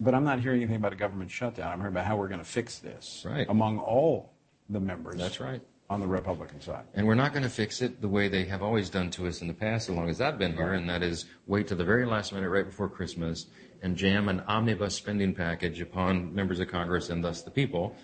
but 0.00 0.14
I'm 0.14 0.24
not 0.24 0.40
hearing 0.40 0.60
anything 0.60 0.76
about 0.76 0.92
a 0.92 0.96
government 0.96 1.30
shutdown. 1.30 1.72
I'm 1.72 1.78
hearing 1.78 1.92
about 1.94 2.06
how 2.06 2.16
we're 2.16 2.28
going 2.28 2.40
to 2.40 2.46
fix 2.46 2.78
this 2.78 3.24
among 3.48 3.78
all 3.78 4.32
the 4.68 4.80
members. 4.80 5.16
That's 5.16 5.40
right. 5.40 5.60
On 5.90 6.00
the 6.00 6.06
Republican 6.06 6.60
side. 6.60 6.84
And 6.94 7.06
we're 7.06 7.14
not 7.14 7.32
going 7.32 7.42
to 7.42 7.50
fix 7.50 7.82
it 7.82 8.00
the 8.00 8.08
way 8.08 8.28
they 8.28 8.44
have 8.46 8.62
always 8.62 8.88
done 8.88 9.10
to 9.10 9.26
us 9.26 9.42
in 9.42 9.48
the 9.48 9.54
past, 9.54 9.90
as 9.90 9.94
long 9.94 10.08
as 10.08 10.20
I've 10.20 10.38
been 10.38 10.54
here, 10.54 10.72
and 10.72 10.88
that 10.88 11.02
is 11.02 11.26
wait 11.46 11.68
to 11.68 11.74
the 11.74 11.84
very 11.84 12.06
last 12.06 12.32
minute, 12.32 12.48
right 12.48 12.64
before 12.64 12.88
Christmas, 12.88 13.46
and 13.82 13.94
jam 13.94 14.28
an 14.28 14.40
omnibus 14.48 14.94
spending 14.94 15.34
package 15.34 15.80
upon 15.80 16.34
members 16.34 16.58
of 16.58 16.68
Congress 16.68 17.10
and 17.10 17.22
thus 17.22 17.42
the 17.42 17.50
people 17.50 17.94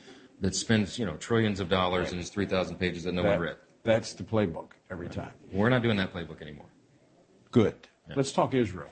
that 0.41 0.55
spends, 0.55 0.99
you 0.99 1.07
know, 1.07 1.17
trillions 1.17 1.59
of 1.59 1.69
dollars 1.71 2.13
and 2.13 2.21
is 2.21 2.29
3,000 2.29 2.77
pages 2.77 3.05
that 3.05 3.13
no 3.13 3.23
one 3.23 3.39
read. 3.39 3.57
That's 3.83 4.13
the 4.13 4.25
playbook 4.25 4.73
every 4.91 5.09
time. 5.09 5.33
We're 5.51 5.71
not 5.71 5.83
doing 5.83 5.97
that 5.97 6.13
playbook 6.13 6.43
anymore. 6.43 6.69
Good. 7.51 7.75
Let's 8.15 8.33
talk 8.33 8.55
Israel. 8.55 8.91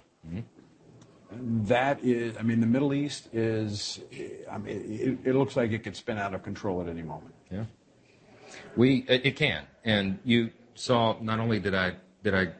That 1.30 2.02
is, 2.02 2.36
I 2.38 2.42
mean, 2.42 2.60
the 2.60 2.66
Middle 2.66 2.94
East 2.94 3.28
is, 3.34 4.00
I 4.50 4.58
mean, 4.58 5.18
it, 5.24 5.30
it 5.30 5.34
looks 5.34 5.56
like 5.56 5.72
it 5.72 5.80
could 5.84 5.94
spin 5.94 6.18
out 6.18 6.34
of 6.34 6.42
control 6.42 6.80
at 6.80 6.88
any 6.88 7.02
moment. 7.02 7.34
Yeah. 7.50 7.64
We 8.76 9.04
it, 9.08 9.36
can, 9.36 9.64
and 9.84 10.18
you 10.24 10.50
saw 10.74 11.16
not 11.20 11.38
only 11.38 11.60
did 11.60 11.74
I 11.74 11.96
did 12.22 12.34
I 12.34 12.52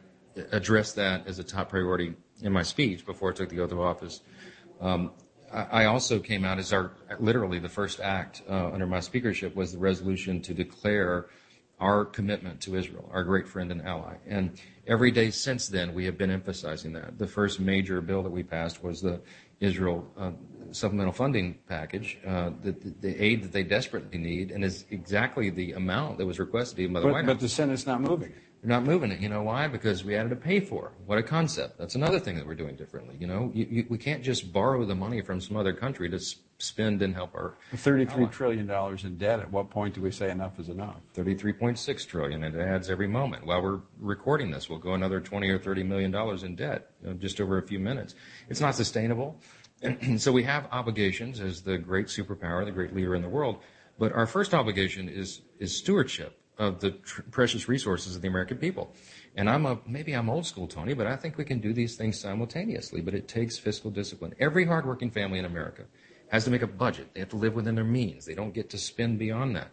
address 0.51 0.93
that 0.93 1.25
as 1.27 1.39
a 1.39 1.43
top 1.43 1.69
priority 1.69 2.15
in 2.41 2.53
my 2.53 2.61
speech 2.61 3.05
before 3.05 3.31
I 3.31 3.33
took 3.33 3.49
the 3.49 3.59
oath 3.59 3.71
of 3.71 3.79
office. 3.79 4.21
Um, 4.79 5.11
I 5.51 5.83
I 5.83 5.85
also 5.85 6.19
came 6.19 6.45
out 6.45 6.59
as 6.59 6.71
our 6.71 6.91
literally 7.19 7.57
the 7.57 7.69
first 7.69 7.99
act 7.99 8.43
uh, 8.47 8.69
under 8.71 8.85
my 8.85 8.99
speakership 8.99 9.55
was 9.55 9.71
the 9.71 9.79
resolution 9.79 10.41
to 10.41 10.53
declare 10.53 11.25
our 11.79 12.05
commitment 12.05 12.61
to 12.61 12.75
Israel, 12.75 13.09
our 13.13 13.23
great 13.23 13.47
friend 13.47 13.71
and 13.71 13.81
ally. 13.81 14.15
And 14.27 14.59
every 14.87 15.11
day 15.11 15.31
since 15.31 15.67
then, 15.67 15.93
we 15.93 16.05
have 16.05 16.17
been 16.17 16.31
emphasizing 16.31 16.93
that. 16.93 17.17
The 17.17 17.27
first 17.27 17.59
major 17.59 18.01
bill 18.01 18.23
that 18.23 18.31
we 18.31 18.43
passed 18.43 18.83
was 18.83 19.01
the 19.01 19.21
Israel 19.59 20.09
uh, 20.17 20.31
supplemental 20.71 21.13
funding 21.13 21.57
package, 21.67 22.17
uh, 22.25 22.51
the, 22.61 22.71
the 23.01 23.23
aid 23.23 23.43
that 23.43 23.51
they 23.51 23.63
desperately 23.63 24.17
need, 24.17 24.51
and 24.51 24.63
is 24.63 24.85
exactly 24.89 25.49
the 25.49 25.73
amount 25.73 26.17
that 26.17 26.25
was 26.25 26.39
requested 26.39 26.79
even 26.79 26.93
by 26.93 26.99
the 27.01 27.07
But, 27.07 27.13
White 27.13 27.25
but 27.25 27.39
the 27.39 27.49
Senate's 27.49 27.85
not 27.87 28.01
moving. 28.01 28.33
They're 28.61 28.69
not 28.69 28.83
moving 28.83 29.11
it. 29.11 29.19
You 29.21 29.29
know 29.29 29.43
why? 29.43 29.67
Because 29.67 30.03
we 30.03 30.15
added 30.15 30.33
a 30.33 30.35
pay 30.35 30.59
for. 30.59 30.91
What 31.05 31.17
a 31.17 31.23
concept. 31.23 31.77
That's 31.77 31.95
another 31.95 32.19
thing 32.19 32.35
that 32.35 32.45
we're 32.45 32.55
doing 32.55 32.75
differently. 32.75 33.15
You 33.17 33.27
know, 33.27 33.51
you, 33.53 33.67
you, 33.69 33.85
we 33.89 33.97
can't 33.97 34.21
just 34.21 34.51
borrow 34.51 34.83
the 34.85 34.95
money 34.95 35.21
from 35.21 35.39
some 35.39 35.55
other 35.55 35.71
country 35.71 36.09
to 36.09 36.19
spend 36.59 37.01
and 37.01 37.15
help 37.15 37.33
our 37.33 37.55
Thirty-three 37.73 38.27
trillion 38.27 38.67
dollars 38.67 39.05
in 39.05 39.17
debt. 39.17 39.39
At 39.39 39.51
what 39.51 39.69
point 39.69 39.95
do 39.95 40.01
we 40.01 40.11
say 40.11 40.29
enough 40.29 40.59
is 40.59 40.69
enough? 40.69 40.97
33.6 41.15 42.07
trillion 42.07 42.43
and 42.43 42.55
it 42.55 42.61
adds 42.61 42.89
every 42.89 43.07
moment. 43.07 43.45
While 43.45 43.61
we're 43.61 43.79
recording 43.99 44.51
this 44.51 44.69
we'll 44.69 44.79
go 44.79 44.93
another 44.93 45.19
20 45.21 45.49
or 45.49 45.57
30 45.57 45.83
million 45.83 46.11
dollars 46.11 46.43
in 46.43 46.55
debt 46.55 46.91
just 47.17 47.39
over 47.41 47.57
a 47.57 47.63
few 47.65 47.79
minutes. 47.79 48.13
It's 48.49 48.61
not 48.61 48.75
sustainable. 48.75 49.39
And 49.81 50.21
so 50.21 50.31
we 50.31 50.43
have 50.43 50.67
obligations 50.71 51.39
as 51.39 51.61
the 51.61 51.77
great 51.77 52.07
superpower 52.07 52.65
the 52.65 52.71
great 52.71 52.93
leader 52.93 53.15
in 53.15 53.21
the 53.21 53.29
world 53.29 53.59
but 53.97 54.11
our 54.13 54.27
first 54.27 54.53
obligation 54.53 55.07
is 55.09 55.41
is 55.59 55.75
stewardship 55.77 56.37
of 56.57 56.81
the 56.81 56.91
tr- 56.91 57.21
precious 57.31 57.69
resources 57.69 58.17
of 58.17 58.21
the 58.21 58.27
american 58.27 58.57
people. 58.57 58.93
And 59.35 59.49
i'm 59.49 59.65
a 59.65 59.79
maybe 59.87 60.11
i'm 60.13 60.29
old 60.29 60.45
school 60.45 60.67
tony 60.67 60.93
but 60.93 61.07
i 61.07 61.15
think 61.15 61.37
we 61.37 61.45
can 61.45 61.59
do 61.59 61.71
these 61.71 61.95
things 61.95 62.19
simultaneously 62.19 62.99
but 62.99 63.13
it 63.13 63.29
takes 63.29 63.57
fiscal 63.57 63.89
discipline. 63.91 64.33
Every 64.41 64.65
hardworking 64.65 65.11
family 65.11 65.39
in 65.39 65.45
america 65.45 65.85
has 66.29 66.45
to 66.45 66.51
make 66.51 66.61
a 66.61 66.67
budget 66.67 67.09
they 67.13 67.19
have 67.19 67.29
to 67.29 67.35
live 67.35 67.53
within 67.53 67.75
their 67.75 67.83
means 67.83 68.25
they 68.25 68.35
don't 68.35 68.53
get 68.53 68.69
to 68.69 68.77
spend 68.77 69.19
beyond 69.19 69.55
that 69.55 69.71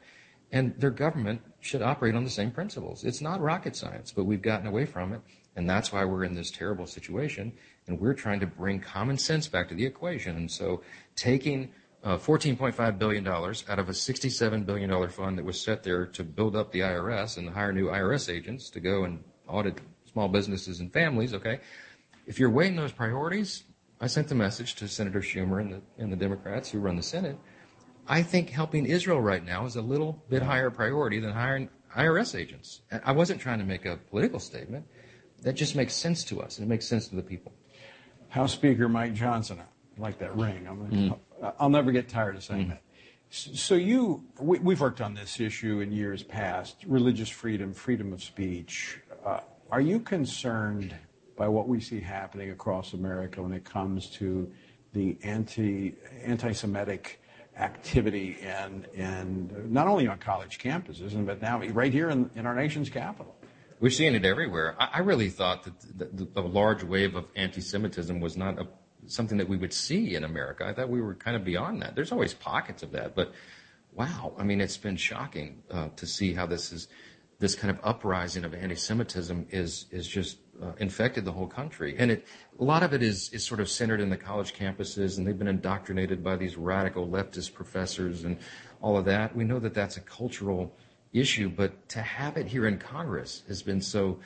and 0.52 0.74
their 0.78 0.90
government 0.90 1.42
should 1.60 1.82
operate 1.82 2.14
on 2.14 2.24
the 2.24 2.30
same 2.30 2.50
principles. 2.50 3.04
It's 3.04 3.20
not 3.20 3.40
rocket 3.40 3.74
science, 3.74 4.12
but 4.12 4.24
we've 4.24 4.42
gotten 4.42 4.66
away 4.66 4.86
from 4.86 5.12
it. 5.12 5.20
And 5.56 5.68
that's 5.68 5.92
why 5.92 6.04
we're 6.04 6.24
in 6.24 6.34
this 6.34 6.50
terrible 6.50 6.86
situation. 6.86 7.52
And 7.86 7.98
we're 7.98 8.14
trying 8.14 8.40
to 8.40 8.46
bring 8.46 8.80
common 8.80 9.18
sense 9.18 9.48
back 9.48 9.68
to 9.68 9.74
the 9.74 9.84
equation. 9.84 10.36
And 10.36 10.50
so 10.50 10.82
taking 11.16 11.72
uh, 12.04 12.18
$14.5 12.18 12.98
billion 12.98 13.26
out 13.26 13.78
of 13.78 13.88
a 13.88 13.92
$67 13.92 14.66
billion 14.66 15.08
fund 15.08 15.38
that 15.38 15.44
was 15.44 15.60
set 15.60 15.82
there 15.82 16.06
to 16.06 16.22
build 16.22 16.54
up 16.54 16.70
the 16.70 16.80
IRS 16.80 17.38
and 17.38 17.50
hire 17.50 17.72
new 17.72 17.86
IRS 17.86 18.32
agents 18.32 18.70
to 18.70 18.80
go 18.80 19.04
and 19.04 19.24
audit 19.48 19.80
small 20.12 20.28
businesses 20.28 20.80
and 20.80 20.92
families. 20.92 21.34
Okay, 21.34 21.58
if 22.26 22.38
you're 22.38 22.50
weighing 22.50 22.76
those 22.76 22.92
priorities, 22.92 23.64
I 24.00 24.06
sent 24.08 24.28
the 24.28 24.34
message 24.34 24.74
to 24.76 24.88
Senator 24.88 25.20
Schumer 25.20 25.60
and 25.60 25.72
the 25.72 25.80
and 25.98 26.12
the 26.12 26.16
Democrats 26.16 26.70
who 26.70 26.78
run 26.78 26.96
the 26.96 27.02
Senate. 27.02 27.38
I 28.08 28.22
think 28.22 28.50
helping 28.50 28.86
Israel 28.86 29.20
right 29.20 29.44
now 29.44 29.66
is 29.66 29.76
a 29.76 29.82
little 29.82 30.22
bit 30.28 30.42
higher 30.42 30.70
priority 30.70 31.18
than 31.18 31.32
hiring 31.32 31.70
IRS 31.96 32.38
agents. 32.38 32.82
I 33.04 33.12
wasn't 33.12 33.40
trying 33.40 33.58
to 33.58 33.64
make 33.64 33.84
a 33.84 33.96
political 33.96 34.38
statement. 34.38 34.86
That 35.42 35.54
just 35.54 35.76
makes 35.76 35.94
sense 35.94 36.24
to 36.24 36.40
us, 36.40 36.58
and 36.58 36.66
it 36.66 36.68
makes 36.68 36.86
sense 36.86 37.08
to 37.08 37.16
the 37.16 37.22
people. 37.22 37.52
House 38.28 38.52
Speaker 38.52 38.88
Mike 38.88 39.14
Johnson, 39.14 39.60
I 39.60 40.00
like 40.00 40.18
that 40.18 40.36
ring. 40.36 40.66
I'm, 40.68 40.90
mm. 40.90 41.18
I'll 41.58 41.68
never 41.68 41.92
get 41.92 42.08
tired 42.08 42.36
of 42.36 42.44
saying 42.44 42.66
mm. 42.66 42.68
that. 42.70 42.82
So 43.30 43.74
you, 43.74 44.24
we, 44.40 44.74
have 44.74 44.80
worked 44.80 45.00
on 45.00 45.14
this 45.14 45.40
issue 45.40 45.80
in 45.80 45.90
years 45.90 46.22
past: 46.22 46.76
religious 46.86 47.28
freedom, 47.28 47.72
freedom 47.72 48.12
of 48.12 48.22
speech. 48.22 49.00
Uh, 49.24 49.40
are 49.70 49.80
you 49.80 50.00
concerned 50.00 50.94
by 51.36 51.48
what 51.48 51.68
we 51.68 51.80
see 51.80 52.00
happening 52.00 52.50
across 52.50 52.92
America 52.92 53.42
when 53.42 53.52
it 53.52 53.64
comes 53.64 54.08
to 54.10 54.50
the 54.92 55.18
anti 55.22 55.94
anti-Semitic 56.24 57.20
activity 57.58 58.38
and 58.42 59.70
not 59.70 59.86
only 59.86 60.06
on 60.06 60.18
college 60.18 60.58
campuses, 60.58 61.26
but 61.26 61.40
now 61.40 61.62
right 61.68 61.92
here 61.92 62.10
in, 62.10 62.30
our 62.46 62.54
nation's 62.54 62.90
capital? 62.90 63.34
We're 63.80 63.90
seeing 63.90 64.14
it 64.14 64.24
everywhere. 64.24 64.74
I, 64.78 65.00
really 65.00 65.28
thought 65.28 65.64
that 65.64 66.34
the, 66.34 66.40
large 66.40 66.82
wave 66.82 67.14
of 67.14 67.26
anti-Semitism 67.36 68.20
was 68.20 68.36
not 68.36 68.58
something 69.06 69.36
that 69.36 69.48
we 69.48 69.58
would 69.58 69.72
see 69.72 70.14
in 70.14 70.24
America. 70.24 70.64
I 70.64 70.72
thought 70.72 70.88
we 70.88 71.02
were 71.02 71.14
kind 71.14 71.36
of 71.36 71.44
beyond 71.44 71.82
that. 71.82 71.94
There's 71.94 72.10
always 72.10 72.32
pockets 72.32 72.82
of 72.82 72.92
that, 72.92 73.14
but 73.14 73.32
wow, 73.92 74.34
I 74.38 74.44
mean, 74.44 74.60
it's 74.60 74.78
been 74.78 74.96
shocking 74.96 75.62
uh, 75.70 75.88
to 75.96 76.06
see 76.06 76.32
how 76.32 76.46
this 76.46 76.72
is 76.72 76.88
this 77.38 77.54
kind 77.54 77.70
of 77.70 77.78
uprising 77.84 78.44
of 78.44 78.54
anti-Semitism 78.54 79.48
is 79.50 79.86
is 79.90 80.06
just 80.08 80.38
uh, 80.62 80.72
infected 80.78 81.24
the 81.24 81.32
whole 81.32 81.46
country, 81.46 81.96
and 81.98 82.10
it 82.10 82.26
a 82.58 82.64
lot 82.64 82.82
of 82.82 82.92
it 82.92 83.02
is 83.02 83.30
is 83.32 83.44
sort 83.44 83.60
of 83.60 83.68
centered 83.68 84.00
in 84.00 84.10
the 84.10 84.16
college 84.16 84.54
campuses, 84.54 85.18
and 85.18 85.26
they've 85.26 85.38
been 85.38 85.48
indoctrinated 85.48 86.22
by 86.22 86.36
these 86.36 86.56
radical 86.56 87.06
leftist 87.06 87.54
professors 87.54 88.24
and 88.24 88.38
all 88.80 88.96
of 88.96 89.04
that. 89.04 89.34
We 89.34 89.44
know 89.44 89.58
that 89.58 89.74
that's 89.74 89.96
a 89.96 90.00
cultural 90.00 90.74
issue, 91.12 91.48
but 91.48 91.88
to 91.90 92.02
have 92.02 92.36
it 92.36 92.46
here 92.46 92.66
in 92.66 92.78
Congress 92.78 93.42
has 93.48 93.62
been 93.62 93.80
so 93.80 94.18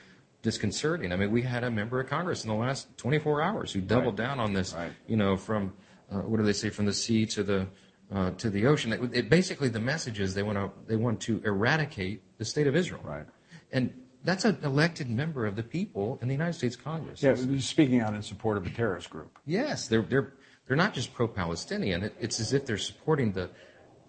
disconcerting. 0.42 1.12
I 1.12 1.16
mean, 1.16 1.30
we 1.30 1.42
had 1.42 1.64
a 1.64 1.70
member 1.70 2.00
of 2.00 2.08
Congress 2.08 2.44
in 2.44 2.50
the 2.50 2.56
last 2.56 2.96
24 2.96 3.42
hours 3.42 3.72
who 3.72 3.80
doubled 3.80 4.18
right. 4.18 4.26
down 4.26 4.40
on 4.40 4.52
this. 4.52 4.74
Right. 4.74 4.92
You 5.06 5.16
know, 5.16 5.36
from 5.36 5.72
uh, 6.10 6.20
what 6.20 6.38
do 6.38 6.44
they 6.44 6.52
say, 6.52 6.70
from 6.70 6.86
the 6.86 6.92
sea 6.92 7.26
to 7.26 7.42
the 7.42 7.66
uh, 8.12 8.30
to 8.32 8.50
the 8.50 8.66
ocean. 8.66 8.92
It, 8.92 9.00
it, 9.12 9.30
basically, 9.30 9.68
the 9.68 9.80
message 9.80 10.18
is 10.18 10.34
they 10.34 10.42
want 10.42 10.58
to 10.58 10.70
they 10.86 10.96
want 10.96 11.20
to 11.22 11.40
eradicate 11.44 12.22
the 12.38 12.44
state 12.44 12.66
of 12.66 12.74
Israel. 12.74 13.02
Right. 13.04 13.26
And 13.72 13.92
that's 14.24 14.44
an 14.44 14.58
elected 14.62 15.08
member 15.08 15.46
of 15.46 15.56
the 15.56 15.62
people 15.62 16.18
in 16.20 16.28
the 16.28 16.34
United 16.34 16.54
States 16.54 16.76
Congress. 16.76 17.22
Yeah, 17.22 17.34
speaking 17.58 18.00
out 18.00 18.14
in 18.14 18.22
support 18.22 18.56
of 18.56 18.66
a 18.66 18.70
terrorist 18.70 19.10
group. 19.10 19.38
Yes, 19.46 19.88
they're 19.88 20.02
they're 20.02 20.34
they're 20.66 20.76
not 20.76 20.94
just 20.94 21.14
pro-Palestinian. 21.14 22.04
It, 22.04 22.14
it's 22.20 22.38
as 22.40 22.52
if 22.52 22.66
they're 22.66 22.78
supporting 22.78 23.32
the 23.32 23.50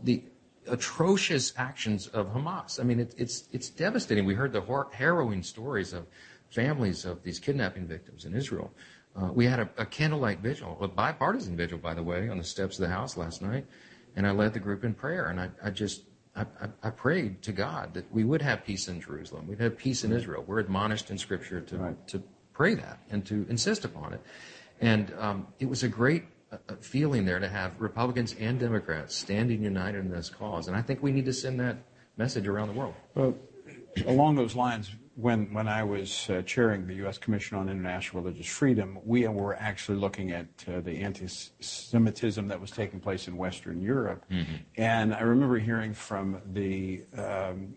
the 0.04 0.24
atrocious 0.68 1.54
actions 1.58 2.08
of 2.08 2.28
Hamas. 2.28 2.80
I 2.80 2.84
mean, 2.84 3.00
it, 3.00 3.16
it's 3.18 3.48
it's 3.52 3.70
devastating. 3.70 4.26
We 4.26 4.34
heard 4.34 4.54
the 4.54 4.62
hor- 4.62 4.90
harrowing 4.92 5.44
stories 5.44 5.94
of 5.94 6.06
families 6.50 7.06
of 7.06 7.24
these 7.24 7.40
kidnapping 7.40 7.88
victims 7.88 8.26
in 8.26 8.36
Israel. 8.36 8.72
Uh, 9.16 9.30
we 9.34 9.46
had 9.46 9.60
a, 9.60 9.70
a, 9.78 9.86
candlelight 9.86 10.40
vigil, 10.40 10.78
a 10.80 10.88
bipartisan 10.88 11.58
vigil, 11.58 11.78
by 11.78 11.94
the 11.94 12.04
way, 12.04 12.30
on 12.30 12.38
the 12.38 12.44
steps 12.44 12.80
of 12.80 12.84
the 12.84 12.94
House 12.94 13.18
last 13.18 13.42
night, 13.42 13.66
and 14.16 14.26
I 14.26 14.32
led 14.32 14.54
the 14.54 14.60
group 14.60 14.86
in 14.86 14.94
prayer. 14.94 15.28
And 15.28 15.40
I, 15.40 15.50
I 15.62 15.70
just 15.70 16.04
I, 16.36 16.42
I, 16.42 16.70
I, 16.84 16.90
prayed 16.90 17.42
to 17.44 17.52
God 17.52 17.94
that 17.94 18.12
we 18.12 18.24
would 18.24 18.42
have 18.42 18.66
peace 18.66 18.88
in 18.88 19.02
Jerusalem, 19.02 19.48
we'd 19.48 19.60
have 19.60 19.78
peace 19.78 20.04
in 20.04 20.14
Israel. 20.14 20.44
We're 20.48 20.60
admonished 20.60 21.12
in 21.12 21.18
Scripture 21.18 21.60
to 21.62 21.78
right. 21.78 22.08
to 22.08 22.24
pray 22.54 22.76
that 22.76 23.00
and 23.10 23.26
to 23.26 23.46
insist 23.50 23.84
upon 23.84 24.14
it. 24.14 24.22
And 24.80 25.14
um, 25.20 25.48
it 25.60 25.68
was 25.68 25.84
a 25.84 25.88
great 25.88 26.24
feeling 26.82 27.26
there 27.26 27.40
to 27.40 27.48
have 27.48 27.80
Republicans 27.80 28.36
and 28.40 28.60
Democrats 28.60 29.16
standing 29.16 29.64
united 29.64 30.00
in 30.00 30.12
this 30.12 30.30
cause. 30.30 30.68
And 30.68 30.76
I 30.76 30.82
think 30.82 31.02
we 31.02 31.12
need 31.12 31.26
to 31.26 31.34
send 31.34 31.60
that 31.60 31.78
message 32.18 32.48
around 32.48 32.70
the 32.70 32.74
world. 32.74 32.94
Well, 33.16 33.36
along 34.06 34.36
those 34.36 34.56
lines, 34.56 34.92
when, 35.22 35.54
when 35.54 35.68
I 35.68 35.84
was 35.84 36.30
uh, 36.30 36.42
chairing 36.42 36.88
the 36.88 36.96
U.S. 36.96 37.18
Commission 37.18 37.58
on 37.58 37.70
International 37.70 38.24
Religious 38.24 38.48
Freedom, 38.48 38.98
we 39.06 39.28
were 39.28 39.56
actually 39.56 40.00
looking 40.00 40.32
at 40.32 40.48
uh, 40.68 40.82
the 40.82 41.02
anti 41.02 41.28
Semitism 41.28 42.48
that 42.48 42.60
was 42.60 42.72
taking 42.72 43.00
place 43.00 43.28
in 43.28 43.38
Western 43.38 43.82
Europe. 43.82 44.26
Mm-hmm. 44.32 44.56
And 44.78 45.14
I 45.14 45.22
remember 45.22 45.60
hearing 45.60 45.94
from 45.94 46.42
the 46.54 47.04
um, 47.16 47.76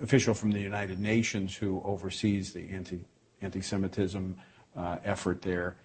official 0.00 0.32
from 0.32 0.52
the 0.52 0.60
United 0.60 1.00
Nations 1.00 1.56
who 1.56 1.82
oversees 1.84 2.52
the 2.52 2.68
anti 2.70 3.60
Semitism 3.60 4.36
uh, 4.76 4.96
effort 5.04 5.42
there. 5.42 5.76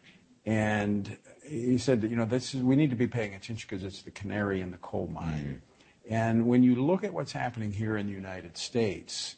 And 0.46 1.18
he 1.44 1.80
said 1.80 2.02
that, 2.02 2.12
you 2.12 2.16
know, 2.16 2.26
this 2.26 2.54
is, 2.54 2.62
we 2.62 2.76
need 2.76 2.92
to 2.92 2.96
be 2.96 3.08
paying 3.08 3.34
attention 3.34 3.68
because 3.68 3.84
it's 3.84 4.04
the 4.04 4.12
canary 4.12 4.62
in 4.62 4.70
the 4.70 4.78
coal 4.78 5.10
mine. 5.12 5.62
Mm-hmm. 6.08 6.14
And 6.14 6.46
when 6.46 6.62
you 6.62 6.76
look 6.76 7.04
at 7.04 7.12
what's 7.12 7.32
happening 7.32 7.72
here 7.72 7.98
in 7.98 8.06
the 8.06 8.14
United 8.14 8.56
States, 8.56 9.38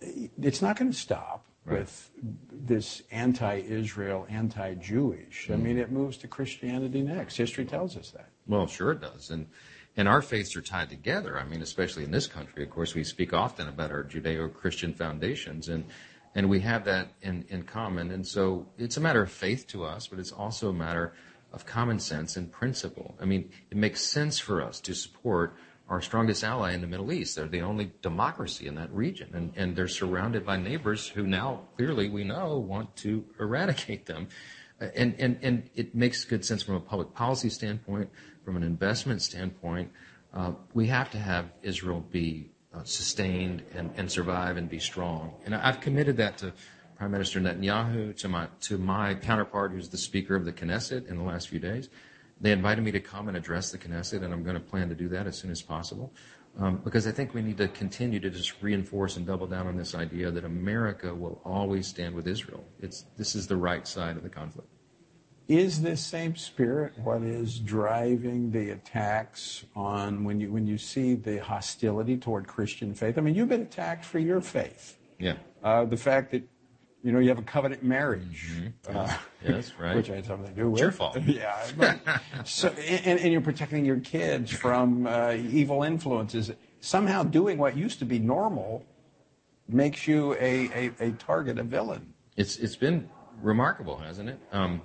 it's 0.00 0.62
not 0.62 0.76
going 0.76 0.90
to 0.90 0.96
stop 0.96 1.46
right. 1.64 1.80
with 1.80 2.10
this 2.50 3.02
anti-Israel, 3.10 4.26
anti-Jewish. 4.28 5.44
Mm-hmm. 5.44 5.52
I 5.52 5.56
mean, 5.56 5.78
it 5.78 5.90
moves 5.90 6.16
to 6.18 6.28
Christianity 6.28 7.02
next. 7.02 7.36
History 7.36 7.64
tells 7.64 7.96
us 7.96 8.10
that. 8.10 8.28
Well, 8.46 8.66
sure 8.66 8.92
it 8.92 9.00
does. 9.00 9.30
And 9.30 9.46
and 9.98 10.08
our 10.08 10.20
faiths 10.20 10.54
are 10.56 10.62
tied 10.62 10.90
together. 10.90 11.38
I 11.38 11.44
mean, 11.44 11.62
especially 11.62 12.04
in 12.04 12.10
this 12.10 12.26
country, 12.26 12.62
of 12.62 12.70
course, 12.70 12.94
we 12.94 13.02
speak 13.02 13.32
often 13.32 13.66
about 13.66 13.90
our 13.90 14.04
Judeo-Christian 14.04 14.92
foundations, 14.92 15.68
and 15.68 15.84
and 16.34 16.50
we 16.50 16.60
have 16.60 16.84
that 16.84 17.08
in, 17.22 17.46
in 17.48 17.62
common. 17.62 18.10
And 18.10 18.26
so 18.26 18.66
it's 18.76 18.98
a 18.98 19.00
matter 19.00 19.22
of 19.22 19.30
faith 19.30 19.66
to 19.68 19.84
us, 19.84 20.06
but 20.06 20.18
it's 20.18 20.32
also 20.32 20.68
a 20.68 20.72
matter 20.74 21.14
of 21.52 21.64
common 21.64 21.98
sense 21.98 22.36
and 22.36 22.52
principle. 22.52 23.16
I 23.18 23.24
mean, 23.24 23.50
it 23.70 23.78
makes 23.78 24.02
sense 24.02 24.38
for 24.38 24.60
us 24.60 24.78
to 24.80 24.94
support 24.94 25.56
our 25.88 26.00
strongest 26.00 26.42
ally 26.42 26.72
in 26.72 26.80
the 26.80 26.86
Middle 26.86 27.12
East. 27.12 27.36
They're 27.36 27.46
the 27.46 27.62
only 27.62 27.92
democracy 28.02 28.66
in 28.66 28.74
that 28.74 28.92
region, 28.92 29.30
and, 29.34 29.52
and 29.56 29.76
they're 29.76 29.88
surrounded 29.88 30.44
by 30.44 30.56
neighbors 30.56 31.08
who 31.08 31.26
now 31.26 31.62
clearly 31.76 32.08
we 32.08 32.24
know 32.24 32.58
want 32.58 32.96
to 32.96 33.24
eradicate 33.38 34.06
them. 34.06 34.28
And, 34.80 35.14
and, 35.18 35.38
and 35.42 35.70
it 35.74 35.94
makes 35.94 36.24
good 36.24 36.44
sense 36.44 36.62
from 36.62 36.74
a 36.74 36.80
public 36.80 37.14
policy 37.14 37.48
standpoint, 37.48 38.10
from 38.44 38.56
an 38.56 38.62
investment 38.62 39.22
standpoint. 39.22 39.90
Uh, 40.34 40.52
we 40.74 40.88
have 40.88 41.10
to 41.12 41.18
have 41.18 41.46
Israel 41.62 42.04
be 42.10 42.50
uh, 42.74 42.82
sustained 42.84 43.62
and, 43.74 43.90
and 43.96 44.10
survive 44.10 44.58
and 44.58 44.68
be 44.68 44.78
strong. 44.78 45.34
And 45.46 45.54
I've 45.54 45.80
committed 45.80 46.18
that 46.18 46.36
to 46.38 46.52
Prime 46.96 47.10
Minister 47.10 47.40
Netanyahu, 47.40 48.16
to 48.16 48.28
my, 48.28 48.48
to 48.62 48.76
my 48.76 49.14
counterpart, 49.14 49.72
who's 49.72 49.88
the 49.88 49.98
Speaker 49.98 50.34
of 50.34 50.44
the 50.44 50.52
Knesset 50.52 51.08
in 51.08 51.16
the 51.16 51.24
last 51.24 51.48
few 51.48 51.58
days. 51.58 51.88
They 52.40 52.52
invited 52.52 52.84
me 52.84 52.90
to 52.92 53.00
come 53.00 53.28
and 53.28 53.36
address 53.36 53.70
the 53.70 53.78
Knesset, 53.78 54.22
and 54.22 54.32
I'm 54.32 54.42
going 54.42 54.54
to 54.54 54.60
plan 54.60 54.88
to 54.88 54.94
do 54.94 55.08
that 55.08 55.26
as 55.26 55.38
soon 55.38 55.50
as 55.50 55.62
possible. 55.62 56.12
Um, 56.58 56.80
because 56.82 57.06
I 57.06 57.10
think 57.10 57.34
we 57.34 57.42
need 57.42 57.58
to 57.58 57.68
continue 57.68 58.18
to 58.20 58.30
just 58.30 58.62
reinforce 58.62 59.16
and 59.16 59.26
double 59.26 59.46
down 59.46 59.66
on 59.66 59.76
this 59.76 59.94
idea 59.94 60.30
that 60.30 60.44
America 60.44 61.14
will 61.14 61.40
always 61.44 61.86
stand 61.86 62.14
with 62.14 62.26
Israel. 62.26 62.64
It's, 62.80 63.04
this 63.18 63.34
is 63.34 63.46
the 63.46 63.56
right 63.56 63.86
side 63.86 64.16
of 64.16 64.22
the 64.22 64.30
conflict. 64.30 64.68
Is 65.48 65.80
this 65.80 66.04
same 66.04 66.34
spirit 66.34 66.98
what 66.98 67.22
is 67.22 67.60
driving 67.60 68.50
the 68.50 68.70
attacks 68.70 69.64
on 69.76 70.24
when 70.24 70.40
you 70.40 70.50
when 70.50 70.66
you 70.66 70.76
see 70.76 71.14
the 71.14 71.38
hostility 71.38 72.16
toward 72.16 72.48
Christian 72.48 72.94
faith? 72.94 73.16
I 73.16 73.20
mean, 73.20 73.36
you've 73.36 73.48
been 73.48 73.62
attacked 73.62 74.04
for 74.04 74.18
your 74.18 74.40
faith. 74.40 74.98
Yeah. 75.20 75.36
Uh, 75.62 75.84
the 75.84 75.96
fact 75.96 76.32
that 76.32 76.42
you 77.06 77.12
know 77.12 77.20
you 77.20 77.28
have 77.28 77.38
a 77.38 77.42
covenant 77.42 77.84
marriage. 77.84 78.48
Mm-hmm. 78.50 78.98
Uh, 78.98 79.16
yes, 79.46 79.72
right. 79.78 79.94
Which 79.94 80.10
I 80.10 80.16
had 80.16 80.26
something 80.26 80.48
to 80.48 80.60
do 80.60 80.70
with. 80.70 80.80
It's 80.80 80.82
your 80.82 80.90
fault. 80.90 81.16
yeah. 81.24 81.64
But, 81.76 82.00
so 82.44 82.68
and, 82.70 83.20
and, 83.20 83.30
you're 83.32 83.40
protecting 83.40 83.84
your 83.84 84.00
kids 84.00 84.50
from 84.50 85.06
uh, 85.06 85.34
evil 85.34 85.84
influences. 85.84 86.50
Somehow, 86.80 87.22
doing 87.22 87.58
what 87.58 87.76
used 87.76 88.00
to 88.00 88.04
be 88.04 88.18
normal 88.18 88.84
makes 89.68 90.08
you 90.08 90.34
a, 90.34 90.68
a, 90.74 90.92
a 90.98 91.10
target, 91.12 91.60
a 91.60 91.62
villain. 91.62 92.12
It's 92.36 92.56
it's 92.56 92.76
been 92.76 93.08
remarkable, 93.40 93.98
hasn't 93.98 94.28
it? 94.28 94.40
Um, 94.50 94.82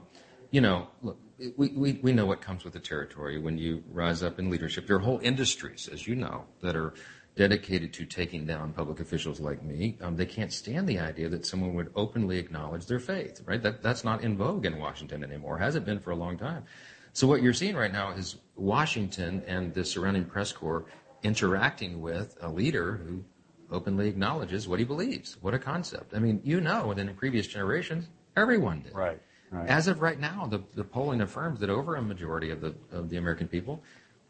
you 0.51 0.61
know, 0.61 0.89
look, 1.01 1.17
we, 1.57 1.69
we, 1.69 1.99
we 2.03 2.13
know 2.13 2.28
what 2.28 2.39
comes 2.39 2.63
with 2.63 2.74
the 2.74 2.80
territory 2.80 3.39
when 3.39 3.57
you 3.57 3.84
rise 3.91 4.22
up 4.22 4.38
in 4.38 4.51
leadership. 4.51 4.86
There 4.86 4.97
are 4.97 4.99
whole 4.99 5.19
industries, 5.24 5.89
as 5.91 6.05
you 6.05 6.15
know, 6.15 6.45
that 6.61 6.76
are 6.76 6.93
dedicated 7.36 7.93
to 7.93 8.05
taking 8.05 8.45
down 8.45 8.73
public 8.73 8.99
officials 8.99 9.39
like 9.39 9.63
me. 9.63 9.97
Um, 10.01 10.17
they 10.17 10.25
can't 10.25 10.51
stand 10.51 10.88
the 10.88 10.99
idea 10.99 11.29
that 11.29 11.45
someone 11.45 11.73
would 11.75 11.91
openly 11.95 12.38
acknowledge 12.38 12.86
their 12.88 12.99
faith, 12.99 13.41
right? 13.45 13.61
That, 13.61 13.82
that's 13.82 14.03
not 14.03 14.21
in 14.21 14.38
vogue 14.38 14.65
in 14.65 14.77
Washington 14.77 15.23
anymore. 15.23 15.57
Hasn't 15.57 15.86
been 15.86 15.99
for 15.99 16.11
a 16.11 16.15
long 16.15 16.38
time. 16.38 16.65
So 17.13 17.27
what 17.27 17.41
you're 17.41 17.53
seeing 17.53 17.75
right 17.75 17.91
now 17.91 18.11
is 18.11 18.38
Washington 18.55 19.43
and 19.47 19.73
the 19.73 19.86
surrounding 19.86 20.25
press 20.25 20.51
corps 20.51 20.86
interacting 21.23 22.01
with 22.01 22.38
a 22.41 22.49
leader 22.49 23.01
who 23.05 23.23
openly 23.69 24.07
acknowledges 24.09 24.67
what 24.67 24.79
he 24.79 24.86
believes. 24.86 25.38
What 25.41 25.53
a 25.53 25.59
concept. 25.59 26.13
I 26.13 26.19
mean, 26.19 26.41
you 26.43 26.59
know, 26.59 26.91
in 26.91 27.13
previous 27.15 27.47
generations, 27.47 28.07
everyone 28.36 28.82
did. 28.82 28.93
Right. 28.93 29.19
Right. 29.51 29.67
As 29.67 29.88
of 29.89 30.01
right 30.01 30.17
now, 30.17 30.47
the, 30.49 30.61
the 30.75 30.86
polling 30.86 31.19
affirms 31.19 31.59
that 31.59 31.69
over 31.69 31.95
a 31.95 32.01
majority 32.01 32.51
of 32.51 32.61
the 32.61 32.73
of 32.89 33.09
the 33.09 33.17
American 33.17 33.49
people 33.49 33.84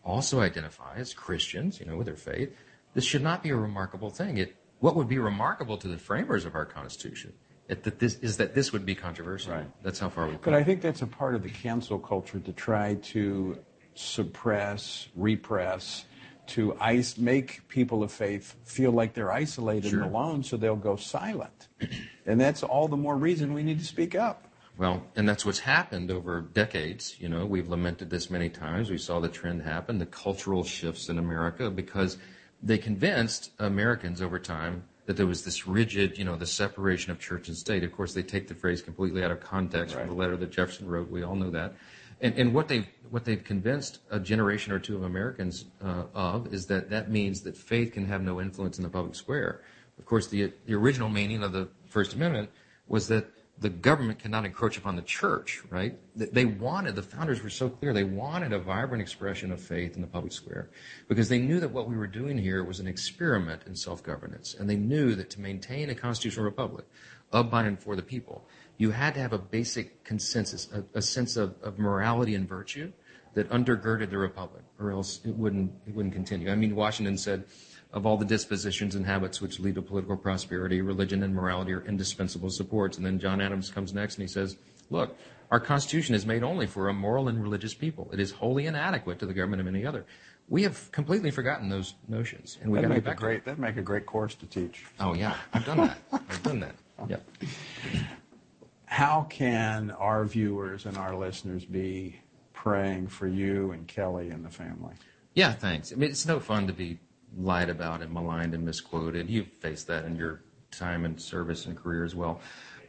also 0.04 0.42
identify 0.42 0.96
as 0.96 1.14
Christians, 1.14 1.80
you 1.80 1.86
know, 1.86 1.96
with 1.96 2.08
their 2.08 2.16
faith. 2.16 2.56
This 2.94 3.06
should 3.06 3.24
not 3.24 3.44
be 3.44 3.50
a 3.50 3.56
remarkable 3.56 4.10
thing. 4.10 4.38
It 4.38 4.56
what 4.80 4.96
would 4.96 5.08
be 5.08 5.20
remarkable 5.20 5.78
to 5.78 5.88
the 5.88 5.98
framers 5.98 6.44
of 6.46 6.56
our 6.56 6.66
Constitution 6.66 7.34
that 7.68 8.00
this 8.00 8.16
is 8.16 8.38
that 8.38 8.54
this 8.54 8.74
would 8.74 8.86
be 8.86 8.96
controversial. 8.96 9.54
Right. 9.54 9.84
That's 9.84 10.00
how 10.00 10.10
far 10.10 10.28
we've 10.28 10.42
But. 10.42 10.54
I 10.54 10.64
think 10.64 10.82
that's 10.82 11.02
a 11.02 11.08
part 11.08 11.36
of 11.36 11.44
the 11.44 11.50
cancel 11.50 12.00
culture 12.00 12.40
to 12.40 12.52
try 12.52 12.96
to 12.96 13.58
suppress, 13.96 15.08
repress, 15.16 16.06
to 16.48 16.76
ice, 16.80 17.18
make 17.18 17.68
people 17.70 18.04
of 18.04 18.12
faith 18.12 18.56
feel 18.66 18.92
like 18.92 19.14
they're 19.14 19.32
isolated 19.32 19.90
Sure. 19.90 20.02
and 20.04 20.14
alone, 20.14 20.44
so 20.44 20.58
they'll 20.58 20.76
go 20.76 20.96
silent. 20.96 21.68
And 22.24 22.40
that's 22.40 22.62
all 22.62 22.88
the 22.88 22.98
more 22.98 23.18
reason 23.18 23.52
we 23.52 23.64
need 23.64 23.80
to 23.80 23.84
speak 23.86 24.14
up. 24.14 24.48
Well, 24.78 25.04
and 25.16 25.28
that's 25.28 25.44
what's 25.44 25.60
happened 25.60 26.12
over 26.12 26.40
decades. 26.40 27.16
You 27.20 27.30
know, 27.30 27.48
we've 27.48 27.68
lamented 27.68 28.12
this 28.12 28.30
many 28.30 28.48
times. 28.48 28.92
We 28.92 29.00
saw 29.00 29.20
the 29.20 29.28
trend 29.28 29.64
happen, 29.64 29.98
the 29.98 30.06
cultural 30.06 30.64
shifts 30.64 31.10
in 31.10 31.18
America, 31.18 31.72
because 31.72 32.20
they 32.62 32.78
convinced 32.78 33.52
Americans 33.60 34.22
over 34.22 34.40
time 34.40 34.84
that 35.06 35.18
there 35.18 35.28
was 35.28 35.44
this 35.44 35.68
rigid, 35.68 36.18
you 36.18 36.24
know, 36.24 36.36
the 36.36 36.46
separation 36.46 37.12
of 37.12 37.20
church 37.20 37.48
and 37.48 37.58
state. 37.58 37.84
Of 37.84 37.92
course, 37.92 38.14
they 38.14 38.24
take 38.24 38.48
the 38.48 38.54
phrase 38.54 38.82
completely 38.82 39.24
out 39.24 39.32
of 39.32 39.40
context 39.40 39.96
from 39.96 40.08
the 40.08 40.14
letter 40.14 40.38
that 40.38 40.52
Jefferson 40.52 40.88
wrote. 40.88 41.10
We 41.10 41.24
all 41.24 41.36
know 41.36 41.50
that. 41.50 41.74
And, 42.22 42.36
and 42.38 42.54
what 42.54 42.68
they've 42.68 42.88
what 43.10 43.26
they've 43.26 43.44
convinced 43.44 44.00
a 44.10 44.20
generation 44.20 44.72
or 44.72 44.80
two 44.80 44.96
of 44.96 45.04
Americans 45.04 45.66
uh, 45.84 46.04
of 46.14 46.54
is 46.54 46.68
that 46.68 46.90
that 46.92 47.10
means 47.10 47.42
that 47.42 47.58
faith 47.58 47.94
can 47.94 48.06
have 48.06 48.22
no 48.22 48.40
influence 48.40 48.78
in 48.78 48.84
the 48.84 48.90
public 48.90 49.16
square. 49.16 49.62
Of 49.98 50.06
course, 50.06 50.28
the 50.28 50.54
the 50.66 50.76
original 50.76 51.10
meaning 51.10 51.42
of 51.42 51.52
the 51.52 51.68
First 51.88 52.14
Amendment 52.14 52.50
was 52.88 53.08
that 53.08 53.26
the 53.62 53.70
government 53.70 54.18
cannot 54.18 54.44
encroach 54.44 54.76
upon 54.76 54.96
the 54.96 55.04
church, 55.04 55.62
right? 55.70 55.96
They- 56.16 56.46
wanted, 56.46 56.96
the 56.96 57.04
founders 57.04 57.44
were 57.44 57.50
so 57.50 57.70
clear, 57.70 57.94
they 57.94 58.04
wanted 58.04 58.54
a 58.54 58.60
vibrant 58.60 59.04
expression 59.04 59.52
of 59.52 59.62
faith 59.62 59.96
in 59.96 60.02
the 60.02 60.08
public 60.08 60.34
square 60.34 60.72
because 61.08 61.30
they 61.30 61.38
knew 61.38 61.60
that 61.60 61.70
what 61.70 61.88
we 61.88 61.96
were 61.96 62.08
doing 62.08 62.40
here 62.40 62.64
was 62.64 62.80
an 62.80 62.88
experiment 62.88 63.62
in 63.68 63.76
self 63.76 64.02
governance. 64.02 64.56
And 64.60 64.68
they 64.68 64.76
knew 64.76 65.14
that 65.14 65.30
to 65.32 65.40
maintain 65.40 65.92
a 65.92 65.96
constitutional 65.96 66.44
republic 66.44 66.86
of, 67.32 67.52
by, 67.52 67.64
and 67.64 67.80
for 67.80 67.96
the 67.96 68.02
people, 68.02 68.44
you 68.78 68.90
had 68.90 69.14
to 69.14 69.20
have 69.20 69.32
a 69.32 69.38
basic 69.38 70.04
consensus, 70.04 70.68
a, 70.74 70.84
a 70.98 71.02
sense 71.02 71.38
of, 71.38 71.54
of 71.62 71.78
morality 71.78 72.34
and 72.34 72.50
virtue 72.50 72.92
that 73.36 73.48
undergirded 73.50 74.10
the 74.10 74.18
republic, 74.18 74.64
or 74.80 74.92
else 74.92 75.22
it 75.24 75.36
wouldn't, 75.36 75.72
it 75.88 75.94
wouldn't 75.94 76.16
continue. 76.16 76.52
I 76.52 76.56
mean, 76.56 76.76
Washington 76.76 77.18
said, 77.18 77.46
of 77.94 78.06
all 78.06 78.18
the 78.18 78.26
dispositions 78.26 78.96
and 78.96 79.06
habits 79.06 79.42
which 79.42 79.60
lead 79.60 79.76
to 79.76 79.82
political 79.82 80.18
prosperity, 80.18 80.82
religion 80.82 81.24
and 81.24 81.36
morality 81.36 81.74
are 81.74 81.86
indispensable 81.86 82.50
supports. 82.50 82.98
And 82.98 83.06
then 83.06 83.20
John 83.20 83.42
Adams 83.42 83.70
comes 83.70 83.94
next 83.94 84.16
and 84.16 84.24
he 84.24 84.28
says, 84.28 84.58
look, 84.90 85.18
our 85.52 85.60
Constitution 85.60 86.16
is 86.16 86.26
made 86.26 86.44
only 86.44 86.66
for 86.66 86.88
a 86.88 86.94
moral 86.94 87.28
and 87.28 87.42
religious 87.42 87.74
people. 87.74 88.10
It 88.14 88.20
is 88.20 88.32
wholly 88.32 88.68
inadequate 88.68 89.20
to 89.20 89.26
the 89.26 89.34
government 89.34 89.62
of 89.62 89.68
any 89.68 89.86
other. 89.86 90.06
We 90.48 90.64
have 90.64 90.92
completely 90.92 91.32
forgotten 91.32 91.70
those 91.70 91.94
notions, 92.08 92.58
and 92.62 92.72
we 92.72 92.78
got 92.78 92.84
to 92.84 92.90
make 92.90 93.04
get 93.04 93.04
a 93.04 93.12
back 93.12 93.18
great, 93.18 93.46
that'd 93.46 93.60
make 93.60 93.78
a 93.78 93.82
great 93.82 94.06
course 94.06 94.36
to 94.36 94.46
teach. 94.46 94.84
Oh 95.00 95.14
yeah, 95.14 95.36
I've 95.54 95.66
done 95.66 95.78
that. 95.78 95.98
I've 96.12 96.44
done 96.44 96.60
that. 96.62 96.76
Yep. 97.08 97.26
How 98.86 99.26
can 99.30 99.92
our 99.92 100.26
viewers 100.26 100.86
and 100.86 100.98
our 100.98 101.16
listeners 101.16 101.64
be 101.64 102.20
praying 102.54 103.08
for 103.08 103.28
you 103.28 103.72
and 103.72 103.88
Kelly 103.88 104.30
and 104.30 104.44
the 104.44 104.50
family? 104.50 104.94
Yeah, 105.34 105.54
thanks. 105.54 105.94
I 105.94 105.96
mean, 105.96 106.10
it's 106.10 106.26
no 106.26 106.42
fun 106.42 106.68
to 106.68 106.74
be 106.74 107.00
lied 107.38 107.70
about 107.70 108.02
and 108.02 108.14
maligned 108.14 108.54
and 108.54 108.66
misquoted. 108.66 109.30
You've 109.30 109.52
faced 109.60 109.88
that 109.88 110.06
in 110.06 110.16
your 110.16 110.42
time 110.72 111.06
and 111.06 111.20
service 111.20 111.66
and 111.66 111.78
career 111.78 112.04
as 112.04 112.16
well. 112.16 112.40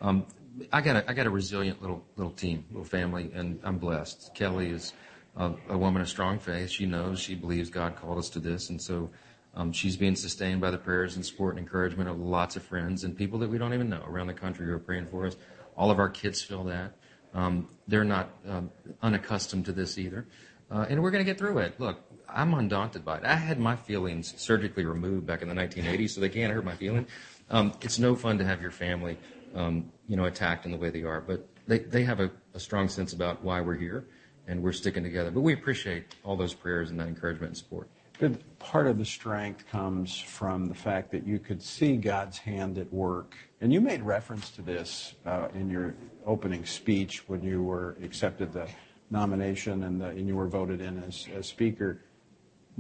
Um, 0.01 0.27
I 0.73 0.81
got 0.81 0.97
a, 0.97 1.11
I 1.11 1.15
got 1.15 1.27
a 1.27 1.31
resilient 1.31 1.81
little 1.81 2.05
little 2.17 2.33
team, 2.33 2.65
little 2.71 2.85
family, 2.85 3.31
and 3.35 3.59
I'm 3.63 3.79
blessed. 3.79 4.35
Kelly 4.35 4.71
is 4.71 4.93
a, 5.37 5.53
a 5.69 5.79
woman 5.79 6.03
of 6.03 6.09
strong 6.09 6.39
faith. 6.39 6.71
She 6.71 6.87
knows, 6.87 7.21
she 7.21 7.35
believes 7.35 7.71
God 7.71 7.97
called 7.97 8.19
us 8.19 8.29
to 8.31 8.39
this, 8.39 8.71
and 8.71 8.81
so 8.81 9.11
um, 9.55 9.73
she's 9.73 9.97
being 9.97 10.17
sustained 10.17 10.61
by 10.61 10.71
the 10.71 10.79
prayers 10.79 11.17
and 11.17 11.25
support 11.25 11.57
and 11.57 11.61
encouragement 11.61 12.09
of 12.09 12.19
lots 12.19 12.57
of 12.57 12.63
friends 12.63 13.05
and 13.05 13.17
people 13.17 13.39
that 13.41 13.51
we 13.51 13.59
don't 13.59 13.75
even 13.75 13.89
know 13.89 14.03
around 14.07 14.27
the 14.27 14.35
country 14.35 14.67
who 14.67 14.73
are 14.73 14.79
praying 14.79 15.07
for 15.07 15.27
us. 15.27 15.37
All 15.77 15.91
of 15.91 15.99
our 15.99 16.09
kids 16.09 16.43
feel 16.43 16.65
that. 16.65 16.93
Um, 17.35 17.69
they're 17.89 18.05
not 18.05 18.31
um, 18.47 18.71
unaccustomed 19.03 19.65
to 19.67 19.73
this 19.73 19.99
either. 19.99 20.27
Uh, 20.73 20.87
and 20.89 21.03
we're 21.03 21.11
going 21.11 21.25
to 21.25 21.31
get 21.31 21.39
through 21.39 21.59
it. 21.59 21.79
Look, 21.79 21.99
I'm 22.29 22.55
undaunted 22.55 23.05
by 23.05 23.19
it. 23.19 23.25
I 23.25 23.35
had 23.35 23.61
my 23.61 23.77
feelings 23.77 24.33
surgically 24.41 24.87
removed 24.87 25.27
back 25.27 25.43
in 25.43 25.49
the 25.49 25.55
1980s, 25.55 26.11
so 26.11 26.21
they 26.21 26.31
can't 26.31 26.53
hurt 26.53 26.65
my 26.65 26.75
feelings. 26.75 27.11
Um, 27.51 27.73
it's 27.83 27.99
no 27.99 28.17
fun 28.17 28.39
to 28.39 28.45
have 28.45 28.63
your 28.63 28.71
family, 28.71 29.19
um, 29.55 29.93
you 30.09 30.17
know, 30.17 30.25
attacked 30.25 30.65
in 30.65 30.73
the 30.73 30.79
way 30.79 30.89
they 30.89 31.03
are, 31.03 31.21
but 31.21 31.47
they, 31.67 31.81
they 31.81 32.05
have 32.05 32.21
a, 32.21 32.31
a 32.55 32.61
strong 32.61 32.89
sense 32.89 33.13
about 33.13 33.45
why 33.45 33.61
we're 33.61 33.77
here, 33.77 34.07
and 34.47 34.63
we're 34.63 34.73
sticking 34.73 35.03
together. 35.03 35.31
But 35.31 35.43
we 35.43 35.53
appreciate 35.53 36.15
all 36.25 36.37
those 36.37 36.55
prayers 36.55 36.91
and 36.91 36.99
that 37.01 37.07
encouragement 37.09 37.51
and 37.51 37.57
support. 37.57 37.91
But 38.19 38.59
part 38.59 38.87
of 38.87 38.99
the 38.99 39.05
strength 39.05 39.67
comes 39.69 40.19
from 40.19 40.69
the 40.69 40.75
fact 40.75 41.11
that 41.11 41.27
you 41.27 41.39
could 41.39 41.63
see 41.63 41.97
God's 41.97 42.39
hand 42.39 42.79
at 42.79 42.91
work. 42.93 43.35
And 43.61 43.73
you 43.73 43.81
made 43.81 44.03
reference 44.03 44.51
to 44.53 44.63
this 44.63 45.15
uh, 45.27 45.49
in 45.55 45.69
your 45.69 45.95
opening 46.25 46.65
speech 46.65 47.29
when 47.29 47.43
you 47.43 47.63
were 47.63 47.97
accepted 48.03 48.53
the 48.53 48.69
nomination 49.13 49.85
and, 49.85 50.01
the, 50.01 50.07
and 50.07 50.27
you 50.27 50.35
were 50.35 50.49
voted 50.49 50.81
in 50.81 51.03
as, 51.05 51.29
as 51.37 51.47
Speaker. 51.47 52.01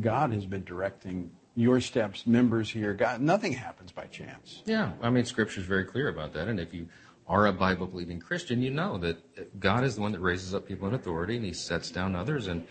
God 0.00 0.32
has 0.32 0.46
been 0.46 0.64
directing 0.64 1.30
your 1.54 1.80
steps, 1.80 2.26
members 2.26 2.70
here. 2.70 2.94
God, 2.94 3.20
nothing 3.20 3.52
happens 3.52 3.92
by 3.92 4.06
chance. 4.06 4.62
Yeah, 4.64 4.92
I 5.02 5.10
mean, 5.10 5.26
Scripture 5.26 5.60
is 5.60 5.66
very 5.66 5.84
clear 5.84 6.08
about 6.08 6.32
that. 6.32 6.48
And 6.48 6.58
if 6.58 6.72
you 6.72 6.88
are 7.28 7.46
a 7.46 7.52
Bible 7.52 7.86
believing 7.86 8.18
Christian, 8.18 8.62
you 8.62 8.70
know 8.70 8.96
that 8.98 9.60
God 9.60 9.84
is 9.84 9.96
the 9.96 10.00
one 10.00 10.12
that 10.12 10.20
raises 10.20 10.54
up 10.54 10.66
people 10.66 10.88
in 10.88 10.94
authority 10.94 11.36
and 11.36 11.44
He 11.44 11.52
sets 11.52 11.90
down 11.90 12.16
others, 12.16 12.46
and 12.46 12.66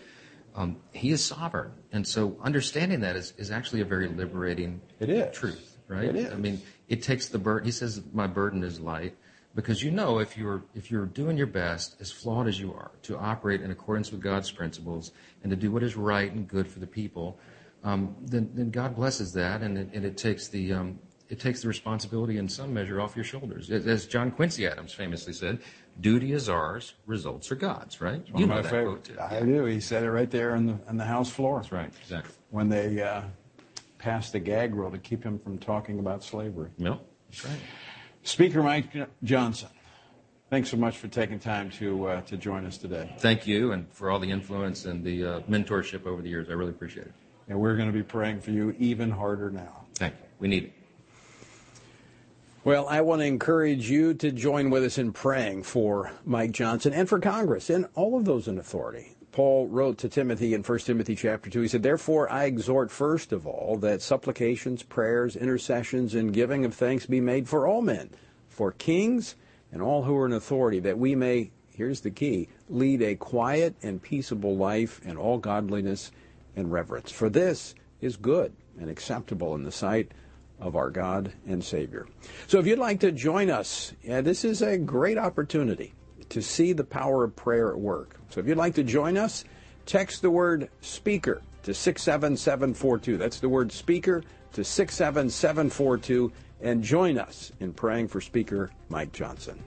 um, 0.56 0.76
He 0.92 1.10
is 1.12 1.24
sovereign. 1.24 1.70
And 1.92 2.06
so, 2.06 2.36
understanding 2.42 3.00
that 3.00 3.14
is, 3.14 3.32
is 3.38 3.52
actually 3.52 3.80
a 3.82 3.84
very 3.84 4.08
liberating 4.08 4.80
It 4.98 5.08
is. 5.08 5.34
truth, 5.36 5.78
right? 5.86 6.04
It 6.04 6.16
is. 6.16 6.32
I 6.32 6.36
mean, 6.36 6.60
it 6.88 7.02
takes 7.02 7.28
the 7.28 7.38
burden. 7.38 7.64
He 7.64 7.72
says, 7.72 8.02
"My 8.12 8.26
burden 8.26 8.64
is 8.64 8.80
light," 8.80 9.16
because 9.54 9.82
you 9.82 9.90
know 9.90 10.18
if 10.18 10.36
you're 10.36 10.62
if 10.74 10.90
you're 10.90 11.06
doing 11.06 11.36
your 11.36 11.46
best, 11.46 11.96
as 12.00 12.10
flawed 12.10 12.48
as 12.48 12.58
you 12.58 12.72
are, 12.72 12.92
to 13.02 13.18
operate 13.18 13.60
in 13.60 13.70
accordance 13.70 14.10
with 14.10 14.20
God's 14.20 14.50
principles 14.50 15.12
and 15.42 15.50
to 15.50 15.56
do 15.56 15.70
what 15.70 15.82
is 15.82 15.96
right 15.96 16.32
and 16.32 16.48
good 16.48 16.68
for 16.68 16.78
the 16.78 16.86
people, 16.86 17.38
um, 17.84 18.16
then 18.20 18.50
then 18.54 18.70
God 18.70 18.94
blesses 18.94 19.32
that, 19.34 19.62
and 19.62 19.76
it, 19.76 19.90
and 19.92 20.04
it 20.04 20.16
takes 20.16 20.48
the 20.48 20.72
um, 20.72 20.98
it 21.28 21.40
takes 21.40 21.62
the 21.62 21.68
responsibility 21.68 22.38
in 22.38 22.48
some 22.48 22.72
measure 22.72 23.00
off 23.00 23.16
your 23.16 23.24
shoulders. 23.24 23.70
As 23.70 24.06
John 24.06 24.30
Quincy 24.30 24.66
Adams 24.66 24.92
famously 24.92 25.32
said, 25.32 25.60
"Duty 26.00 26.32
is 26.32 26.48
ours, 26.48 26.94
results 27.06 27.50
are 27.50 27.56
God's." 27.56 28.00
Right? 28.00 28.22
You 28.34 28.46
know 28.46 28.54
my 28.54 28.62
that 28.62 28.70
favorite. 28.70 29.08
quote. 29.16 29.18
I 29.18 29.40
do. 29.40 29.64
He 29.64 29.80
said 29.80 30.02
it 30.02 30.10
right 30.10 30.30
there 30.30 30.54
on 30.54 30.66
the, 30.66 30.78
on 30.88 30.96
the 30.96 31.04
House 31.04 31.30
floor. 31.30 31.60
That's 31.60 31.72
right. 31.72 31.92
Exactly. 32.02 32.32
When 32.50 32.68
they 32.68 33.02
uh, 33.02 33.22
passed 33.98 34.32
the 34.32 34.40
gag 34.40 34.74
rule 34.74 34.90
to 34.90 34.98
keep 34.98 35.24
him 35.24 35.38
from 35.38 35.58
talking 35.58 35.98
about 35.98 36.22
slavery. 36.22 36.70
No, 36.78 37.00
that's 37.30 37.44
right. 37.44 37.58
Speaker 38.24 38.62
Mike 38.62 38.86
Johnson, 39.24 39.68
thanks 40.48 40.70
so 40.70 40.76
much 40.76 40.98
for 40.98 41.08
taking 41.08 41.38
time 41.38 41.70
to 41.70 42.06
uh, 42.06 42.20
to 42.22 42.36
join 42.36 42.64
us 42.64 42.78
today. 42.78 43.12
Thank 43.18 43.46
you, 43.46 43.72
and 43.72 43.90
for 43.92 44.10
all 44.10 44.20
the 44.20 44.30
influence 44.30 44.84
and 44.84 45.04
the 45.04 45.24
uh, 45.24 45.40
mentorship 45.40 46.06
over 46.06 46.22
the 46.22 46.28
years. 46.28 46.48
I 46.48 46.52
really 46.52 46.70
appreciate 46.70 47.06
it. 47.06 47.12
And 47.48 47.58
we're 47.58 47.74
going 47.74 47.88
to 47.88 47.92
be 47.92 48.04
praying 48.04 48.40
for 48.40 48.52
you 48.52 48.74
even 48.78 49.10
harder 49.10 49.50
now. 49.50 49.84
Thank 49.94 50.14
you. 50.14 50.26
We 50.38 50.48
need 50.48 50.64
it. 50.64 50.72
Well, 52.64 52.86
I 52.88 53.00
want 53.00 53.22
to 53.22 53.26
encourage 53.26 53.90
you 53.90 54.14
to 54.14 54.30
join 54.30 54.70
with 54.70 54.84
us 54.84 54.96
in 54.96 55.12
praying 55.12 55.64
for 55.64 56.12
Mike 56.24 56.52
Johnson 56.52 56.92
and 56.92 57.08
for 57.08 57.18
Congress 57.18 57.68
and 57.70 57.88
all 57.96 58.16
of 58.16 58.24
those 58.24 58.46
in 58.46 58.56
authority. 58.56 59.16
Paul 59.32 59.66
wrote 59.68 59.96
to 59.98 60.10
Timothy 60.10 60.52
in 60.52 60.62
1 60.62 60.78
Timothy 60.80 61.16
chapter 61.16 61.48
2. 61.48 61.62
He 61.62 61.68
said, 61.68 61.82
Therefore 61.82 62.30
I 62.30 62.44
exhort 62.44 62.90
first 62.90 63.32
of 63.32 63.46
all 63.46 63.78
that 63.78 64.02
supplications, 64.02 64.82
prayers, 64.82 65.36
intercessions, 65.36 66.14
and 66.14 66.34
giving 66.34 66.66
of 66.66 66.74
thanks 66.74 67.06
be 67.06 67.20
made 67.20 67.48
for 67.48 67.66
all 67.66 67.80
men, 67.80 68.10
for 68.48 68.72
kings 68.72 69.34
and 69.72 69.80
all 69.80 70.02
who 70.02 70.14
are 70.18 70.26
in 70.26 70.34
authority, 70.34 70.80
that 70.80 70.98
we 70.98 71.14
may, 71.14 71.50
here's 71.74 72.02
the 72.02 72.10
key, 72.10 72.48
lead 72.68 73.00
a 73.00 73.14
quiet 73.14 73.74
and 73.82 74.02
peaceable 74.02 74.54
life 74.54 75.00
in 75.02 75.16
all 75.16 75.38
godliness 75.38 76.12
and 76.54 76.70
reverence. 76.70 77.10
For 77.10 77.30
this 77.30 77.74
is 78.02 78.18
good 78.18 78.52
and 78.78 78.90
acceptable 78.90 79.54
in 79.54 79.64
the 79.64 79.72
sight 79.72 80.12
of 80.60 80.76
our 80.76 80.90
God 80.90 81.32
and 81.46 81.64
Savior. 81.64 82.06
So 82.48 82.58
if 82.58 82.66
you'd 82.66 82.78
like 82.78 83.00
to 83.00 83.10
join 83.10 83.48
us, 83.48 83.94
yeah, 84.02 84.20
this 84.20 84.44
is 84.44 84.60
a 84.60 84.76
great 84.76 85.16
opportunity 85.16 85.94
to 86.32 86.40
see 86.40 86.72
the 86.72 86.84
power 86.84 87.24
of 87.24 87.36
prayer 87.36 87.70
at 87.70 87.78
work. 87.78 88.18
So 88.30 88.40
if 88.40 88.46
you'd 88.46 88.56
like 88.56 88.74
to 88.76 88.82
join 88.82 89.18
us, 89.18 89.44
text 89.84 90.22
the 90.22 90.30
word 90.30 90.70
speaker 90.80 91.42
to 91.62 91.74
67742. 91.74 93.18
That's 93.18 93.38
the 93.38 93.50
word 93.50 93.70
speaker 93.70 94.24
to 94.54 94.64
67742 94.64 96.32
and 96.62 96.82
join 96.82 97.18
us 97.18 97.52
in 97.60 97.74
praying 97.74 98.08
for 98.08 98.22
Speaker 98.22 98.70
Mike 98.88 99.12
Johnson. 99.12 99.62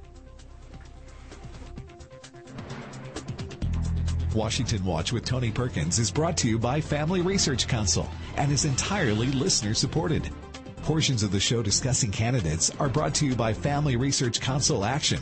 Washington 4.34 4.84
Watch 4.84 5.14
with 5.14 5.24
Tony 5.24 5.52
Perkins 5.52 6.00
is 6.00 6.10
brought 6.10 6.36
to 6.38 6.50
you 6.50 6.58
by 6.58 6.82
Family 6.82 7.22
Research 7.22 7.68
Council 7.68 8.10
and 8.38 8.52
is 8.52 8.66
entirely 8.66 9.28
listener 9.28 9.76
supported. 9.76 10.32
Portions 10.82 11.22
of 11.22 11.32
the 11.32 11.40
show 11.40 11.62
discussing 11.62 12.12
candidates 12.12 12.72
are 12.80 12.90
brought 12.90 13.14
to 13.16 13.28
you 13.28 13.36
by 13.36 13.54
Family 13.54 13.98
Research 13.98 14.42
Council 14.42 14.84
Action. 14.84 15.22